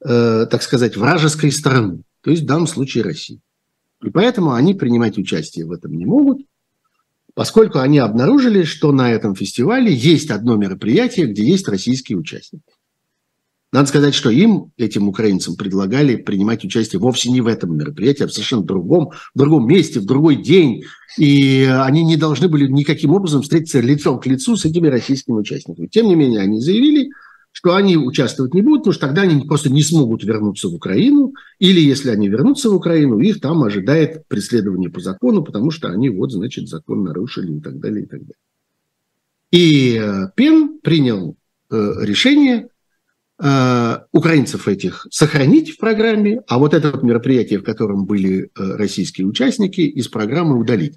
так 0.01 0.63
сказать, 0.63 0.97
вражеской 0.97 1.51
стороны, 1.51 2.03
то 2.21 2.31
есть 2.31 2.45
в 2.45 2.47
данном 2.47 2.69
случае 2.69 3.03
России. 3.03 3.41
И 4.01 4.11
поэтому 4.11 4.53
они 4.53 4.75
принимать 4.75 5.19
участие 5.19 5.67
в 5.67 5.73
этом 5.73 5.93
не 5.93 6.07
могут– 6.07 6.43
поскольку 7.39 7.79
они 7.79 8.01
обнаружили, 8.01 8.65
что 8.65 8.91
на 8.91 9.13
этом 9.13 9.37
фестивале 9.37 9.95
есть 9.95 10.29
одно 10.33 10.57
мероприятие, 10.57 11.29
где 11.29 11.49
есть 11.49 11.69
российские 11.69 12.19
участники. 12.19 12.65
Надо 13.71 13.87
сказать, 13.87 14.15
что 14.15 14.31
им, 14.31 14.73
этим 14.79 15.09
украинцам, 15.09 15.55
предлагали 15.55 16.17
принимать 16.17 16.65
участие 16.65 17.01
вовсе 17.01 17.31
не 17.31 17.43
в 17.43 17.47
этом 17.47 17.77
мероприятии, 17.77 18.25
а 18.25 18.27
в 18.27 18.33
совершенно 18.33 18.63
другом, 18.63 19.11
в 19.35 19.39
другом 19.39 19.69
месте, 19.69 20.01
в 20.01 20.07
другой 20.07 20.37
день. 20.37 20.85
И 21.19 21.65
они 21.65 22.03
не 22.03 22.17
должны 22.17 22.49
были 22.49 22.67
никаким 22.67 23.11
образом 23.11 23.43
встретиться 23.43 23.81
лицом 23.81 24.21
к 24.21 24.27
лицу 24.27 24.57
с 24.57 24.65
этими 24.65 24.89
российскими 24.89 25.35
участниками. 25.35 25.87
Тем 25.87 26.07
не 26.07 26.15
менее, 26.15 26.41
они 26.41 26.61
заявили, 26.61 27.11
что 27.53 27.75
они 27.75 27.99
участвовать 27.99 28.55
не 28.55 28.63
будут, 28.63 28.81
потому 28.81 28.93
что 28.95 29.07
тогда 29.07 29.23
они 29.23 29.45
просто 29.45 29.69
не 29.69 29.83
смогут 29.83 30.25
вернуться 30.25 30.69
в 30.69 30.75
Украину, 30.75 31.35
или 31.59 31.81
если 31.81 32.11
они 32.11 32.29
вернутся 32.29 32.71
в 32.71 32.75
Украину, 32.75 33.19
их 33.19 33.41
там 33.41 33.63
ожидает 33.65 34.27
преследование 34.29 34.89
по 34.89 35.01
закону, 35.01 35.43
потому 35.43 35.71
что 35.71 35.89
они 35.89 36.09
вот, 36.09 36.33
значит, 36.33 36.69
закон 36.69 37.05
нарушили 37.05 37.59
и 37.59 37.61
так 37.61 37.79
далее, 37.81 38.05
и 38.05 38.07
так 38.07 38.21
далее. 38.21 38.35
И 39.51 40.01
э, 40.01 40.31
Пен 40.37 40.79
принял 40.83 41.37
э, 41.71 41.93
решение 42.01 42.69
украинцев 43.41 44.67
этих 44.67 45.07
сохранить 45.11 45.71
в 45.71 45.79
программе, 45.79 46.41
а 46.49 46.59
вот 46.59 46.75
это 46.75 46.99
мероприятие, 47.03 47.61
в 47.61 47.63
котором 47.63 48.05
были 48.05 48.51
российские 48.57 49.27
участники, 49.27 49.81
из 49.81 50.09
программы 50.09 50.59
удалить. 50.59 50.95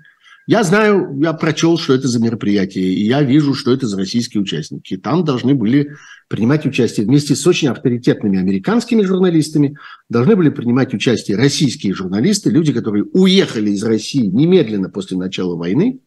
Я 0.48 0.64
знаю, 0.64 1.20
я 1.22 1.34
прочел, 1.34 1.78
что 1.78 1.94
это 1.94 2.08
за 2.08 2.20
мероприятие, 2.20 2.86
и 2.86 3.06
я 3.06 3.22
вижу, 3.22 3.54
что 3.54 3.72
это 3.72 3.86
за 3.88 3.96
российские 3.96 4.42
участники. 4.42 4.98
Там 4.98 5.24
должны 5.24 5.54
были 5.54 5.92
принимать 6.30 6.66
участие 6.66 7.06
вместе 7.06 7.36
с 7.36 7.46
очень 7.46 7.68
авторитетными 7.68 8.40
американскими 8.40 9.04
журналистами, 9.04 9.78
должны 10.10 10.36
были 10.36 10.50
принимать 10.50 10.96
участие 10.96 11.38
российские 11.38 11.94
журналисты, 11.94 12.50
люди, 12.50 12.74
которые 12.74 13.04
уехали 13.04 13.70
из 13.70 13.84
России 13.84 14.26
немедленно 14.26 14.90
после 14.90 15.16
начала 15.16 15.56
войны, 15.56 16.00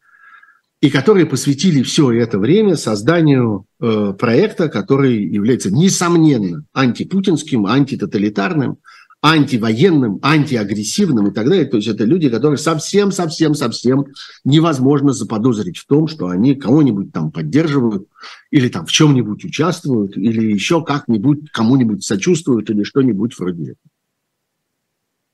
и 0.85 0.91
которые 0.91 1.25
посвятили 1.25 1.83
все 1.83 2.13
это 2.13 2.39
время 2.39 2.77
созданию 2.77 3.65
э, 3.81 4.13
проекта, 4.19 4.69
который 4.69 5.25
является, 5.25 5.71
несомненно, 5.71 6.67
антипутинским, 6.75 7.65
антитоталитарным, 7.65 8.77
антивоенным, 9.23 10.19
антиагрессивным 10.21 11.29
и 11.29 11.33
так 11.33 11.49
далее. 11.49 11.65
То 11.65 11.79
есть 11.79 11.89
это 11.89 12.05
люди, 12.05 12.29
которые 12.29 12.59
совсем-совсем-совсем 12.59 14.05
невозможно 14.45 15.15
заподозрить 15.15 15.79
в 15.79 15.87
том, 15.87 16.07
что 16.07 16.29
они 16.29 16.55
кого-нибудь 16.55 17.15
там 17.15 17.33
поддерживают 17.33 18.07
или 18.51 18.69
там 18.69 18.85
в 18.85 18.93
чем-нибудь 18.93 19.43
участвуют, 19.43 20.19
или 20.19 20.53
еще 20.53 20.85
как-нибудь 20.85 21.51
кому-нибудь 21.51 22.05
сочувствуют 22.05 22.69
или 22.69 22.83
что-нибудь 22.83 23.39
вроде 23.39 23.63
этого. 23.63 23.79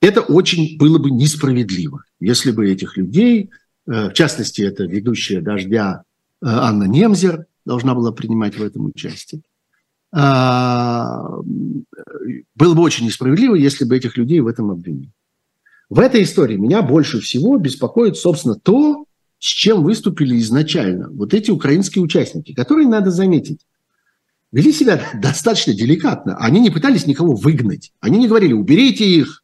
Это 0.01 0.21
очень 0.21 0.79
было 0.79 0.99
бы 0.99 1.11
несправедливо, 1.11 2.05
если 2.21 2.53
бы 2.53 2.71
этих 2.71 2.97
людей, 2.97 3.51
в 3.87 4.13
частности, 4.13 4.63
это 4.63 4.85
ведущая 4.85 5.41
«Дождя» 5.41 6.03
э, 6.43 6.47
Анна 6.47 6.85
Немзер 6.85 7.47
должна 7.65 7.95
была 7.95 8.13
принимать 8.13 8.57
в 8.57 8.63
этом 8.63 8.87
участие, 8.87 9.43
а, 10.13 11.25
было 12.55 12.75
бы 12.75 12.83
очень 12.83 13.07
несправедливо, 13.07 13.55
если 13.55 13.85
бы 13.85 13.97
этих 13.97 14.17
людей 14.17 14.41
в 14.41 14.49
этом 14.49 14.71
обвинили. 14.71 15.11
В 15.89 15.99
этой 15.99 16.23
истории 16.23 16.57
меня 16.57 16.83
больше 16.83 17.21
всего 17.21 17.59
беспокоит, 17.59 18.17
собственно, 18.17 18.55
то, 18.55 19.05
с 19.39 19.47
чем 19.47 19.83
выступили 19.83 20.39
изначально 20.39 21.09
вот 21.11 21.35
эти 21.35 21.51
украинские 21.51 22.03
участники, 22.03 22.55
которые, 22.55 22.89
надо 22.89 23.11
заметить, 23.11 23.61
вели 24.53 24.73
себя 24.73 25.03
достаточно 25.21 25.75
деликатно. 25.75 26.37
Они 26.37 26.61
не 26.61 26.71
пытались 26.71 27.07
никого 27.07 27.35
выгнать. 27.35 27.93
Они 28.01 28.19
не 28.19 28.29
говорили, 28.29 28.53
уберите 28.53 29.05
их, 29.05 29.40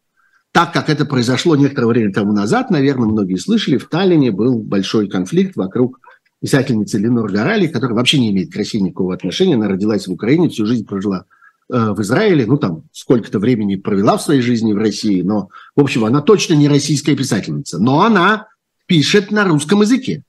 так 0.56 0.72
как 0.72 0.88
это 0.88 1.04
произошло 1.04 1.54
некоторое 1.54 1.88
время 1.88 2.14
тому 2.14 2.32
назад, 2.32 2.70
наверное, 2.70 3.10
многие 3.10 3.36
слышали, 3.36 3.76
в 3.76 3.90
Таллине 3.90 4.30
был 4.30 4.62
большой 4.62 5.06
конфликт 5.06 5.54
вокруг 5.54 6.00
писательница 6.40 6.96
Ленор 6.96 7.30
Горали, 7.30 7.66
которая 7.66 7.94
вообще 7.94 8.18
не 8.18 8.30
имеет 8.30 8.50
к 8.50 8.56
России 8.56 8.78
никакого 8.78 9.12
отношения. 9.12 9.56
Она 9.56 9.68
родилась 9.68 10.06
в 10.06 10.12
Украине, 10.12 10.48
всю 10.48 10.64
жизнь 10.64 10.86
прожила 10.86 11.26
э, 11.70 11.90
в 11.92 12.00
Израиле, 12.00 12.46
ну 12.46 12.56
там 12.56 12.84
сколько-то 12.92 13.38
времени 13.38 13.76
провела 13.76 14.16
в 14.16 14.22
своей 14.22 14.40
жизни 14.40 14.72
в 14.72 14.78
России, 14.78 15.20
но, 15.20 15.50
в 15.76 15.82
общем, 15.82 16.06
она 16.06 16.22
точно 16.22 16.54
не 16.54 16.68
российская 16.68 17.14
писательница. 17.14 17.78
Но 17.78 18.00
она 18.00 18.46
пишет 18.86 19.30
на 19.30 19.44
русском 19.44 19.82
языке 19.82 20.22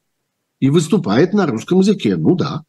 и 0.60 0.70
выступает 0.70 1.32
на 1.32 1.48
русском 1.48 1.80
языке. 1.80 2.18
Ну 2.18 2.36
да. 2.36 2.64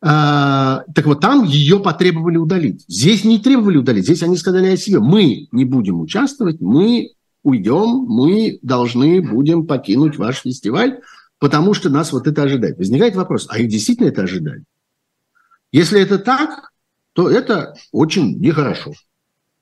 А, 0.00 0.84
так 0.94 1.06
вот, 1.06 1.20
там 1.20 1.44
ее 1.44 1.80
потребовали 1.80 2.36
удалить. 2.36 2.84
Здесь 2.86 3.24
не 3.24 3.38
требовали 3.38 3.78
удалить, 3.78 4.04
здесь 4.04 4.22
они 4.22 4.36
сказали 4.36 4.68
о 4.68 4.76
себе. 4.76 5.00
Мы 5.00 5.48
не 5.50 5.64
будем 5.64 6.00
участвовать, 6.00 6.60
мы 6.60 7.12
уйдем, 7.42 8.04
мы 8.06 8.58
должны 8.62 9.20
будем 9.20 9.66
покинуть 9.66 10.16
ваш 10.16 10.42
фестиваль, 10.42 11.00
потому 11.38 11.74
что 11.74 11.90
нас 11.90 12.12
вот 12.12 12.26
это 12.26 12.42
ожидает. 12.42 12.78
Возникает 12.78 13.16
вопрос, 13.16 13.46
а 13.50 13.58
их 13.58 13.68
действительно 13.68 14.08
это 14.08 14.22
ожидает? 14.22 14.64
Если 15.72 16.00
это 16.00 16.18
так, 16.18 16.70
то 17.12 17.28
это 17.28 17.74
очень 17.90 18.38
нехорошо. 18.38 18.92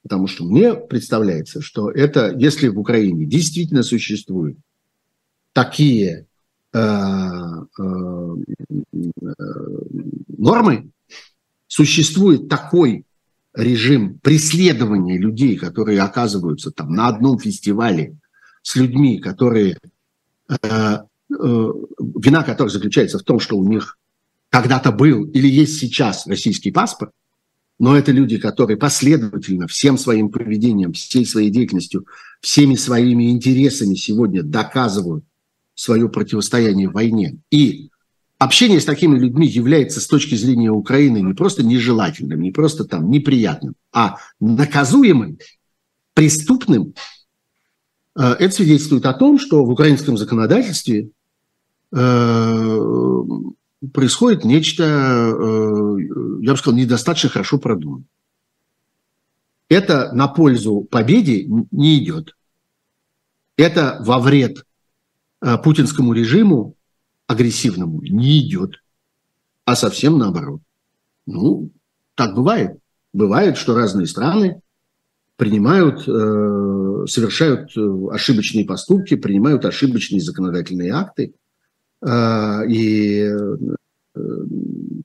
Потому 0.03 0.26
что 0.28 0.45
мне 0.45 0.74
представляется, 0.74 1.61
что 1.61 1.91
это, 1.91 2.32
если 2.37 2.68
в 2.68 2.78
Украине 2.78 3.24
действительно 3.26 3.82
существуют 3.82 4.59
такие 5.53 6.26
нормы, 10.39 10.91
существует 11.67 12.49
такой 12.49 13.05
режим 13.55 14.19
преследования 14.19 15.19
людей, 15.19 15.57
которые 15.57 16.03
оказываются 16.03 16.71
там 16.71 16.93
на 16.93 17.09
одном 17.09 17.39
фестивале 17.39 18.17
с 18.62 18.77
людьми, 18.77 19.19
которые 19.19 19.79
э, 20.49 20.57
э, 20.62 20.99
вина 21.29 22.43
которых 22.43 22.73
заключается 22.73 23.19
в 23.19 23.23
том, 23.23 23.41
что 23.41 23.57
у 23.57 23.67
них 23.67 23.99
когда-то 24.51 24.93
был 24.93 25.25
или 25.25 25.49
есть 25.49 25.79
сейчас 25.79 26.27
российский 26.27 26.71
паспорт, 26.71 27.12
но 27.79 27.97
это 27.97 28.12
люди, 28.12 28.39
которые 28.39 28.77
последовательно 28.77 29.67
всем 29.67 29.99
своим 29.99 30.31
поведением, 30.31 30.93
всей 30.93 31.27
своей 31.27 31.51
деятельностью, 31.51 32.07
всеми 32.41 32.75
своими 32.75 33.31
интересами 33.31 33.95
сегодня 33.95 34.43
доказывают 34.43 35.25
свое 35.77 36.09
противостояние 36.09 36.89
в 36.89 36.95
войне. 36.95 37.37
И 37.51 37.91
общение 38.39 38.81
с 38.81 38.85
такими 38.85 39.16
людьми 39.16 39.47
является 39.47 40.01
с 40.01 40.09
точки 40.09 40.35
зрения 40.35 40.70
Украины 40.70 41.18
не 41.18 41.35
просто 41.35 41.62
нежелательным, 41.62 42.41
не 42.41 42.51
просто 42.51 42.85
там 42.85 43.09
неприятным, 43.11 43.74
а 43.93 44.16
наказуемым, 44.41 45.39
преступным. 46.14 46.95
Э, 48.18 48.33
это 48.33 48.55
свидетельствует 48.55 49.07
о 49.07 49.12
том, 49.12 49.39
что 49.39 49.64
в 49.64 49.70
украинском 49.70 50.16
законодательстве 50.16 51.11
э, 51.93 52.79
происходит 53.93 54.45
нечто, 54.45 54.83
э, 54.83 55.97
я 56.41 56.53
бы 56.53 56.57
сказал, 56.57 56.79
недостаточно 56.79 57.29
хорошо 57.29 57.59
продумано. 57.59 58.05
Это 59.68 60.11
на 60.12 60.27
пользу 60.29 60.87
победе 60.91 61.47
не 61.70 61.99
идет. 61.99 62.35
Это 63.59 63.99
во 64.01 64.20
вред 64.20 64.64
путинскому 65.41 66.12
режиму 66.12 66.76
агрессивному 67.26 68.03
не 68.03 68.39
идет, 68.41 68.82
а 69.64 69.76
совсем 69.76 70.18
наоборот. 70.18 70.61
Ну, 71.26 71.70
так 72.14 72.34
бывает. 72.34 72.78
Бывает, 73.12 73.57
что 73.57 73.74
разные 73.74 74.07
страны 74.07 74.61
принимают, 75.37 76.07
э, 76.07 77.07
совершают 77.09 77.76
э, 77.76 77.80
ошибочные 78.12 78.64
поступки, 78.64 79.16
принимают 79.16 79.64
ошибочные 79.64 80.20
законодательные 80.20 80.93
акты. 80.93 81.34
Э, 82.03 82.66
и 82.68 83.28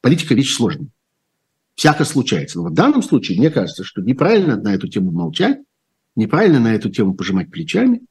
политика 0.02 0.34
вещь 0.34 0.56
сложная. 0.56 0.88
Всяко 1.76 2.06
случается. 2.06 2.60
Но 2.60 2.70
в 2.70 2.74
данном 2.74 3.02
случае, 3.02 3.40
мне 3.40 3.50
кажется, 3.50 3.84
что 3.84 4.02
неправильно 4.02 4.56
на 4.56 4.74
эту 4.74 4.88
тему 4.88 5.12
молчать, 5.12 5.60
неправильно 6.16 6.60
на 6.60 6.74
эту 6.74 6.90
тему 6.90 7.14
пожимать 7.16 7.50
плечами, 7.50 8.02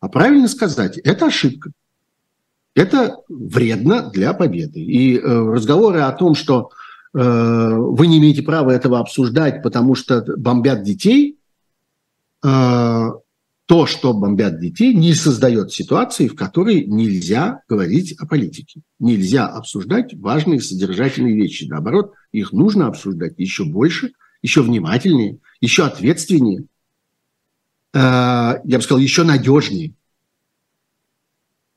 а 0.00 0.08
правильно 0.08 0.48
сказать, 0.48 0.98
это 0.98 1.26
ошибка. 1.26 1.70
Это 2.74 3.16
вредно 3.28 4.10
для 4.10 4.32
победы. 4.32 4.80
И 4.80 5.16
э, 5.16 5.20
разговоры 5.20 6.00
о 6.00 6.12
том, 6.12 6.34
что 6.34 6.70
э, 7.12 7.18
вы 7.18 8.06
не 8.06 8.18
имеете 8.18 8.42
права 8.42 8.70
этого 8.70 9.00
обсуждать, 9.00 9.62
потому 9.62 9.94
что 9.94 10.24
бомбят 10.36 10.82
детей, 10.82 11.36
э, 12.42 13.10
то, 13.70 13.86
что 13.86 14.14
бомбят 14.14 14.58
детей, 14.60 14.94
не 14.94 15.14
создает 15.14 15.72
ситуации, 15.72 16.28
в 16.28 16.34
которой 16.34 16.86
нельзя 16.86 17.60
говорить 17.68 18.14
о 18.18 18.26
политике. 18.26 18.80
Нельзя 18.98 19.46
обсуждать 19.46 20.14
важные 20.14 20.60
содержательные 20.60 21.36
вещи. 21.36 21.66
Наоборот, 21.68 22.14
их 22.32 22.52
нужно 22.52 22.86
обсуждать 22.86 23.34
еще 23.36 23.64
больше, 23.64 24.12
еще 24.42 24.62
внимательнее, 24.62 25.38
еще 25.60 25.84
ответственнее, 25.84 26.64
я 27.92 28.60
бы 28.64 28.82
сказал, 28.82 28.98
еще 28.98 29.24
надежнее 29.24 29.94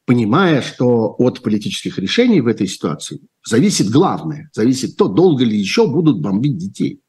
понимая, 0.06 0.62
что 0.62 1.16
от 1.18 1.42
политических 1.42 1.98
решений 1.98 2.42
в 2.42 2.48
этой 2.48 2.68
ситуации 2.68 3.22
зависит 3.46 3.90
главное, 3.90 4.50
зависит 4.54 4.98
то, 4.98 5.08
долго 5.08 5.44
ли 5.44 5.58
еще 5.58 5.88
будут 5.88 6.22
бомбить 6.22 6.58
детей 6.58 7.00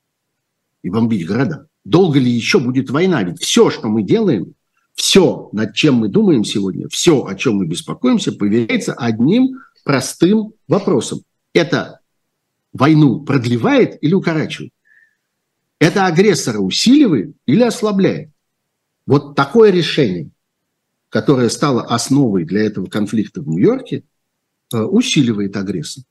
и 0.83 0.91
бомбить 0.91 1.27
города. 1.27 1.67
Долго 1.85 2.19
ли 2.19 2.31
еще 2.31 2.61
будет 2.61 2.91
война? 2.91 3.23
Ведь 3.23 3.41
все, 3.41 3.71
что 3.71 3.89
мы 3.89 4.03
делаем, 4.03 4.55
все, 4.95 5.49
над 5.53 5.75
чем 5.75 5.97
мы 5.97 6.09
думаем 6.09 6.45
сегодня, 6.45 6.89
все, 6.89 7.25
о 7.25 7.35
чем 7.35 7.57
мы 7.57 7.67
беспокоимся, 7.67 8.33
поверяется 8.33 8.95
одним 8.95 9.59
простым 9.85 10.53
вопросом. 10.69 11.23
Это 11.53 12.01
войну 12.73 13.21
продлевает 13.21 14.03
или 14.03 14.15
укорачивает? 14.15 14.73
Это 15.79 16.07
агрессора 16.07 16.59
усиливает 16.59 17.35
или 17.45 17.63
ослабляет? 17.63 18.31
Вот 19.07 19.35
такое 19.35 19.71
решение 19.71 20.31
которая 21.15 21.49
стала 21.49 21.83
основой 21.83 22.45
для 22.45 22.67
этого 22.67 22.87
конфликта 22.87 23.41
в 23.41 23.47
Нью-Йорке, 23.47 24.03
э, 24.75 24.79
усиливает 24.79 25.57
агрессор, 25.57 26.03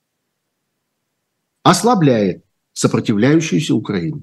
ослабляет 1.61 2.45
сопротивляющуюся 2.71 3.75
Украину. 3.75 4.21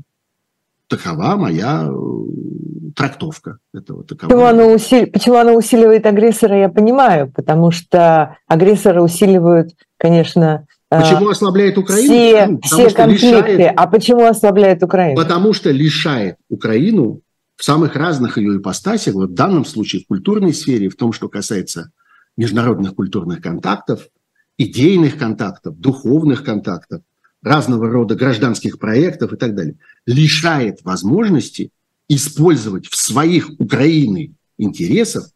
Такова 0.89 1.37
моя 1.37 1.87
э, 1.87 2.93
трактовка 2.97 3.59
этого. 3.75 4.05
Почему, 4.05 4.47
она 4.47 4.69
усили... 4.69 5.05
Почему 5.05 5.37
она 5.37 5.53
усиливает 5.53 6.07
агрессора, 6.07 6.57
я 6.59 6.71
понимаю, 6.71 7.31
потому 7.31 7.71
что 7.73 8.39
агрессора 8.47 9.03
усиливают, 9.03 9.73
конечно, 9.99 10.67
э, 10.91 10.99
Почему 10.99 11.29
ослабляет 11.29 11.77
Украину? 11.77 12.09
Все, 12.09 12.41
потому 12.41 12.61
все 12.63 12.91
конфликты. 12.91 13.53
Лишает... 13.53 13.75
А 13.77 13.87
почему 13.87 14.25
ослабляет 14.25 14.83
Украину? 14.83 15.21
Потому 15.21 15.53
что 15.53 15.71
лишает 15.71 16.37
Украину 16.49 17.21
в 17.61 17.63
самых 17.63 17.95
разных 17.95 18.39
ее 18.39 18.57
ипостасях, 18.57 19.13
вот 19.13 19.33
в 19.33 19.35
данном 19.35 19.67
случае 19.67 20.01
в 20.01 20.07
культурной 20.07 20.55
сфере, 20.55 20.89
в 20.89 20.97
том, 20.97 21.13
что 21.13 21.29
касается 21.29 21.93
международных 22.39 22.95
культурных 22.95 23.43
контактов, 23.43 24.09
идейных 24.57 25.19
контактов, 25.19 25.79
духовных 25.79 26.43
контактов, 26.43 27.03
разного 27.43 27.91
рода 27.91 28.15
гражданских 28.15 28.79
проектов 28.79 29.35
и 29.35 29.37
так 29.37 29.55
далее, 29.55 29.77
лишает 30.07 30.81
возможности 30.85 31.71
использовать 32.09 32.87
в 32.87 32.97
своих 32.97 33.51
Украины 33.59 34.33
интересов 34.57 35.27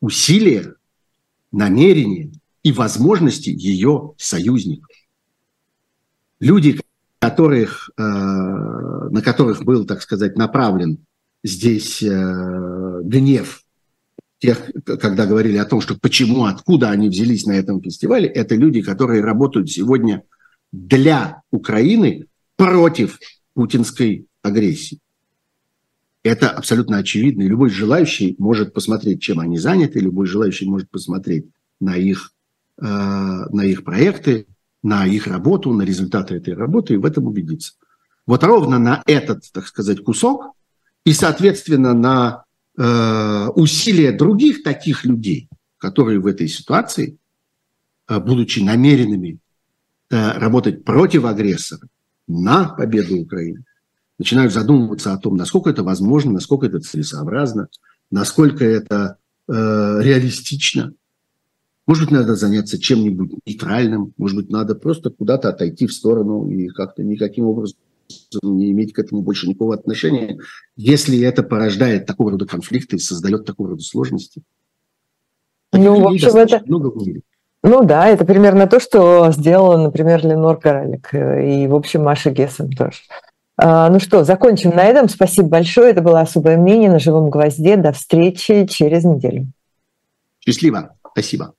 усилия, 0.00 0.74
намерения 1.52 2.32
и 2.64 2.72
возможности 2.72 3.50
ее 3.50 4.14
союзников. 4.18 4.90
Люди, 6.40 6.80
которых, 7.20 7.90
э, 7.96 8.02
на 8.02 9.22
которых 9.22 9.62
был, 9.62 9.84
так 9.86 10.02
сказать, 10.02 10.36
направлен 10.36 10.98
здесь 11.42 12.02
э, 12.02 13.00
гнев 13.02 13.62
тех, 14.38 14.70
когда 14.84 15.26
говорили 15.26 15.58
о 15.58 15.64
том, 15.64 15.80
что 15.80 15.98
почему, 15.98 16.44
откуда 16.44 16.90
они 16.90 17.08
взялись 17.08 17.46
на 17.46 17.52
этом 17.52 17.82
фестивале, 17.82 18.26
это 18.28 18.54
люди, 18.54 18.80
которые 18.80 19.22
работают 19.22 19.70
сегодня 19.70 20.22
для 20.72 21.42
Украины 21.50 22.26
против 22.56 23.18
путинской 23.54 24.26
агрессии. 24.42 24.98
Это 26.22 26.50
абсолютно 26.50 26.98
очевидно. 26.98 27.42
Любой 27.42 27.70
желающий 27.70 28.34
может 28.38 28.72
посмотреть, 28.72 29.22
чем 29.22 29.40
они 29.40 29.58
заняты, 29.58 30.00
любой 30.00 30.26
желающий 30.26 30.66
может 30.66 30.90
посмотреть 30.90 31.46
на 31.80 31.96
их, 31.96 32.32
э, 32.78 32.84
на 32.84 33.64
их 33.64 33.84
проекты, 33.84 34.46
на 34.82 35.06
их 35.06 35.26
работу, 35.26 35.72
на 35.72 35.82
результаты 35.82 36.34
этой 36.34 36.54
работы 36.54 36.94
и 36.94 36.96
в 36.96 37.04
этом 37.04 37.26
убедиться. 37.26 37.74
Вот 38.26 38.42
ровно 38.44 38.78
на 38.78 39.02
этот, 39.06 39.44
так 39.52 39.66
сказать, 39.66 40.02
кусок 40.02 40.54
и, 41.04 41.12
соответственно, 41.12 41.94
на 41.94 42.44
э, 42.76 43.48
усилия 43.54 44.12
других 44.12 44.62
таких 44.62 45.04
людей, 45.04 45.48
которые 45.78 46.20
в 46.20 46.26
этой 46.26 46.48
ситуации, 46.48 47.16
э, 48.08 48.18
будучи 48.20 48.60
намеренными 48.60 49.38
э, 50.10 50.38
работать 50.38 50.84
против 50.84 51.24
агрессора 51.24 51.88
на 52.28 52.68
победу 52.68 53.18
Украины, 53.18 53.64
начинают 54.18 54.52
задумываться 54.52 55.14
о 55.14 55.18
том, 55.18 55.36
насколько 55.36 55.70
это 55.70 55.82
возможно, 55.82 56.32
насколько 56.32 56.66
это 56.66 56.80
целесообразно, 56.80 57.68
насколько 58.10 58.64
это 58.64 59.16
э, 59.48 59.52
реалистично. 60.02 60.92
Может 61.86 62.04
быть, 62.04 62.12
надо 62.12 62.36
заняться 62.36 62.78
чем-нибудь 62.78 63.32
нейтральным, 63.46 64.12
может 64.18 64.36
быть, 64.36 64.50
надо 64.50 64.74
просто 64.74 65.10
куда-то 65.10 65.48
отойти 65.48 65.86
в 65.86 65.92
сторону 65.92 66.48
и 66.48 66.68
как-то 66.68 67.02
никаким 67.02 67.46
образом 67.46 67.78
не 68.42 68.70
иметь 68.72 68.92
к 68.92 68.98
этому 68.98 69.22
больше 69.22 69.48
никакого 69.48 69.74
отношения, 69.74 70.38
если 70.76 71.20
это 71.20 71.42
порождает 71.42 72.06
такого 72.06 72.32
рода 72.32 72.46
конфликты 72.46 72.96
и 72.96 73.00
создает 73.00 73.44
такого 73.44 73.70
рода 73.70 73.82
сложности. 73.82 74.42
Ну, 75.72 76.00
в 76.00 76.06
общем, 76.08 76.36
это... 76.36 76.62
много 76.66 76.90
в 76.90 76.96
мире. 76.96 77.22
Ну 77.62 77.84
да, 77.84 78.08
это 78.08 78.24
примерно 78.24 78.66
то, 78.66 78.80
что 78.80 79.30
сделала, 79.32 79.76
например, 79.76 80.24
Ленор 80.24 80.58
Королик 80.58 81.12
и, 81.12 81.66
в 81.66 81.74
общем, 81.74 82.02
Маша 82.02 82.30
Гессен 82.30 82.70
тоже. 82.70 83.00
А, 83.62 83.90
ну 83.90 84.00
что, 84.00 84.24
закончим 84.24 84.70
на 84.70 84.84
этом. 84.84 85.08
Спасибо 85.08 85.48
большое. 85.48 85.90
Это 85.90 86.00
было 86.00 86.20
особое 86.20 86.56
мнение 86.56 86.90
на 86.90 86.98
живом 86.98 87.28
гвозде. 87.28 87.76
До 87.76 87.92
встречи 87.92 88.66
через 88.66 89.04
неделю. 89.04 89.48
Счастливо. 90.40 90.96
Спасибо. 91.12 91.52